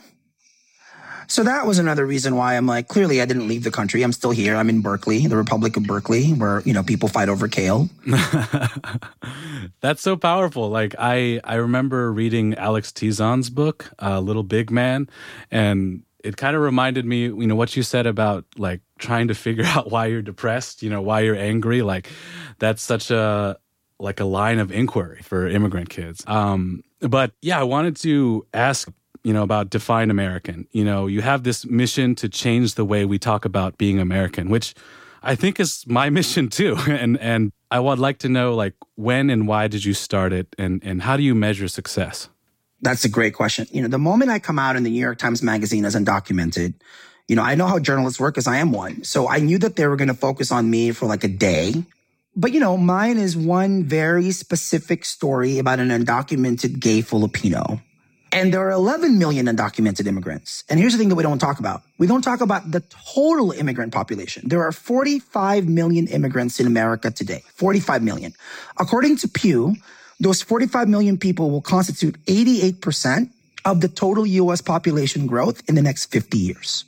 So 1.30 1.44
that 1.44 1.68
was 1.68 1.78
another 1.78 2.08
reason 2.08 2.36
why 2.36 2.58
I'm 2.58 2.66
like, 2.66 2.88
clearly 2.88 3.22
I 3.22 3.26
didn't 3.26 3.48
leave 3.48 3.64
the 3.64 3.70
country. 3.70 4.02
I'm 4.02 4.12
still 4.12 4.32
here. 4.32 4.56
I'm 4.56 4.68
in 4.68 4.82
Berkeley, 4.82 5.28
the 5.28 5.38
Republic 5.38 5.78
of 5.78 5.84
Berkeley, 5.84 6.32
where, 6.32 6.62
you 6.62 6.74
know, 6.74 6.82
people 6.82 7.08
fight 7.08 7.30
over 7.30 7.48
kale. 7.48 7.88
That's 9.82 10.02
so 10.02 10.18
powerful. 10.18 10.70
Like 10.70 10.96
I, 10.98 11.40
I 11.44 11.56
remember 11.56 12.12
reading 12.12 12.56
Alex 12.56 12.92
Tizon's 12.92 13.52
book, 13.52 13.92
uh, 14.02 14.20
Little 14.20 14.42
Big 14.42 14.72
Man, 14.72 15.08
and 15.52 16.02
it 16.24 16.36
kind 16.36 16.56
of 16.56 16.64
reminded 16.64 17.06
me, 17.06 17.26
you 17.26 17.46
know, 17.46 17.56
what 17.56 17.76
you 17.76 17.84
said 17.84 18.08
about 18.08 18.46
like 18.58 18.82
trying 18.98 19.28
to 19.28 19.36
figure 19.36 19.66
out 19.68 19.92
why 19.92 20.08
you're 20.08 20.24
depressed, 20.24 20.82
you 20.82 20.90
know, 20.90 21.04
why 21.04 21.20
you're 21.20 21.36
angry. 21.36 21.84
Like 21.84 22.10
that's 22.58 22.82
such 22.82 23.12
a, 23.12 23.60
like 24.00 24.20
a 24.20 24.26
line 24.26 24.58
of 24.58 24.72
inquiry 24.72 25.22
for 25.22 25.48
immigrant 25.48 25.90
kids. 25.90 26.24
Um, 26.26 26.82
but 27.02 27.34
yeah, 27.44 27.60
I 27.60 27.64
wanted 27.64 27.98
to 27.98 28.48
ask 28.52 28.90
you 29.24 29.34
know, 29.34 29.44
about 29.44 29.70
Define 29.70 30.10
American. 30.10 30.68
You 30.72 30.84
know, 30.84 31.08
you 31.08 31.22
have 31.22 31.44
this 31.44 31.66
mission 31.66 32.16
to 32.16 32.30
change 32.30 32.76
the 32.76 32.86
way 32.86 33.06
we 33.06 33.20
talk 33.20 33.46
about 33.46 33.78
being 33.78 34.00
American, 34.00 34.50
which 34.50 34.74
I 35.22 35.36
think 35.36 35.60
is 35.60 35.86
my 35.88 36.10
mission 36.20 36.50
too. 36.50 36.78
And 36.88 37.18
and 37.20 37.52
I 37.72 37.80
would 37.80 38.00
like 38.00 38.20
to 38.20 38.30
know 38.30 38.56
like 38.56 38.74
when 38.96 39.30
and 39.30 39.48
why 39.48 39.68
did 39.68 39.86
you 39.86 39.94
start 39.94 40.34
it 40.34 40.56
and 40.58 40.82
and 40.84 41.02
how 41.02 41.18
do 41.18 41.24
you 41.24 41.36
measure 41.36 41.68
success? 41.68 42.30
That's 42.82 43.04
a 43.04 43.10
great 43.10 43.34
question. 43.34 43.68
You 43.72 43.82
know, 43.82 43.90
the 43.90 44.00
moment 44.00 44.32
I 44.32 44.40
come 44.40 44.58
out 44.58 44.76
in 44.78 44.84
the 44.84 44.90
New 44.90 45.02
York 45.02 45.18
Times 45.18 45.44
magazine 45.44 45.84
as 45.84 45.96
undocumented, 45.96 46.76
you 47.28 47.36
know, 47.36 47.44
I 47.44 47.56
know 47.56 47.68
how 47.68 47.78
journalists 47.78 48.20
work 48.20 48.36
because 48.36 48.48
I 48.48 48.58
am 48.58 48.72
one. 48.72 49.04
So 49.04 49.28
I 49.28 49.40
knew 49.40 49.58
that 49.60 49.76
they 49.76 49.86
were 49.86 49.98
going 49.98 50.08
to 50.08 50.14
focus 50.14 50.50
on 50.52 50.70
me 50.70 50.92
for 50.92 51.06
like 51.06 51.26
a 51.26 51.28
day. 51.28 51.84
But 52.36 52.54
you 52.54 52.60
know, 52.62 52.78
mine 52.78 53.18
is 53.18 53.36
one 53.36 53.84
very 53.84 54.32
specific 54.32 55.04
story 55.04 55.60
about 55.60 55.80
an 55.80 55.90
undocumented 55.90 56.80
gay 56.80 57.02
Filipino 57.02 57.82
and 58.32 58.54
there 58.54 58.62
are 58.62 58.72
11 58.72 59.18
million 59.18 59.48
undocumented 59.48 60.06
immigrants. 60.06 60.64
And 60.70 60.80
here's 60.80 60.94
the 60.94 61.00
thing 61.00 61.10
that 61.10 61.16
we 61.16 61.24
don't 61.24 61.40
talk 61.40 61.60
about. 61.60 61.82
We 61.98 62.08
don't 62.08 62.22
talk 62.22 62.42
about 62.42 62.72
the 62.72 62.82
total 63.14 63.52
immigrant 63.52 63.94
population. 63.94 64.48
There 64.48 64.62
are 64.62 64.72
45 64.72 65.68
million 65.68 66.08
immigrants 66.08 66.60
in 66.60 66.68
America 66.68 67.12
today. 67.12 67.44
45 67.56 68.04
million. 68.04 68.34
According 68.78 69.18
to 69.18 69.28
Pew, 69.28 69.76
those 70.20 70.42
45 70.42 70.88
million 70.88 71.18
people 71.18 71.50
will 71.50 71.62
constitute 71.62 72.24
88% 72.26 73.30
of 73.66 73.82
the 73.82 73.88
total 73.88 74.26
US 74.26 74.62
population 74.62 75.28
growth 75.28 75.62
in 75.68 75.76
the 75.76 75.82
next 75.82 76.06
50 76.08 76.38
years. 76.38 76.86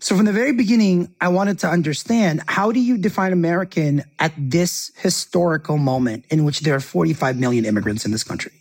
So 0.00 0.14
from 0.16 0.26
the 0.26 0.32
very 0.32 0.52
beginning, 0.52 1.14
I 1.18 1.28
wanted 1.28 1.60
to 1.60 1.68
understand 1.68 2.42
how 2.46 2.72
do 2.72 2.80
you 2.80 2.98
define 2.98 3.32
American 3.32 4.04
at 4.18 4.32
this 4.36 4.92
historical 4.96 5.78
moment 5.78 6.26
in 6.28 6.44
which 6.44 6.60
there 6.60 6.74
are 6.74 6.80
45 6.80 7.38
million 7.38 7.64
immigrants 7.64 8.04
in 8.04 8.10
this 8.12 8.22
country? 8.22 8.52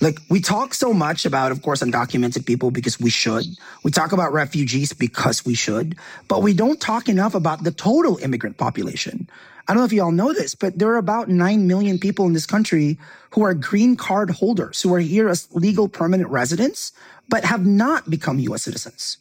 Like 0.00 0.20
we 0.28 0.40
talk 0.40 0.74
so 0.74 0.92
much 0.92 1.24
about, 1.24 1.52
of 1.52 1.62
course, 1.62 1.82
undocumented 1.82 2.44
people 2.46 2.70
because 2.70 3.00
we 3.00 3.10
should. 3.10 3.44
We 3.82 3.90
talk 3.90 4.12
about 4.12 4.32
refugees 4.32 4.92
because 4.92 5.44
we 5.44 5.54
should, 5.54 5.96
but 6.28 6.42
we 6.42 6.52
don't 6.52 6.80
talk 6.80 7.08
enough 7.08 7.34
about 7.34 7.64
the 7.64 7.70
total 7.70 8.18
immigrant 8.18 8.58
population. 8.58 9.28
I 9.68 9.72
don't 9.72 9.80
know 9.80 9.86
if 9.86 9.92
you 9.92 10.02
all 10.02 10.12
know 10.12 10.32
this, 10.32 10.54
but 10.54 10.78
there 10.78 10.90
are 10.90 10.98
about 10.98 11.28
9 11.28 11.66
million 11.66 11.98
people 11.98 12.26
in 12.26 12.34
this 12.34 12.46
country 12.46 12.98
who 13.30 13.42
are 13.42 13.54
green 13.54 13.96
card 13.96 14.30
holders, 14.30 14.80
who 14.80 14.94
are 14.94 15.00
here 15.00 15.28
as 15.28 15.48
legal 15.52 15.88
permanent 15.88 16.30
residents, 16.30 16.92
but 17.28 17.44
have 17.44 17.66
not 17.66 18.08
become 18.08 18.38
U.S. 18.38 18.62
citizens. 18.62 19.18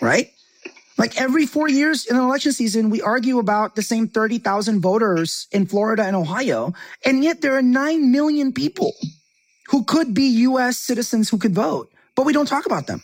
Right? 0.00 0.30
Like 0.98 1.20
every 1.20 1.46
four 1.46 1.68
years 1.68 2.06
in 2.06 2.16
an 2.16 2.22
election 2.22 2.52
season, 2.52 2.90
we 2.90 3.00
argue 3.00 3.38
about 3.38 3.74
the 3.74 3.82
same 3.82 4.06
30,000 4.06 4.80
voters 4.80 5.48
in 5.50 5.66
Florida 5.66 6.04
and 6.04 6.14
Ohio. 6.14 6.74
And 7.04 7.24
yet 7.24 7.40
there 7.40 7.56
are 7.56 7.62
9 7.62 8.12
million 8.12 8.52
people 8.52 8.92
who 9.72 9.82
could 9.84 10.12
be 10.12 10.24
US 10.48 10.76
citizens 10.76 11.30
who 11.30 11.38
could 11.38 11.54
vote, 11.54 11.90
but 12.14 12.26
we 12.26 12.34
don't 12.34 12.46
talk 12.46 12.66
about 12.66 12.86
them. 12.86 13.02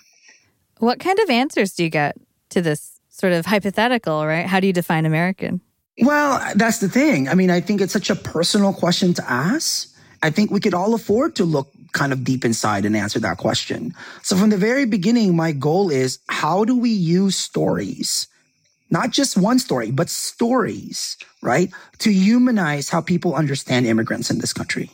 What 0.78 1.00
kind 1.00 1.18
of 1.18 1.30
answers 1.30 1.72
do 1.72 1.82
you 1.82 1.88
get 1.88 2.14
to 2.50 2.60
this 2.60 3.00
sort 3.08 3.32
of 3.32 3.46
hypothetical, 3.46 4.24
right? 4.26 4.46
How 4.46 4.60
do 4.60 4.66
you 4.66 4.74
define 4.74 5.06
American? 5.06 5.62
Well, 6.00 6.40
that's 6.54 6.78
the 6.78 6.88
thing. 6.88 7.28
I 7.28 7.34
mean, 7.34 7.50
I 7.50 7.60
think 7.60 7.80
it's 7.80 7.92
such 7.92 8.10
a 8.10 8.14
personal 8.14 8.74
question 8.74 9.14
to 9.14 9.28
ask. 9.28 9.92
I 10.22 10.30
think 10.30 10.50
we 10.50 10.60
could 10.60 10.74
all 10.74 10.92
afford 10.94 11.36
to 11.36 11.44
look 11.44 11.72
kind 11.92 12.12
of 12.12 12.22
deep 12.22 12.44
inside 12.44 12.84
and 12.84 12.94
answer 12.94 13.18
that 13.20 13.38
question. 13.38 13.94
So 14.22 14.36
from 14.36 14.50
the 14.50 14.58
very 14.58 14.84
beginning, 14.84 15.34
my 15.34 15.52
goal 15.52 15.90
is 15.90 16.18
how 16.28 16.66
do 16.66 16.78
we 16.78 16.90
use 16.90 17.34
stories? 17.34 18.28
Not 18.90 19.10
just 19.10 19.38
one 19.38 19.58
story, 19.58 19.90
but 19.90 20.10
stories, 20.10 21.16
right? 21.42 21.70
To 22.00 22.12
humanize 22.12 22.90
how 22.90 23.00
people 23.00 23.34
understand 23.34 23.86
immigrants 23.86 24.30
in 24.30 24.38
this 24.38 24.52
country 24.52 24.90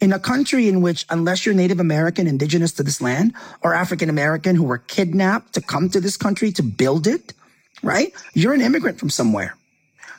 in 0.00 0.12
a 0.12 0.18
country 0.18 0.68
in 0.68 0.80
which, 0.80 1.06
unless 1.10 1.46
you're 1.46 1.54
Native 1.54 1.80
American, 1.80 2.26
indigenous 2.26 2.72
to 2.72 2.82
this 2.82 3.00
land, 3.00 3.34
or 3.62 3.74
African 3.74 4.10
American 4.10 4.56
who 4.56 4.64
were 4.64 4.78
kidnapped 4.78 5.54
to 5.54 5.60
come 5.60 5.88
to 5.90 6.00
this 6.00 6.16
country 6.16 6.52
to 6.52 6.62
build 6.62 7.06
it, 7.06 7.32
right? 7.82 8.12
You're 8.34 8.54
an 8.54 8.60
immigrant 8.60 8.98
from 8.98 9.10
somewhere. 9.10 9.56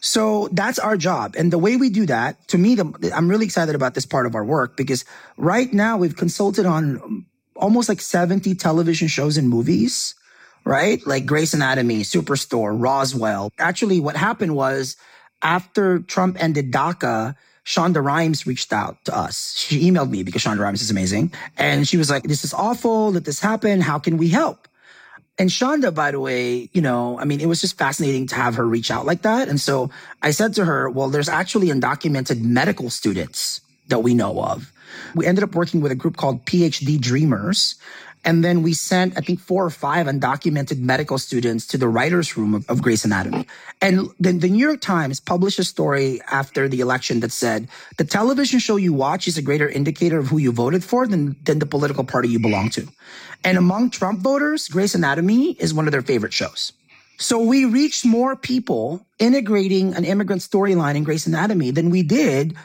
So 0.01 0.49
that's 0.51 0.77
our 0.77 0.97
job. 0.97 1.35
And 1.37 1.51
the 1.51 1.57
way 1.57 1.77
we 1.77 1.89
do 1.89 2.05
that, 2.05 2.47
to 2.49 2.57
me, 2.57 2.75
the, 2.75 3.11
I'm 3.13 3.27
really 3.27 3.45
excited 3.45 3.73
about 3.73 3.95
this 3.95 4.05
part 4.05 4.27
of 4.27 4.35
our 4.35 4.45
work 4.45 4.77
because 4.77 5.03
right 5.35 5.71
now 5.73 5.97
we've 5.97 6.15
consulted 6.15 6.65
on 6.65 7.25
almost 7.55 7.89
like 7.89 8.01
70 8.01 8.53
television 8.55 9.07
shows 9.07 9.37
and 9.37 9.49
movies, 9.49 10.13
right? 10.63 11.05
Like 11.07 11.25
Grey's 11.25 11.53
Anatomy, 11.53 12.01
Superstore, 12.01 12.79
Roswell. 12.79 13.51
Actually, 13.57 13.99
what 13.99 14.15
happened 14.15 14.55
was 14.55 14.95
after 15.41 15.99
Trump 15.99 16.41
ended 16.41 16.71
DACA, 16.71 17.35
Shonda 17.65 18.03
Rhimes 18.03 18.45
reached 18.45 18.71
out 18.71 19.03
to 19.05 19.17
us. 19.17 19.55
She 19.57 19.89
emailed 19.89 20.09
me 20.09 20.23
because 20.23 20.43
Shonda 20.43 20.59
Rhimes 20.59 20.81
is 20.81 20.91
amazing. 20.91 21.33
And 21.57 21.87
she 21.87 21.97
was 21.97 22.09
like, 22.09 22.23
this 22.23 22.43
is 22.43 22.53
awful 22.53 23.11
that 23.13 23.25
this 23.25 23.39
happened. 23.39 23.83
How 23.83 23.97
can 23.97 24.17
we 24.17 24.29
help? 24.29 24.67
And 25.37 25.49
Shonda, 25.49 25.93
by 25.93 26.11
the 26.11 26.19
way, 26.19 26.69
you 26.71 26.81
know, 26.81 27.19
I 27.19 27.25
mean, 27.25 27.41
it 27.41 27.47
was 27.47 27.59
just 27.59 27.77
fascinating 27.77 28.27
to 28.27 28.35
have 28.35 28.55
her 28.55 28.65
reach 28.65 28.89
out 28.91 29.05
like 29.05 29.23
that. 29.23 29.49
And 29.49 29.59
so 29.59 29.89
I 30.21 30.31
said 30.31 30.53
to 30.53 30.65
her, 30.65 30.89
well, 30.89 31.09
there's 31.09 31.27
actually 31.27 31.67
undocumented 31.67 32.41
medical 32.41 32.89
students 32.89 33.59
that 33.87 33.99
we 33.99 34.13
know 34.13 34.41
of. 34.41 34.71
We 35.13 35.25
ended 35.25 35.43
up 35.43 35.55
working 35.55 35.81
with 35.81 35.91
a 35.91 35.95
group 35.95 36.15
called 36.15 36.45
PhD 36.45 37.01
Dreamers. 37.01 37.75
And 38.25 38.43
then 38.43 38.63
we 38.63 38.73
sent, 38.73 39.15
I 39.17 39.21
think, 39.21 39.39
four 39.39 39.63
or 39.63 39.69
five 39.69 40.07
undocumented 40.07 40.79
medical 40.79 41.19
students 41.19 41.67
to 41.67 41.77
the 41.77 41.87
writer's 41.87 42.35
room 42.35 42.55
of, 42.55 42.67
of 42.69 42.81
Anatomy. 43.05 43.47
And 43.81 44.09
then 44.19 44.39
the 44.39 44.49
New 44.49 44.65
York 44.65 44.81
Times 44.81 45.19
published 45.19 45.59
a 45.59 45.63
story 45.63 46.19
after 46.31 46.67
the 46.67 46.81
election 46.81 47.19
that 47.19 47.31
said 47.31 47.69
the 47.97 48.03
television 48.03 48.57
show 48.57 48.77
you 48.77 48.93
watch 48.93 49.27
is 49.27 49.37
a 49.37 49.43
greater 49.43 49.69
indicator 49.69 50.17
of 50.17 50.27
who 50.27 50.39
you 50.39 50.51
voted 50.51 50.83
for 50.83 51.05
than, 51.05 51.35
than 51.43 51.59
the 51.59 51.67
political 51.67 52.03
party 52.03 52.27
you 52.27 52.39
belong 52.39 52.69
to. 52.71 52.87
And 53.43 53.59
among 53.59 53.91
Trump 53.91 54.21
voters, 54.21 54.67
Grey's 54.69 54.95
Anatomy 54.95 55.51
is 55.51 55.71
one 55.71 55.85
of 55.87 55.91
their 55.91 56.01
favorite 56.01 56.33
shows. 56.33 56.73
So 57.17 57.39
we 57.39 57.65
reached 57.65 58.05
more 58.05 58.35
people 58.35 59.05
integrating 59.19 59.93
an 59.93 60.03
immigrant 60.03 60.41
storyline 60.41 60.95
in 60.95 61.03
Grey's 61.03 61.27
Anatomy 61.27 61.69
than 61.69 61.91
we 61.91 62.01
did 62.01 62.55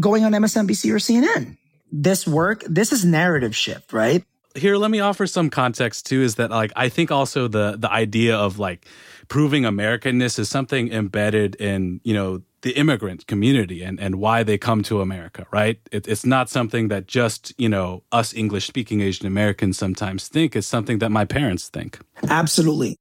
going 0.00 0.24
on 0.24 0.32
MSNBC 0.32 0.90
or 0.90 0.96
CNN. 0.96 1.56
This 1.92 2.26
work, 2.26 2.64
this 2.64 2.92
is 2.92 3.04
narrative 3.04 3.54
shift, 3.54 3.92
right? 3.92 4.24
Here 4.56 4.76
let 4.76 4.90
me 4.90 5.00
offer 5.00 5.26
some 5.26 5.50
context 5.50 6.06
too 6.06 6.22
is 6.22 6.36
that 6.36 6.50
like 6.50 6.72
i 6.76 6.88
think 6.88 7.10
also 7.10 7.48
the 7.48 7.76
the 7.78 7.90
idea 7.90 8.36
of 8.36 8.58
like 8.58 8.86
proving 9.28 9.64
americanness 9.64 10.38
is 10.38 10.48
something 10.48 10.92
embedded 10.92 11.54
in 11.56 12.00
you 12.04 12.14
know 12.14 12.42
the 12.66 12.72
immigrant 12.72 13.28
community 13.28 13.84
and 13.84 14.00
and 14.00 14.16
why 14.16 14.42
they 14.42 14.58
come 14.58 14.82
to 14.82 15.00
america 15.00 15.46
right? 15.52 15.78
It, 15.92 16.08
it's 16.08 16.26
not 16.26 16.50
something 16.50 16.88
that 16.88 17.06
just 17.06 17.54
you 17.58 17.68
know 17.68 18.02
us 18.10 18.34
english 18.34 18.66
speaking 18.66 19.00
asian 19.00 19.26
americans 19.26 19.78
sometimes 19.78 20.26
think. 20.26 20.56
It's 20.56 20.66
something 20.66 20.98
that 20.98 21.10
my 21.10 21.24
parents 21.24 21.68
think. 21.68 22.00
Absolutely. 22.28 22.96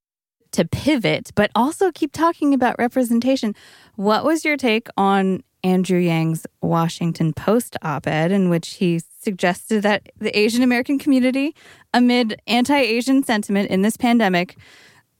To 0.52 0.66
pivot 0.66 1.32
but 1.34 1.50
also 1.56 1.92
keep 1.92 2.12
talking 2.12 2.54
about 2.54 2.76
representation. 2.78 3.56
What 3.96 4.24
was 4.24 4.46
your 4.46 4.56
take 4.56 4.88
on 4.98 5.42
Andrew 5.66 5.98
Yang's 5.98 6.46
Washington 6.62 7.34
Post 7.34 7.76
op 7.82 8.06
ed, 8.06 8.32
in 8.32 8.52
which 8.52 8.76
he 8.76 9.02
suggested 9.20 9.82
that 9.82 10.04
the 10.20 10.38
Asian 10.38 10.62
American 10.62 11.00
community, 11.00 11.56
amid 11.92 12.40
anti 12.46 12.78
Asian 12.78 13.24
sentiment 13.24 13.72
in 13.72 13.82
this 13.82 13.98
pandemic, 13.98 14.58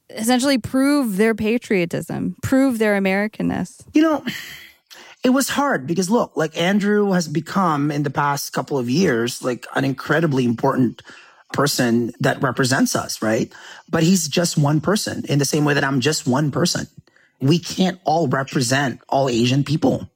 essentially 0.08 0.56
prove 0.56 1.16
their 1.16 1.34
patriotism, 1.34 2.36
prove 2.44 2.78
their 2.78 2.96
Americanness. 2.96 3.84
You 3.92 4.02
know, 4.02 4.24
it 5.24 5.30
was 5.30 5.48
hard 5.48 5.84
because 5.84 6.08
look, 6.08 6.36
like 6.36 6.56
Andrew 6.56 7.10
has 7.10 7.26
become 7.26 7.90
in 7.90 8.04
the 8.04 8.10
past 8.10 8.52
couple 8.52 8.78
of 8.78 8.88
years, 8.88 9.42
like 9.42 9.66
an 9.74 9.84
incredibly 9.84 10.44
important 10.44 11.02
person 11.52 12.12
that 12.20 12.40
represents 12.40 12.94
us, 12.94 13.20
right? 13.20 13.52
But 13.90 14.04
he's 14.04 14.28
just 14.28 14.56
one 14.56 14.80
person 14.80 15.24
in 15.28 15.40
the 15.40 15.44
same 15.44 15.64
way 15.64 15.74
that 15.74 15.82
I'm 15.82 15.98
just 15.98 16.24
one 16.24 16.52
person. 16.52 16.86
We 17.40 17.58
can't 17.58 17.98
all 18.04 18.28
represent 18.28 19.00
all 19.08 19.28
Asian 19.28 19.64
people 19.64 20.08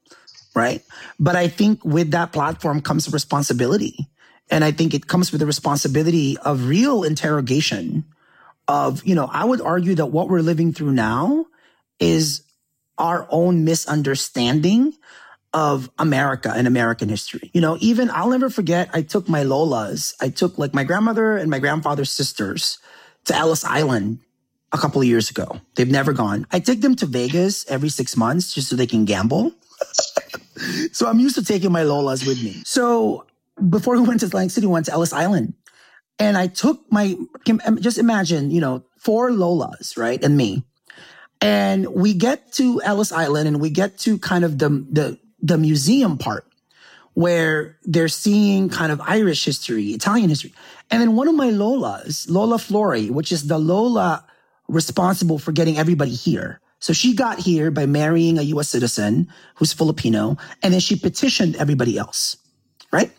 right? 0.55 0.83
But 1.19 1.37
I 1.37 1.49
think 1.49 1.85
with 1.85 2.11
that 2.13 2.33
platform 2.33 2.81
comes 2.81 3.13
responsibility. 3.13 4.09
And 4.51 4.65
I 4.65 4.73
think 4.73 4.95
it 4.95 5.07
comes 5.07 5.31
with 5.31 5.41
the 5.41 5.47
responsibility 5.47 6.37
of 6.39 6.67
real 6.67 7.05
interrogation 7.05 8.05
of, 8.67 9.05
you 9.05 9.15
know, 9.15 9.29
I 9.33 9.45
would 9.45 9.61
argue 9.61 9.95
that 9.97 10.07
what 10.07 10.29
we're 10.29 10.41
living 10.41 10.73
through 10.73 10.93
now 10.93 11.47
is 11.99 12.43
our 12.99 13.27
own 13.31 13.65
misunderstanding 13.65 14.93
of 15.53 15.91
America 15.99 16.53
and 16.55 16.67
American 16.67 17.09
history. 17.09 17.51
You 17.53 17.61
know, 17.61 17.77
even 17.81 18.11
I'll 18.11 18.31
never 18.31 18.51
forget, 18.51 18.89
I 18.93 19.03
took 19.03 19.29
my 19.29 19.43
Lolas, 19.43 20.15
I 20.21 20.29
took 20.29 20.59
like 20.59 20.75
my 20.75 20.85
grandmother 20.85 21.37
and 21.37 21.51
my 21.51 21.59
grandfather's 21.59 22.11
sisters 22.11 22.79
to 23.25 23.35
Ellis 23.35 23.65
Island 23.65 24.21
a 24.73 24.79
couple 24.79 25.01
of 25.01 25.07
years 25.07 25.31
ago. 25.31 25.61
They've 25.75 25.91
never 25.91 26.13
gone. 26.13 26.47
I 26.53 26.61
take 26.61 26.81
them 26.81 26.95
to 26.97 27.07
Vegas 27.07 27.69
every 27.69 27.89
six 27.89 28.17
months 28.17 28.55
just 28.55 28.69
so 28.69 28.77
they 28.77 28.87
can 28.87 29.05
gamble. 29.05 29.53
so 30.93 31.07
I'm 31.09 31.19
used 31.19 31.37
to 31.37 31.45
taking 31.45 31.73
my 31.73 31.83
Lolas 31.83 32.27
with 32.27 32.43
me. 32.43 32.63
So 32.65 33.27
before 33.69 33.95
we 33.95 34.07
went 34.07 34.21
to 34.21 34.27
Atlantic 34.27 34.53
City, 34.53 34.67
we 34.67 34.73
went 34.73 34.87
to 34.87 34.93
Ellis 34.93 35.13
Island. 35.13 35.55
And 36.19 36.37
I 36.37 36.49
took 36.49 36.81
my, 36.93 37.17
just 37.81 37.99
imagine, 37.99 38.51
you 38.51 38.61
know, 38.61 38.85
four 38.99 39.31
Lolas, 39.31 39.97
right? 39.97 40.23
And 40.23 40.37
me. 40.37 40.65
And 41.41 41.89
we 41.95 42.13
get 42.13 42.53
to 42.55 42.83
Ellis 42.83 43.13
Island 43.13 43.49
and 43.49 43.61
we 43.61 43.71
get 43.71 43.97
to 44.01 44.19
kind 44.19 44.45
of 44.45 44.59
the, 44.59 44.69
the, 44.69 45.19
the 45.41 45.57
museum 45.57 46.19
part 46.19 46.47
where 47.15 47.79
they're 47.85 48.09
seeing 48.09 48.69
kind 48.69 48.93
of 48.93 49.01
Irish 49.01 49.45
history, 49.45 49.87
Italian 49.87 50.29
history. 50.29 50.53
And 50.91 51.01
then 51.01 51.17
one 51.17 51.29
of 51.29 51.35
my 51.35 51.49
Lolas, 51.49 52.29
Lola 52.29 52.57
Flori, 52.57 53.11
which 53.11 53.33
is 53.33 53.47
the 53.47 53.59
Lola 53.59 54.25
responsible 54.69 55.39
for 55.39 55.53
getting 55.53 55.79
everybody 55.79 56.15
here, 56.15 56.61
so 56.81 56.93
she 56.93 57.14
got 57.14 57.39
here 57.39 57.70
by 57.70 57.85
marrying 57.85 58.39
a 58.39 58.49
US 58.57 58.68
citizen 58.70 59.28
who's 59.57 59.72
Filipino, 59.72 60.37
and 60.62 60.72
then 60.72 60.81
she 60.81 60.97
petitioned 60.97 61.55
everybody 61.57 61.99
else, 61.99 62.37
right? 62.91 63.12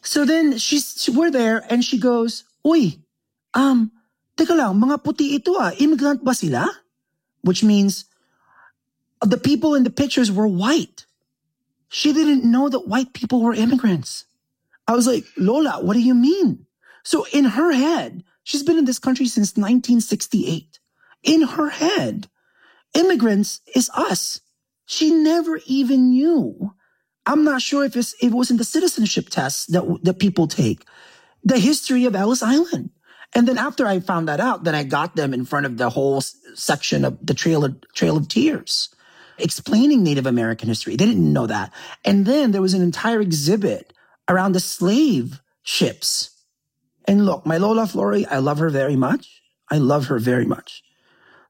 So 0.00 0.24
then 0.24 0.56
she's, 0.56 1.08
we're 1.12 1.30
there 1.30 1.64
and 1.68 1.84
she 1.84 1.98
goes, 2.00 2.44
Uy, 2.64 2.98
um, 3.52 3.92
teka 4.36 4.56
lang, 4.56 4.80
mga 4.80 5.04
puti 5.04 5.36
ito 5.36 5.52
ah, 5.60 5.72
immigrant 5.78 6.24
ba 6.24 6.34
sila? 6.34 6.64
Which 7.42 7.62
means 7.62 8.06
the 9.20 9.36
people 9.36 9.74
in 9.74 9.84
the 9.84 9.92
pictures 9.92 10.32
were 10.32 10.48
white. 10.48 11.04
She 11.88 12.12
didn't 12.12 12.48
know 12.48 12.68
that 12.68 12.88
white 12.88 13.12
people 13.12 13.42
were 13.42 13.54
immigrants. 13.54 14.24
I 14.88 14.96
was 14.96 15.06
like, 15.06 15.24
Lola, 15.36 15.84
what 15.84 15.92
do 15.92 16.00
you 16.00 16.14
mean? 16.14 16.64
So 17.04 17.26
in 17.32 17.44
her 17.44 17.72
head, 17.72 18.24
she's 18.44 18.62
been 18.62 18.78
in 18.78 18.84
this 18.84 18.98
country 18.98 19.26
since 19.26 19.56
1968. 19.56 20.78
In 21.24 21.42
her 21.42 21.68
head, 21.68 22.28
immigrants 22.98 23.60
is 23.74 23.90
us. 23.94 24.40
She 24.86 25.10
never 25.10 25.60
even 25.66 26.10
knew. 26.10 26.74
I'm 27.26 27.44
not 27.44 27.62
sure 27.62 27.84
if, 27.84 27.94
it 27.96 28.32
was 28.32 28.50
in 28.50 28.56
the 28.56 28.64
citizenship 28.64 29.28
test 29.28 29.72
that, 29.72 30.00
that 30.02 30.18
people 30.18 30.46
take, 30.46 30.84
the 31.44 31.58
history 31.58 32.06
of 32.06 32.16
Ellis 32.16 32.42
Island. 32.42 32.90
And 33.34 33.46
then 33.46 33.58
after 33.58 33.86
I 33.86 34.00
found 34.00 34.28
that 34.28 34.40
out, 34.40 34.64
then 34.64 34.74
I 34.74 34.84
got 34.84 35.14
them 35.14 35.34
in 35.34 35.44
front 35.44 35.66
of 35.66 35.76
the 35.76 35.90
whole 35.90 36.22
section 36.54 37.04
of 37.04 37.18
the 37.24 37.34
Trail 37.34 37.64
of, 37.64 37.76
Trail 37.94 38.16
of 38.16 38.28
Tears, 38.28 38.88
explaining 39.36 40.02
Native 40.02 40.26
American 40.26 40.68
history. 40.68 40.96
They 40.96 41.04
didn't 41.04 41.32
know 41.32 41.46
that. 41.46 41.72
And 42.04 42.24
then 42.24 42.52
there 42.52 42.62
was 42.62 42.72
an 42.72 42.82
entire 42.82 43.20
exhibit 43.20 43.92
around 44.28 44.52
the 44.52 44.60
slave 44.60 45.42
ships. 45.62 46.30
And 47.06 47.26
look, 47.26 47.44
my 47.44 47.58
Lola 47.58 47.82
Flori, 47.82 48.26
I 48.30 48.38
love 48.38 48.58
her 48.58 48.70
very 48.70 48.96
much. 48.96 49.42
I 49.70 49.76
love 49.76 50.06
her 50.06 50.18
very 50.18 50.46
much. 50.46 50.82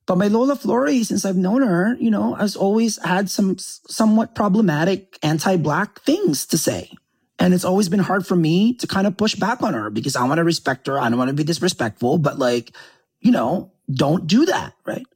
But 0.08 0.16
my 0.16 0.28
Lola 0.28 0.56
Flori, 0.56 1.04
since 1.04 1.26
I've 1.26 1.36
known 1.36 1.60
her, 1.60 1.94
you 2.00 2.10
know, 2.10 2.32
has 2.32 2.56
always 2.56 2.96
had 3.04 3.28
some 3.28 3.58
somewhat 3.58 4.34
problematic 4.34 5.18
anti-black 5.22 6.00
things 6.00 6.46
to 6.46 6.56
say. 6.56 6.90
And 7.38 7.52
it's 7.52 7.64
always 7.64 7.90
been 7.90 8.00
hard 8.00 8.26
for 8.26 8.34
me 8.34 8.72
to 8.76 8.86
kind 8.86 9.06
of 9.06 9.18
push 9.18 9.34
back 9.34 9.62
on 9.62 9.74
her 9.74 9.90
because 9.90 10.16
I 10.16 10.24
want 10.24 10.38
to 10.38 10.44
respect 10.44 10.86
her. 10.86 10.98
I 10.98 11.10
don't 11.10 11.18
want 11.18 11.28
to 11.28 11.34
be 11.34 11.44
disrespectful, 11.44 12.16
but 12.16 12.38
like, 12.38 12.72
you 13.20 13.30
know, 13.30 13.70
don't 13.92 14.26
do 14.26 14.46
that. 14.46 14.72
Right. 14.86 15.06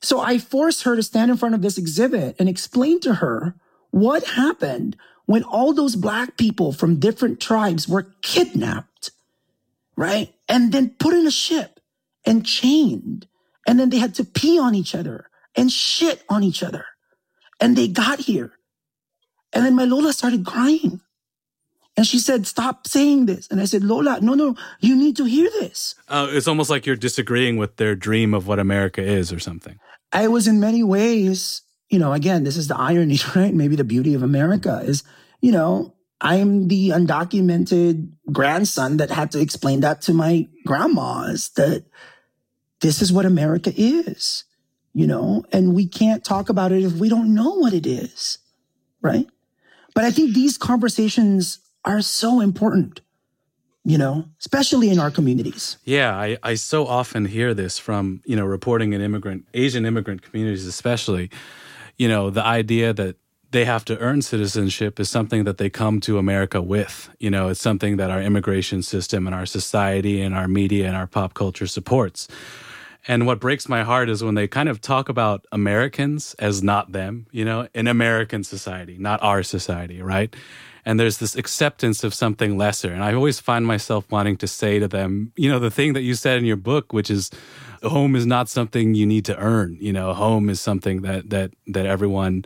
So 0.00 0.20
I 0.20 0.38
forced 0.38 0.84
her 0.84 0.94
to 0.94 1.02
stand 1.02 1.32
in 1.32 1.36
front 1.36 1.56
of 1.56 1.62
this 1.62 1.76
exhibit 1.76 2.36
and 2.38 2.48
explain 2.48 3.00
to 3.00 3.14
her 3.14 3.56
what 3.90 4.24
happened 4.24 4.96
when 5.26 5.42
all 5.42 5.72
those 5.72 5.96
black 5.96 6.36
people 6.36 6.72
from 6.72 7.00
different 7.00 7.40
tribes 7.40 7.88
were 7.88 8.14
kidnapped. 8.22 9.10
Right. 9.96 10.32
And 10.48 10.70
then 10.70 10.90
put 10.90 11.12
in 11.12 11.26
a 11.26 11.32
ship 11.32 11.80
and 12.24 12.46
chained 12.46 13.26
and 13.68 13.78
then 13.78 13.90
they 13.90 13.98
had 13.98 14.14
to 14.14 14.24
pee 14.24 14.58
on 14.58 14.74
each 14.74 14.94
other 14.94 15.28
and 15.54 15.70
shit 15.70 16.24
on 16.30 16.42
each 16.42 16.62
other. 16.62 16.86
And 17.60 17.76
they 17.76 17.86
got 17.86 18.18
here. 18.18 18.52
And 19.52 19.64
then 19.64 19.74
my 19.74 19.84
Lola 19.84 20.14
started 20.14 20.46
crying. 20.46 21.02
And 21.94 22.06
she 22.06 22.18
said, 22.18 22.46
Stop 22.46 22.86
saying 22.86 23.26
this. 23.26 23.46
And 23.50 23.60
I 23.60 23.66
said, 23.66 23.84
Lola, 23.84 24.20
no, 24.22 24.32
no, 24.32 24.56
you 24.80 24.96
need 24.96 25.16
to 25.18 25.24
hear 25.24 25.50
this. 25.50 25.94
Uh, 26.08 26.28
it's 26.30 26.48
almost 26.48 26.70
like 26.70 26.86
you're 26.86 26.96
disagreeing 26.96 27.58
with 27.58 27.76
their 27.76 27.94
dream 27.94 28.32
of 28.32 28.46
what 28.46 28.58
America 28.58 29.02
is 29.02 29.32
or 29.32 29.38
something. 29.38 29.78
I 30.12 30.28
was 30.28 30.48
in 30.48 30.60
many 30.60 30.82
ways, 30.82 31.60
you 31.90 31.98
know, 31.98 32.14
again, 32.14 32.44
this 32.44 32.56
is 32.56 32.68
the 32.68 32.76
irony, 32.76 33.18
right? 33.36 33.52
Maybe 33.52 33.76
the 33.76 33.84
beauty 33.84 34.14
of 34.14 34.22
America 34.22 34.80
is, 34.82 35.02
you 35.42 35.52
know, 35.52 35.94
I'm 36.22 36.68
the 36.68 36.90
undocumented 36.90 38.12
grandson 38.32 38.96
that 38.96 39.10
had 39.10 39.30
to 39.32 39.40
explain 39.40 39.80
that 39.80 40.00
to 40.02 40.14
my 40.14 40.48
grandmas 40.64 41.50
that 41.56 41.84
this 42.80 43.02
is 43.02 43.12
what 43.12 43.26
America 43.26 43.72
is, 43.76 44.44
you 44.94 45.06
know, 45.06 45.44
and 45.52 45.74
we 45.74 45.86
can't 45.86 46.24
talk 46.24 46.48
about 46.48 46.72
it 46.72 46.84
if 46.84 46.92
we 46.92 47.08
don't 47.08 47.34
know 47.34 47.54
what 47.54 47.72
it 47.72 47.86
is. 47.86 48.38
Right. 49.00 49.26
But 49.94 50.04
I 50.04 50.10
think 50.10 50.34
these 50.34 50.58
conversations 50.58 51.58
are 51.84 52.00
so 52.00 52.40
important, 52.40 53.00
you 53.84 53.98
know, 53.98 54.26
especially 54.38 54.90
in 54.90 54.98
our 54.98 55.10
communities. 55.10 55.78
Yeah. 55.84 56.16
I, 56.16 56.38
I 56.42 56.54
so 56.54 56.86
often 56.86 57.24
hear 57.24 57.54
this 57.54 57.78
from, 57.78 58.20
you 58.24 58.36
know, 58.36 58.44
reporting 58.44 58.92
in 58.92 59.00
immigrant, 59.00 59.46
Asian 59.54 59.86
immigrant 59.86 60.22
communities, 60.22 60.66
especially, 60.66 61.30
you 61.96 62.08
know, 62.08 62.30
the 62.30 62.44
idea 62.44 62.92
that 62.92 63.16
they 63.50 63.64
have 63.64 63.84
to 63.86 63.98
earn 63.98 64.20
citizenship 64.20 65.00
is 65.00 65.08
something 65.08 65.44
that 65.44 65.58
they 65.58 65.70
come 65.70 66.00
to 66.00 66.18
America 66.18 66.60
with. 66.60 67.08
You 67.18 67.30
know, 67.30 67.48
it's 67.48 67.60
something 67.60 67.96
that 67.96 68.10
our 68.10 68.20
immigration 68.20 68.82
system 68.82 69.26
and 69.26 69.34
our 69.34 69.46
society 69.46 70.20
and 70.20 70.34
our 70.34 70.48
media 70.48 70.86
and 70.86 70.96
our 70.96 71.06
pop 71.06 71.34
culture 71.34 71.66
supports. 71.66 72.28
And 73.06 73.26
what 73.26 73.40
breaks 73.40 73.68
my 73.68 73.84
heart 73.84 74.08
is 74.08 74.22
when 74.22 74.34
they 74.34 74.48
kind 74.48 74.68
of 74.68 74.80
talk 74.80 75.08
about 75.08 75.46
Americans 75.52 76.34
as 76.38 76.62
not 76.62 76.92
them, 76.92 77.26
you 77.30 77.44
know, 77.44 77.68
in 77.74 77.86
American 77.86 78.44
society, 78.44 78.98
not 78.98 79.22
our 79.22 79.42
society, 79.42 80.02
right? 80.02 80.34
And 80.84 80.98
there's 80.98 81.18
this 81.18 81.36
acceptance 81.36 82.02
of 82.02 82.14
something 82.14 82.56
lesser. 82.56 82.92
And 82.92 83.04
I 83.04 83.14
always 83.14 83.40
find 83.40 83.66
myself 83.66 84.10
wanting 84.10 84.36
to 84.38 84.46
say 84.46 84.78
to 84.78 84.88
them, 84.88 85.32
you 85.36 85.50
know, 85.50 85.58
the 85.58 85.70
thing 85.70 85.92
that 85.92 86.02
you 86.02 86.14
said 86.14 86.38
in 86.38 86.44
your 86.44 86.56
book, 86.56 86.92
which 86.92 87.10
is 87.10 87.30
home 87.82 88.16
is 88.16 88.26
not 88.26 88.48
something 88.48 88.94
you 88.94 89.06
need 89.06 89.24
to 89.26 89.36
earn. 89.36 89.76
You 89.80 89.92
know, 89.92 90.14
home 90.14 90.48
is 90.48 90.60
something 90.60 91.02
that 91.02 91.30
that 91.30 91.52
that 91.66 91.86
everyone 91.86 92.44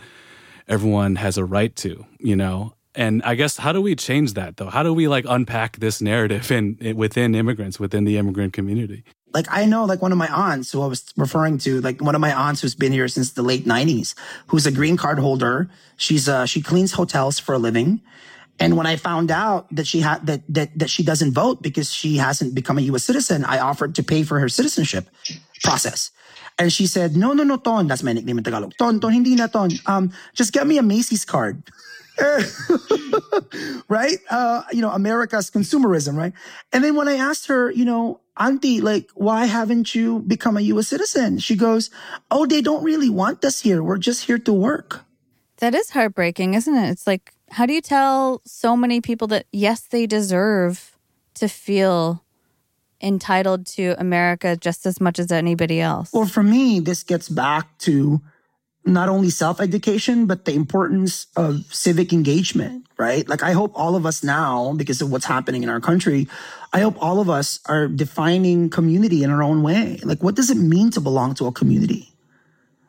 everyone 0.68 1.16
has 1.16 1.38
a 1.38 1.44
right 1.44 1.74
to, 1.76 2.04
you 2.18 2.36
know. 2.36 2.74
And 2.94 3.22
I 3.24 3.34
guess 3.34 3.56
how 3.56 3.72
do 3.72 3.80
we 3.80 3.96
change 3.96 4.34
that 4.34 4.58
though? 4.58 4.68
How 4.68 4.82
do 4.82 4.92
we 4.92 5.08
like 5.08 5.24
unpack 5.28 5.78
this 5.78 6.00
narrative 6.00 6.50
in 6.50 6.76
within 6.96 7.34
immigrants, 7.34 7.80
within 7.80 8.04
the 8.04 8.18
immigrant 8.18 8.52
community? 8.52 9.04
like 9.34 9.46
I 9.50 9.64
know 9.64 9.84
like 9.84 10.02
one 10.02 10.12
of 10.12 10.18
my 10.18 10.28
aunts 10.28 10.72
who 10.72 10.82
I 10.82 10.86
was 10.86 11.04
referring 11.16 11.58
to, 11.58 11.80
like 11.80 12.00
one 12.00 12.14
of 12.14 12.20
my 12.20 12.32
aunts 12.32 12.60
who's 12.60 12.74
been 12.74 12.92
here 12.92 13.08
since 13.08 13.32
the 13.32 13.42
late 13.42 13.66
nineties, 13.66 14.14
who's 14.48 14.66
a 14.66 14.72
green 14.72 14.96
card 14.96 15.18
holder. 15.18 15.70
She's 15.96 16.28
uh 16.28 16.46
she 16.46 16.62
cleans 16.62 16.92
hotels 16.92 17.38
for 17.38 17.54
a 17.54 17.58
living. 17.58 18.00
And 18.60 18.76
when 18.76 18.86
I 18.86 18.96
found 18.96 19.30
out 19.30 19.66
that 19.74 19.86
she 19.86 20.00
had 20.00 20.26
that 20.26 20.42
that 20.48 20.78
that 20.78 20.90
she 20.90 21.02
doesn't 21.02 21.32
vote 21.32 21.62
because 21.62 21.92
she 21.92 22.16
hasn't 22.16 22.54
become 22.54 22.78
a 22.78 22.82
US 22.92 23.04
citizen, 23.04 23.44
I 23.44 23.58
offered 23.58 23.94
to 23.96 24.02
pay 24.02 24.22
for 24.22 24.38
her 24.40 24.48
citizenship 24.48 25.08
process. 25.62 26.10
And 26.58 26.72
she 26.72 26.86
said, 26.86 27.16
No, 27.16 27.32
no, 27.32 27.44
no, 27.44 27.56
Ton. 27.56 27.86
That's 27.86 28.02
my 28.02 28.12
nickname 28.12 28.38
in 28.38 28.44
Tagalog. 28.44 28.74
Ton, 28.78 29.00
Ton, 29.00 29.12
hindi 29.12 29.34
na 29.34 29.46
Ton. 29.46 29.70
Um, 29.86 30.12
just 30.34 30.52
get 30.52 30.66
me 30.66 30.76
a 30.78 30.82
Macy's 30.82 31.24
card. 31.24 31.62
right? 33.88 34.18
Uh, 34.30 34.62
you 34.72 34.80
know, 34.80 34.90
America's 34.90 35.50
consumerism, 35.50 36.16
right? 36.16 36.32
And 36.72 36.82
then 36.84 36.94
when 36.94 37.08
I 37.08 37.16
asked 37.16 37.46
her, 37.48 37.70
you 37.70 37.84
know, 37.84 38.20
Auntie, 38.38 38.80
like, 38.80 39.10
why 39.14 39.46
haven't 39.46 39.94
you 39.94 40.20
become 40.20 40.56
a 40.56 40.60
US 40.62 40.88
citizen? 40.88 41.38
She 41.38 41.56
goes, 41.56 41.90
Oh, 42.30 42.46
they 42.46 42.62
don't 42.62 42.82
really 42.82 43.10
want 43.10 43.44
us 43.44 43.60
here. 43.60 43.82
We're 43.82 43.98
just 43.98 44.24
here 44.24 44.38
to 44.38 44.52
work. 44.52 45.04
That 45.58 45.74
is 45.74 45.90
heartbreaking, 45.90 46.54
isn't 46.54 46.74
it? 46.74 46.90
It's 46.90 47.06
like, 47.06 47.32
how 47.50 47.66
do 47.66 47.74
you 47.74 47.82
tell 47.82 48.40
so 48.44 48.76
many 48.76 49.00
people 49.00 49.28
that, 49.28 49.46
yes, 49.52 49.82
they 49.82 50.06
deserve 50.06 50.96
to 51.34 51.48
feel 51.48 52.24
entitled 53.02 53.66
to 53.66 53.94
America 53.98 54.56
just 54.56 54.86
as 54.86 55.00
much 55.00 55.18
as 55.18 55.30
anybody 55.30 55.80
else? 55.80 56.10
Well, 56.12 56.26
for 56.26 56.42
me, 56.42 56.80
this 56.80 57.02
gets 57.02 57.28
back 57.28 57.78
to 57.78 58.20
not 58.84 59.08
only 59.08 59.30
self 59.30 59.60
education, 59.60 60.26
but 60.26 60.44
the 60.44 60.52
importance 60.54 61.26
of 61.36 61.72
civic 61.72 62.12
engagement, 62.12 62.86
right? 62.96 63.28
Like, 63.28 63.42
I 63.42 63.52
hope 63.52 63.72
all 63.74 63.94
of 63.94 64.04
us 64.06 64.22
now, 64.22 64.72
because 64.74 65.00
of 65.00 65.10
what's 65.10 65.26
happening 65.26 65.62
in 65.62 65.68
our 65.68 65.80
country, 65.80 66.28
I 66.72 66.80
hope 66.80 66.96
all 67.00 67.20
of 67.20 67.30
us 67.30 67.60
are 67.66 67.86
defining 67.86 68.70
community 68.70 69.22
in 69.22 69.30
our 69.30 69.42
own 69.42 69.62
way. 69.62 70.00
Like, 70.02 70.22
what 70.22 70.34
does 70.34 70.50
it 70.50 70.56
mean 70.56 70.90
to 70.92 71.00
belong 71.00 71.34
to 71.34 71.46
a 71.46 71.52
community? 71.52 72.12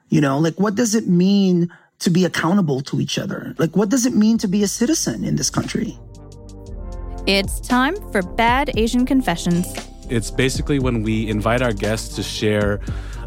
You 0.10 0.22
know, 0.22 0.40
like, 0.40 0.60
what 0.60 0.76
does 0.76 0.96
it 0.96 1.08
mean 1.08 1.72
to 2.00 2.10
be 2.10 2.26
accountable 2.26 2.82
to 2.82 3.00
each 3.00 3.18
other? 3.18 3.56
Like, 3.58 3.76
what 3.76 3.90
does 3.90 4.06
it 4.06 4.14
mean 4.14 4.38
to 4.40 4.48
be 4.48 4.64
a 4.64 4.68
citizen 4.68 5.24
in 5.24 5.36
this 5.36 5.50
country? 5.50 5.98
It's 7.26 7.60
time 7.60 7.96
for 8.12 8.22
Bad 8.22 8.78
Asian 8.78 9.06
Confessions. 9.06 9.74
It's 10.10 10.30
basically 10.30 10.80
when 10.80 11.04
we 11.04 11.28
invite 11.30 11.62
our 11.62 11.72
guests 11.72 12.16
to 12.16 12.24
share 12.24 12.82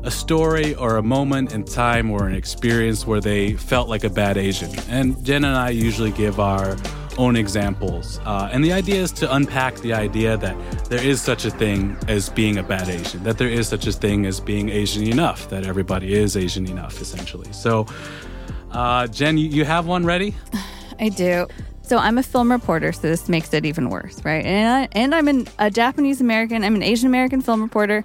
a 0.07 0.11
story 0.11 0.73
or 0.77 0.99
a 0.99 1.03
moment 1.03 1.53
in 1.53 1.65
time 1.65 2.13
or 2.13 2.29
an 2.29 2.35
experience 2.35 3.05
where 3.05 3.21
they 3.21 3.55
felt 3.55 3.89
like 3.89 4.05
a 4.05 4.09
bad 4.09 4.39
Asian. 4.39 4.71
And 4.89 5.23
Jen 5.25 5.45
and 5.45 5.57
I 5.57 5.71
usually 5.71 6.13
give 6.13 6.39
our 6.39 6.77
own 7.19 7.35
examples. 7.35 8.21
Uh, 8.25 8.49
and 8.53 8.65
the 8.65 8.73
idea 8.73 9.03
is 9.03 9.11
to 9.11 9.35
unpack 9.35 9.75
the 9.79 9.93
idea 9.93 10.37
that 10.37 10.57
there 10.85 11.03
is 11.03 11.21
such 11.21 11.45
a 11.45 11.51
thing 11.51 11.97
as 12.07 12.29
being 12.29 12.57
a 12.59 12.63
bad 12.63 12.89
Asian, 12.89 13.25
that 13.25 13.37
there 13.37 13.49
is 13.49 13.67
such 13.67 13.89
a 13.89 13.93
thing 13.93 14.27
as 14.27 14.39
being 14.39 14.69
Asian 14.69 15.03
enough, 15.09 15.49
that 15.51 15.67
everybody 15.67 16.15
is 16.15 16.37
Asian 16.37 16.69
enough, 16.69 17.01
essentially. 17.01 17.53
So, 17.53 17.87
uh, 18.71 19.09
Jen, 19.09 19.37
you, 19.39 19.65
have 19.65 19.87
one 19.87 20.05
ready? 20.05 20.37
I 21.01 21.09
do. 21.09 21.49
So 21.83 21.99
I'm 21.99 22.19
a 22.19 22.23
film 22.23 22.53
reporter, 22.53 22.93
so 22.93 23.03
this 23.03 23.29
makes 23.29 23.53
it 23.55 23.65
even 23.65 23.91
worse, 23.91 24.25
right? 24.25 24.45
And, 24.45 24.69
I, 24.69 24.89
and 24.93 25.15
I'm 25.15 25.27
an, 25.27 25.49
a 25.59 25.71
Japanese 25.71 26.21
American, 26.21 26.63
I'm 26.63 26.77
an 26.77 26.83
Asian 26.83 27.09
American 27.09 27.41
film 27.41 27.61
reporter 27.61 28.05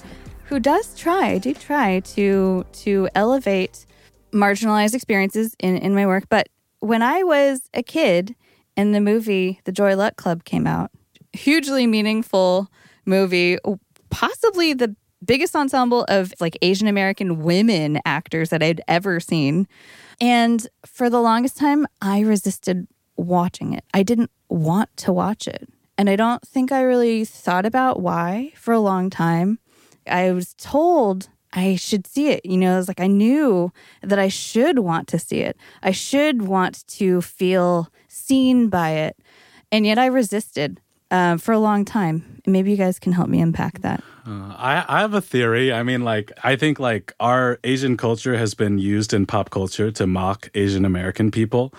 who 0.51 0.59
does 0.59 0.93
try, 0.97 1.37
do 1.37 1.53
try 1.53 2.01
to 2.01 2.65
to 2.73 3.07
elevate 3.15 3.85
marginalized 4.33 4.93
experiences 4.93 5.55
in, 5.59 5.77
in 5.77 5.95
my 5.95 6.05
work. 6.05 6.25
But 6.27 6.49
when 6.81 7.01
I 7.01 7.23
was 7.23 7.69
a 7.73 7.81
kid 7.81 8.35
and 8.75 8.93
the 8.93 8.99
movie 8.99 9.61
The 9.63 9.71
Joy 9.71 9.95
Luck 9.95 10.17
Club 10.17 10.43
came 10.43 10.67
out, 10.67 10.91
hugely 11.31 11.87
meaningful 11.87 12.69
movie, 13.05 13.59
possibly 14.09 14.73
the 14.73 14.93
biggest 15.23 15.55
ensemble 15.55 16.03
of 16.09 16.33
like 16.41 16.57
Asian 16.61 16.89
American 16.89 17.43
women 17.43 18.01
actors 18.03 18.49
that 18.49 18.61
I'd 18.61 18.81
ever 18.89 19.21
seen. 19.21 19.69
And 20.19 20.67
for 20.85 21.09
the 21.09 21.21
longest 21.21 21.57
time, 21.57 21.87
I 22.01 22.19
resisted 22.19 22.87
watching 23.15 23.73
it. 23.73 23.85
I 23.93 24.03
didn't 24.03 24.31
want 24.49 24.89
to 24.97 25.13
watch 25.13 25.47
it. 25.47 25.69
And 25.97 26.09
I 26.09 26.17
don't 26.17 26.45
think 26.45 26.73
I 26.73 26.81
really 26.81 27.23
thought 27.23 27.65
about 27.65 28.01
why 28.01 28.51
for 28.55 28.73
a 28.73 28.81
long 28.81 29.09
time. 29.09 29.59
I 30.07 30.31
was 30.31 30.53
told 30.55 31.29
I 31.53 31.75
should 31.75 32.07
see 32.07 32.29
it. 32.29 32.45
You 32.45 32.57
know, 32.57 32.79
it's 32.79 32.87
like 32.87 32.99
I 32.99 33.07
knew 33.07 33.71
that 34.01 34.19
I 34.19 34.29
should 34.29 34.79
want 34.79 35.07
to 35.09 35.19
see 35.19 35.39
it. 35.39 35.57
I 35.83 35.91
should 35.91 36.43
want 36.43 36.87
to 36.87 37.21
feel 37.21 37.89
seen 38.07 38.69
by 38.69 38.91
it. 38.91 39.17
And 39.71 39.85
yet 39.85 39.97
I 39.97 40.05
resisted 40.07 40.79
uh, 41.09 41.37
for 41.37 41.51
a 41.51 41.59
long 41.59 41.85
time. 41.85 42.41
Maybe 42.45 42.71
you 42.71 42.77
guys 42.77 42.99
can 42.99 43.11
help 43.11 43.29
me 43.29 43.41
unpack 43.41 43.81
that. 43.81 44.03
Uh, 44.25 44.53
I, 44.57 44.85
I 44.87 44.99
have 45.01 45.13
a 45.13 45.21
theory. 45.21 45.73
I 45.73 45.83
mean, 45.83 46.03
like, 46.03 46.31
I 46.43 46.55
think 46.55 46.79
like 46.79 47.13
our 47.19 47.59
Asian 47.63 47.97
culture 47.97 48.37
has 48.37 48.53
been 48.53 48.77
used 48.77 49.13
in 49.13 49.25
pop 49.25 49.49
culture 49.49 49.91
to 49.91 50.07
mock 50.07 50.49
Asian 50.53 50.85
American 50.85 51.31
people. 51.31 51.73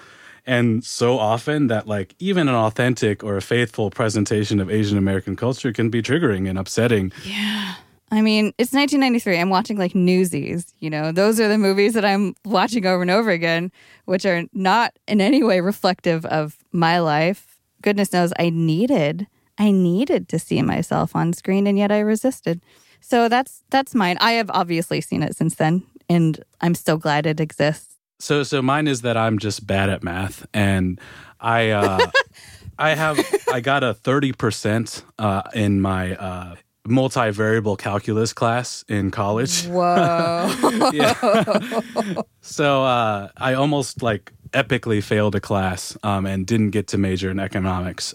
And 0.44 0.84
so 0.84 1.20
often 1.20 1.68
that, 1.68 1.86
like, 1.86 2.16
even 2.18 2.48
an 2.48 2.54
authentic 2.54 3.22
or 3.22 3.36
a 3.36 3.42
faithful 3.42 3.90
presentation 3.90 4.58
of 4.58 4.68
Asian 4.68 4.98
American 4.98 5.36
culture 5.36 5.72
can 5.72 5.88
be 5.88 6.02
triggering 6.02 6.48
and 6.50 6.58
upsetting. 6.58 7.12
Yeah. 7.24 7.74
I 8.12 8.20
mean, 8.20 8.52
it's 8.58 8.74
1993. 8.74 9.38
I'm 9.38 9.48
watching 9.48 9.78
like 9.78 9.94
Newsies. 9.94 10.74
You 10.80 10.90
know, 10.90 11.12
those 11.12 11.40
are 11.40 11.48
the 11.48 11.56
movies 11.56 11.94
that 11.94 12.04
I'm 12.04 12.34
watching 12.44 12.84
over 12.84 13.00
and 13.00 13.10
over 13.10 13.30
again, 13.30 13.72
which 14.04 14.26
are 14.26 14.44
not 14.52 14.92
in 15.08 15.22
any 15.22 15.42
way 15.42 15.60
reflective 15.60 16.26
of 16.26 16.58
my 16.72 16.98
life. 16.98 17.58
Goodness 17.80 18.12
knows 18.12 18.30
I 18.38 18.50
needed, 18.50 19.26
I 19.56 19.70
needed 19.70 20.28
to 20.28 20.38
see 20.38 20.60
myself 20.60 21.16
on 21.16 21.32
screen, 21.32 21.66
and 21.66 21.78
yet 21.78 21.90
I 21.90 22.00
resisted. 22.00 22.60
So 23.00 23.30
that's 23.30 23.64
that's 23.70 23.94
mine. 23.94 24.18
I 24.20 24.32
have 24.32 24.50
obviously 24.50 25.00
seen 25.00 25.22
it 25.22 25.34
since 25.34 25.54
then, 25.54 25.82
and 26.08 26.44
I'm 26.60 26.74
so 26.74 26.98
glad 26.98 27.24
it 27.24 27.40
exists. 27.40 27.96
So, 28.20 28.42
so 28.44 28.60
mine 28.62 28.88
is 28.88 29.00
that 29.00 29.16
I'm 29.16 29.38
just 29.38 29.66
bad 29.66 29.88
at 29.88 30.04
math, 30.04 30.46
and 30.54 31.00
I, 31.40 31.70
uh, 31.70 32.06
I 32.78 32.94
have, 32.94 33.18
I 33.50 33.60
got 33.60 33.82
a 33.82 33.94
thirty 33.94 34.32
percent 34.32 35.02
uh, 35.18 35.42
in 35.54 35.80
my 35.80 36.14
uh, 36.14 36.54
multivariable 36.86 37.78
calculus 37.78 38.32
class 38.32 38.84
in 38.88 39.10
college. 39.10 39.66
Whoa. 39.66 40.50
so 42.40 42.84
uh, 42.84 43.28
I 43.36 43.54
almost 43.54 44.02
like 44.02 44.32
epically 44.52 45.02
failed 45.02 45.34
a 45.34 45.40
class 45.40 45.96
um, 46.02 46.26
and 46.26 46.46
didn't 46.46 46.70
get 46.70 46.86
to 46.88 46.98
major 46.98 47.30
in 47.30 47.38
economics. 47.40 48.14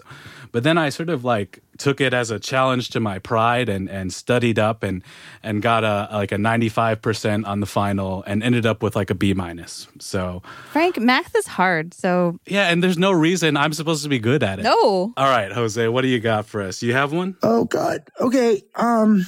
But 0.52 0.62
then 0.62 0.78
I 0.78 0.88
sort 0.88 1.10
of 1.10 1.24
like 1.24 1.62
took 1.78 2.00
it 2.00 2.12
as 2.12 2.30
a 2.30 2.38
challenge 2.38 2.90
to 2.90 3.00
my 3.00 3.18
pride 3.18 3.68
and 3.68 3.88
and 3.88 4.12
studied 4.12 4.58
up 4.58 4.82
and 4.82 5.02
and 5.42 5.62
got 5.62 5.84
a 5.84 6.08
like 6.12 6.32
a 6.32 6.36
95% 6.36 7.46
on 7.46 7.60
the 7.60 7.66
final 7.66 8.22
and 8.26 8.42
ended 8.42 8.66
up 8.66 8.82
with 8.82 8.96
like 8.96 9.10
a 9.10 9.14
B 9.14 9.34
minus. 9.34 9.88
So 9.98 10.42
Frank, 10.72 10.98
math 10.98 11.34
is 11.34 11.46
hard. 11.46 11.94
So 11.94 12.38
Yeah, 12.46 12.68
and 12.68 12.82
there's 12.82 12.98
no 12.98 13.12
reason 13.12 13.56
I'm 13.56 13.72
supposed 13.72 14.02
to 14.02 14.08
be 14.08 14.18
good 14.18 14.42
at 14.42 14.58
it. 14.58 14.62
No. 14.62 15.12
All 15.16 15.30
right, 15.30 15.50
Jose, 15.52 15.88
what 15.88 16.02
do 16.02 16.08
you 16.08 16.20
got 16.20 16.46
for 16.46 16.60
us? 16.60 16.82
You 16.82 16.92
have 16.92 17.12
one? 17.12 17.36
Oh 17.42 17.64
god. 17.64 18.08
Okay. 18.20 18.62
Um 18.74 19.26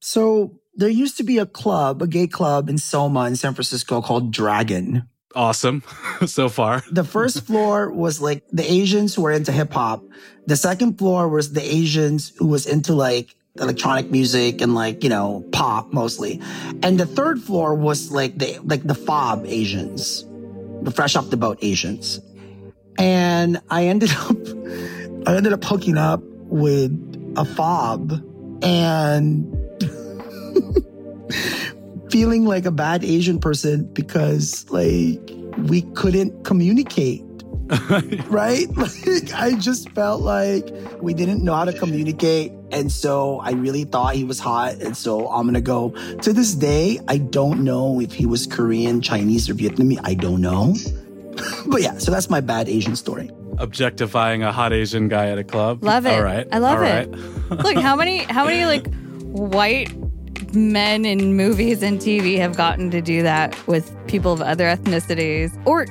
so 0.00 0.58
there 0.74 0.88
used 0.88 1.16
to 1.16 1.24
be 1.24 1.38
a 1.38 1.46
club, 1.46 2.02
a 2.02 2.06
gay 2.06 2.28
club 2.28 2.68
in 2.68 2.78
Soma 2.78 3.26
in 3.26 3.34
San 3.34 3.52
Francisco 3.54 4.00
called 4.00 4.32
Dragon 4.32 5.08
awesome 5.38 5.82
so 6.26 6.48
far. 6.48 6.82
The 6.90 7.04
first 7.04 7.46
floor 7.46 7.90
was 7.90 8.20
like 8.20 8.42
the 8.50 8.70
Asians 8.70 9.14
who 9.14 9.22
were 9.22 9.32
into 9.32 9.52
hip 9.52 9.72
hop. 9.72 10.04
The 10.46 10.56
second 10.56 10.98
floor 10.98 11.28
was 11.28 11.52
the 11.52 11.62
Asians 11.62 12.32
who 12.36 12.48
was 12.48 12.66
into 12.66 12.92
like 12.92 13.34
electronic 13.56 14.10
music 14.10 14.60
and 14.60 14.74
like, 14.74 15.04
you 15.04 15.10
know, 15.10 15.46
pop 15.52 15.92
mostly. 15.92 16.40
And 16.82 16.98
the 16.98 17.06
third 17.06 17.40
floor 17.40 17.74
was 17.74 18.10
like 18.10 18.36
the 18.36 18.58
like 18.64 18.82
the 18.82 18.94
fob 18.94 19.46
Asians, 19.46 20.26
the 20.82 20.90
fresh 20.90 21.16
off 21.16 21.30
the 21.30 21.36
boat 21.36 21.58
Asians. 21.62 22.20
And 22.98 23.60
I 23.70 23.86
ended 23.86 24.10
up 24.18 24.36
I 25.26 25.36
ended 25.36 25.52
up 25.52 25.64
hooking 25.64 25.96
up 25.96 26.20
with 26.50 26.92
a 27.36 27.44
fob 27.44 28.12
and 28.62 29.54
feeling 32.18 32.44
like 32.44 32.66
a 32.66 32.72
bad 32.72 33.04
Asian 33.04 33.38
person 33.38 33.84
because 33.92 34.68
like 34.70 35.20
we 35.70 35.82
couldn't 35.94 36.44
communicate 36.44 37.22
right? 38.28 38.66
Like, 38.76 39.32
I 39.34 39.54
just 39.54 39.90
felt 39.90 40.22
like 40.22 40.66
we 41.00 41.12
didn't 41.14 41.44
know 41.44 41.54
how 41.54 41.66
to 41.66 41.72
communicate. 41.72 42.50
And 42.72 42.90
so 42.90 43.40
I 43.40 43.52
really 43.52 43.84
thought 43.84 44.14
he 44.14 44.24
was 44.24 44.40
hot. 44.40 44.76
And 44.76 44.96
so 44.96 45.28
I'm 45.30 45.42
going 45.42 45.52
to 45.52 45.60
go. 45.60 45.90
To 46.22 46.32
this 46.32 46.54
day, 46.54 46.98
I 47.08 47.18
don't 47.18 47.62
know 47.64 48.00
if 48.00 48.14
he 48.14 48.24
was 48.24 48.46
Korean, 48.46 49.02
Chinese, 49.02 49.50
or 49.50 49.54
Vietnamese. 49.54 50.00
I 50.02 50.14
don't 50.14 50.40
know. 50.40 50.74
but 51.66 51.82
yeah, 51.82 51.98
so 51.98 52.10
that's 52.10 52.30
my 52.30 52.40
bad 52.40 52.70
Asian 52.70 52.96
story. 52.96 53.30
Objectifying 53.58 54.42
a 54.42 54.50
hot 54.50 54.72
Asian 54.72 55.08
guy 55.08 55.28
at 55.28 55.36
a 55.36 55.44
club. 55.44 55.84
Love 55.84 56.06
it. 56.06 56.14
All 56.14 56.22
right. 56.22 56.48
I 56.50 56.58
love 56.58 56.78
All 56.78 56.84
it. 56.84 56.90
right. 56.90 57.10
Look, 57.62 57.76
how 57.76 57.96
many 57.96 58.18
how 58.18 58.46
many 58.46 58.64
like 58.64 58.86
white 59.28 59.92
men 60.58 61.04
in 61.04 61.36
movies 61.36 61.82
and 61.82 61.98
TV 61.98 62.38
have 62.38 62.56
gotten 62.56 62.90
to 62.90 63.00
do 63.00 63.22
that 63.22 63.56
with 63.66 63.94
people 64.06 64.32
of 64.32 64.40
other 64.40 64.64
ethnicities 64.64 65.50
or 65.66 65.86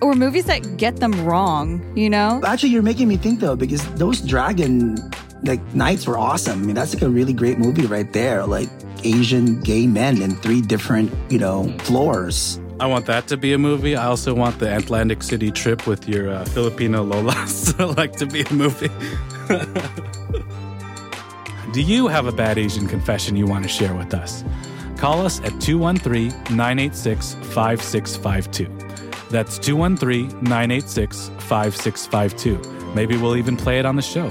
or 0.00 0.14
movies 0.14 0.44
that 0.44 0.76
get 0.76 0.96
them 0.96 1.24
wrong, 1.24 1.82
you 1.96 2.08
know? 2.08 2.40
Actually, 2.46 2.68
you're 2.68 2.82
making 2.82 3.08
me 3.08 3.16
think 3.16 3.40
though, 3.40 3.56
because 3.56 3.84
those 3.94 4.20
dragon 4.20 4.96
like 5.42 5.62
nights 5.74 6.06
were 6.06 6.18
awesome. 6.18 6.62
I 6.62 6.66
mean, 6.66 6.74
that's 6.74 6.94
like 6.94 7.02
a 7.02 7.08
really 7.08 7.32
great 7.32 7.58
movie 7.58 7.86
right 7.86 8.12
there. 8.12 8.46
Like 8.46 8.68
Asian 9.04 9.60
gay 9.60 9.86
men 9.86 10.20
in 10.22 10.36
three 10.36 10.60
different, 10.60 11.12
you 11.30 11.38
know, 11.38 11.72
floors. 11.80 12.60
I 12.80 12.86
want 12.86 13.06
that 13.06 13.26
to 13.28 13.36
be 13.36 13.52
a 13.52 13.58
movie. 13.58 13.96
I 13.96 14.06
also 14.06 14.34
want 14.34 14.60
the 14.60 14.76
Atlantic 14.76 15.22
City 15.24 15.50
trip 15.50 15.86
with 15.86 16.08
your 16.08 16.30
uh, 16.30 16.44
Filipino 16.44 17.04
Lolas 17.04 17.76
like 17.96 18.12
to 18.16 18.26
be 18.26 18.42
a 18.42 18.52
movie. 18.52 18.90
Do 21.72 21.82
you 21.82 22.08
have 22.08 22.26
a 22.26 22.32
bad 22.32 22.56
Asian 22.56 22.86
confession 22.88 23.36
you 23.36 23.46
want 23.46 23.62
to 23.62 23.68
share 23.68 23.94
with 23.94 24.14
us? 24.14 24.42
Call 24.96 25.24
us 25.24 25.38
at 25.40 25.60
213 25.60 26.30
986 26.56 27.34
5652. 27.34 28.66
That's 29.28 29.58
213 29.58 30.28
986 30.42 31.28
5652. 31.40 32.94
Maybe 32.94 33.18
we'll 33.18 33.36
even 33.36 33.54
play 33.54 33.78
it 33.78 33.84
on 33.84 33.96
the 33.96 34.02
show. 34.02 34.30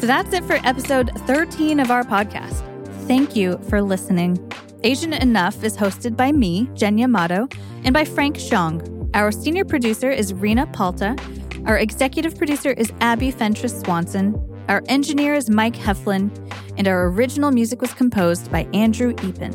So 0.00 0.06
that's 0.06 0.32
it 0.32 0.42
for 0.44 0.58
episode 0.64 1.10
13 1.26 1.78
of 1.78 1.90
our 1.90 2.04
podcast. 2.04 2.64
Thank 3.06 3.36
you 3.36 3.58
for 3.68 3.82
listening. 3.82 4.38
Asian 4.82 5.12
Enough 5.12 5.62
is 5.62 5.76
hosted 5.76 6.16
by 6.16 6.32
me, 6.32 6.70
Jen 6.72 6.96
Yamato, 6.96 7.48
and 7.84 7.92
by 7.92 8.06
Frank 8.06 8.36
Shyong. 8.36 9.10
Our 9.12 9.30
senior 9.30 9.66
producer 9.66 10.10
is 10.10 10.32
Rena 10.32 10.66
Palta. 10.68 11.18
Our 11.66 11.76
executive 11.76 12.38
producer 12.38 12.70
is 12.70 12.90
Abby 13.02 13.30
Fentress 13.30 13.78
Swanson. 13.82 14.49
Our 14.70 14.84
engineer 14.86 15.34
is 15.34 15.50
Mike 15.50 15.74
Heflin. 15.74 16.30
And 16.78 16.86
our 16.86 17.08
original 17.08 17.50
music 17.50 17.80
was 17.80 17.92
composed 17.92 18.52
by 18.52 18.68
Andrew 18.72 19.12
Eapen. 19.14 19.52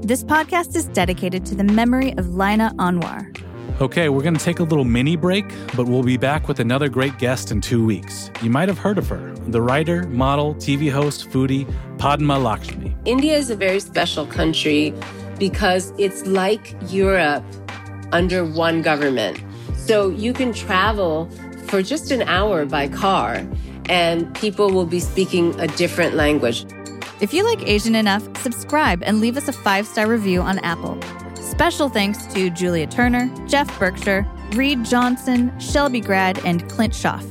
This 0.00 0.22
podcast 0.22 0.76
is 0.76 0.84
dedicated 0.84 1.44
to 1.46 1.56
the 1.56 1.64
memory 1.64 2.16
of 2.18 2.36
Lina 2.36 2.72
Anwar. 2.78 3.36
Okay, 3.80 4.08
we're 4.08 4.22
going 4.22 4.36
to 4.36 4.44
take 4.44 4.60
a 4.60 4.62
little 4.62 4.84
mini 4.84 5.16
break, 5.16 5.52
but 5.74 5.88
we'll 5.88 6.04
be 6.04 6.16
back 6.16 6.46
with 6.46 6.60
another 6.60 6.88
great 6.88 7.18
guest 7.18 7.50
in 7.50 7.60
two 7.60 7.84
weeks. 7.84 8.30
You 8.42 8.50
might 8.50 8.68
have 8.68 8.78
heard 8.78 8.96
of 8.96 9.08
her 9.08 9.34
the 9.48 9.60
writer, 9.60 10.04
model, 10.04 10.54
TV 10.54 10.88
host, 10.88 11.28
foodie, 11.28 11.66
Padma 11.98 12.38
Lakshmi. 12.38 12.96
India 13.06 13.36
is 13.36 13.50
a 13.50 13.56
very 13.56 13.80
special 13.80 14.24
country 14.24 14.94
because 15.36 15.92
it's 15.98 16.24
like 16.28 16.76
Europe 16.92 17.42
under 18.12 18.44
one 18.44 18.82
government. 18.82 19.42
So 19.76 20.10
you 20.10 20.32
can 20.32 20.52
travel 20.52 21.28
for 21.66 21.82
just 21.82 22.12
an 22.12 22.22
hour 22.22 22.64
by 22.64 22.86
car 22.86 23.44
and 23.88 24.34
people 24.34 24.70
will 24.70 24.86
be 24.86 25.00
speaking 25.00 25.58
a 25.60 25.66
different 25.66 26.14
language. 26.14 26.66
If 27.20 27.32
you 27.32 27.44
like 27.44 27.66
Asian 27.66 27.94
enough, 27.94 28.24
subscribe 28.42 29.02
and 29.02 29.20
leave 29.20 29.36
us 29.36 29.48
a 29.48 29.52
five 29.52 29.86
star 29.86 30.06
review 30.06 30.40
on 30.40 30.58
Apple. 30.60 31.00
Special 31.36 31.88
thanks 31.88 32.26
to 32.34 32.50
Julia 32.50 32.86
Turner, 32.86 33.32
Jeff 33.46 33.78
Berkshire, 33.78 34.26
Reed 34.52 34.84
Johnson, 34.84 35.56
Shelby 35.58 36.00
Grad, 36.00 36.44
and 36.44 36.68
Clint 36.68 36.94
Schaff. 36.94 37.24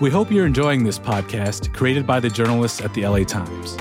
We 0.00 0.10
hope 0.10 0.30
you're 0.30 0.46
enjoying 0.46 0.84
this 0.84 0.98
podcast 0.98 1.72
created 1.72 2.06
by 2.06 2.20
the 2.20 2.28
journalists 2.28 2.80
at 2.80 2.92
the 2.94 3.06
LA 3.06 3.24
Times. 3.24 3.76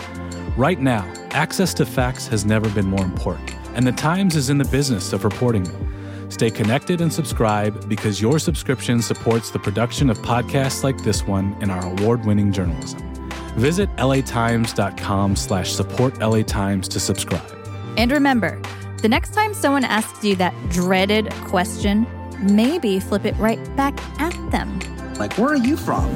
Right 0.56 0.80
now, 0.80 1.12
access 1.32 1.74
to 1.76 1.86
facts 1.86 2.28
has 2.28 2.46
never 2.46 2.70
been 2.70 2.86
more 2.86 3.04
important, 3.04 3.54
and 3.74 3.86
the 3.86 3.92
Times 3.92 4.36
is 4.36 4.50
in 4.50 4.58
the 4.58 4.66
business 4.66 5.12
of 5.12 5.24
reporting 5.24 5.64
them. 5.64 5.93
Stay 6.34 6.50
connected 6.50 7.00
and 7.00 7.14
subscribe 7.14 7.88
because 7.88 8.20
your 8.20 8.40
subscription 8.40 9.04
supports 9.04 9.52
the 9.52 9.60
production 9.60 10.10
of 10.10 10.18
podcasts 10.18 10.84
like 10.84 10.98
this 11.04 11.28
one 11.28 11.56
and 11.62 11.70
our 11.70 11.86
award-winning 11.86 12.52
journalism. 12.52 13.00
Visit 13.56 13.88
latimes.com 13.98 15.36
slash 15.36 15.72
support 15.72 16.18
LA 16.18 16.42
Times 16.42 16.88
to 16.88 17.00
subscribe. 17.00 17.56
And 17.98 18.12
remember, 18.12 18.60
the 19.04 19.10
next 19.10 19.36
time 19.36 19.54
someone 19.54 19.84
asks 19.84 20.26
you 20.26 20.36
that 20.38 20.56
dreaded 20.72 21.32
question, 21.46 22.08
maybe 22.40 23.00
flip 23.00 23.26
it 23.26 23.38
right 23.38 23.64
back 23.76 23.96
at 24.20 24.34
them. 24.50 24.80
Like, 25.20 25.38
where 25.38 25.50
are 25.50 25.56
you 25.56 25.78
from? 25.78 26.10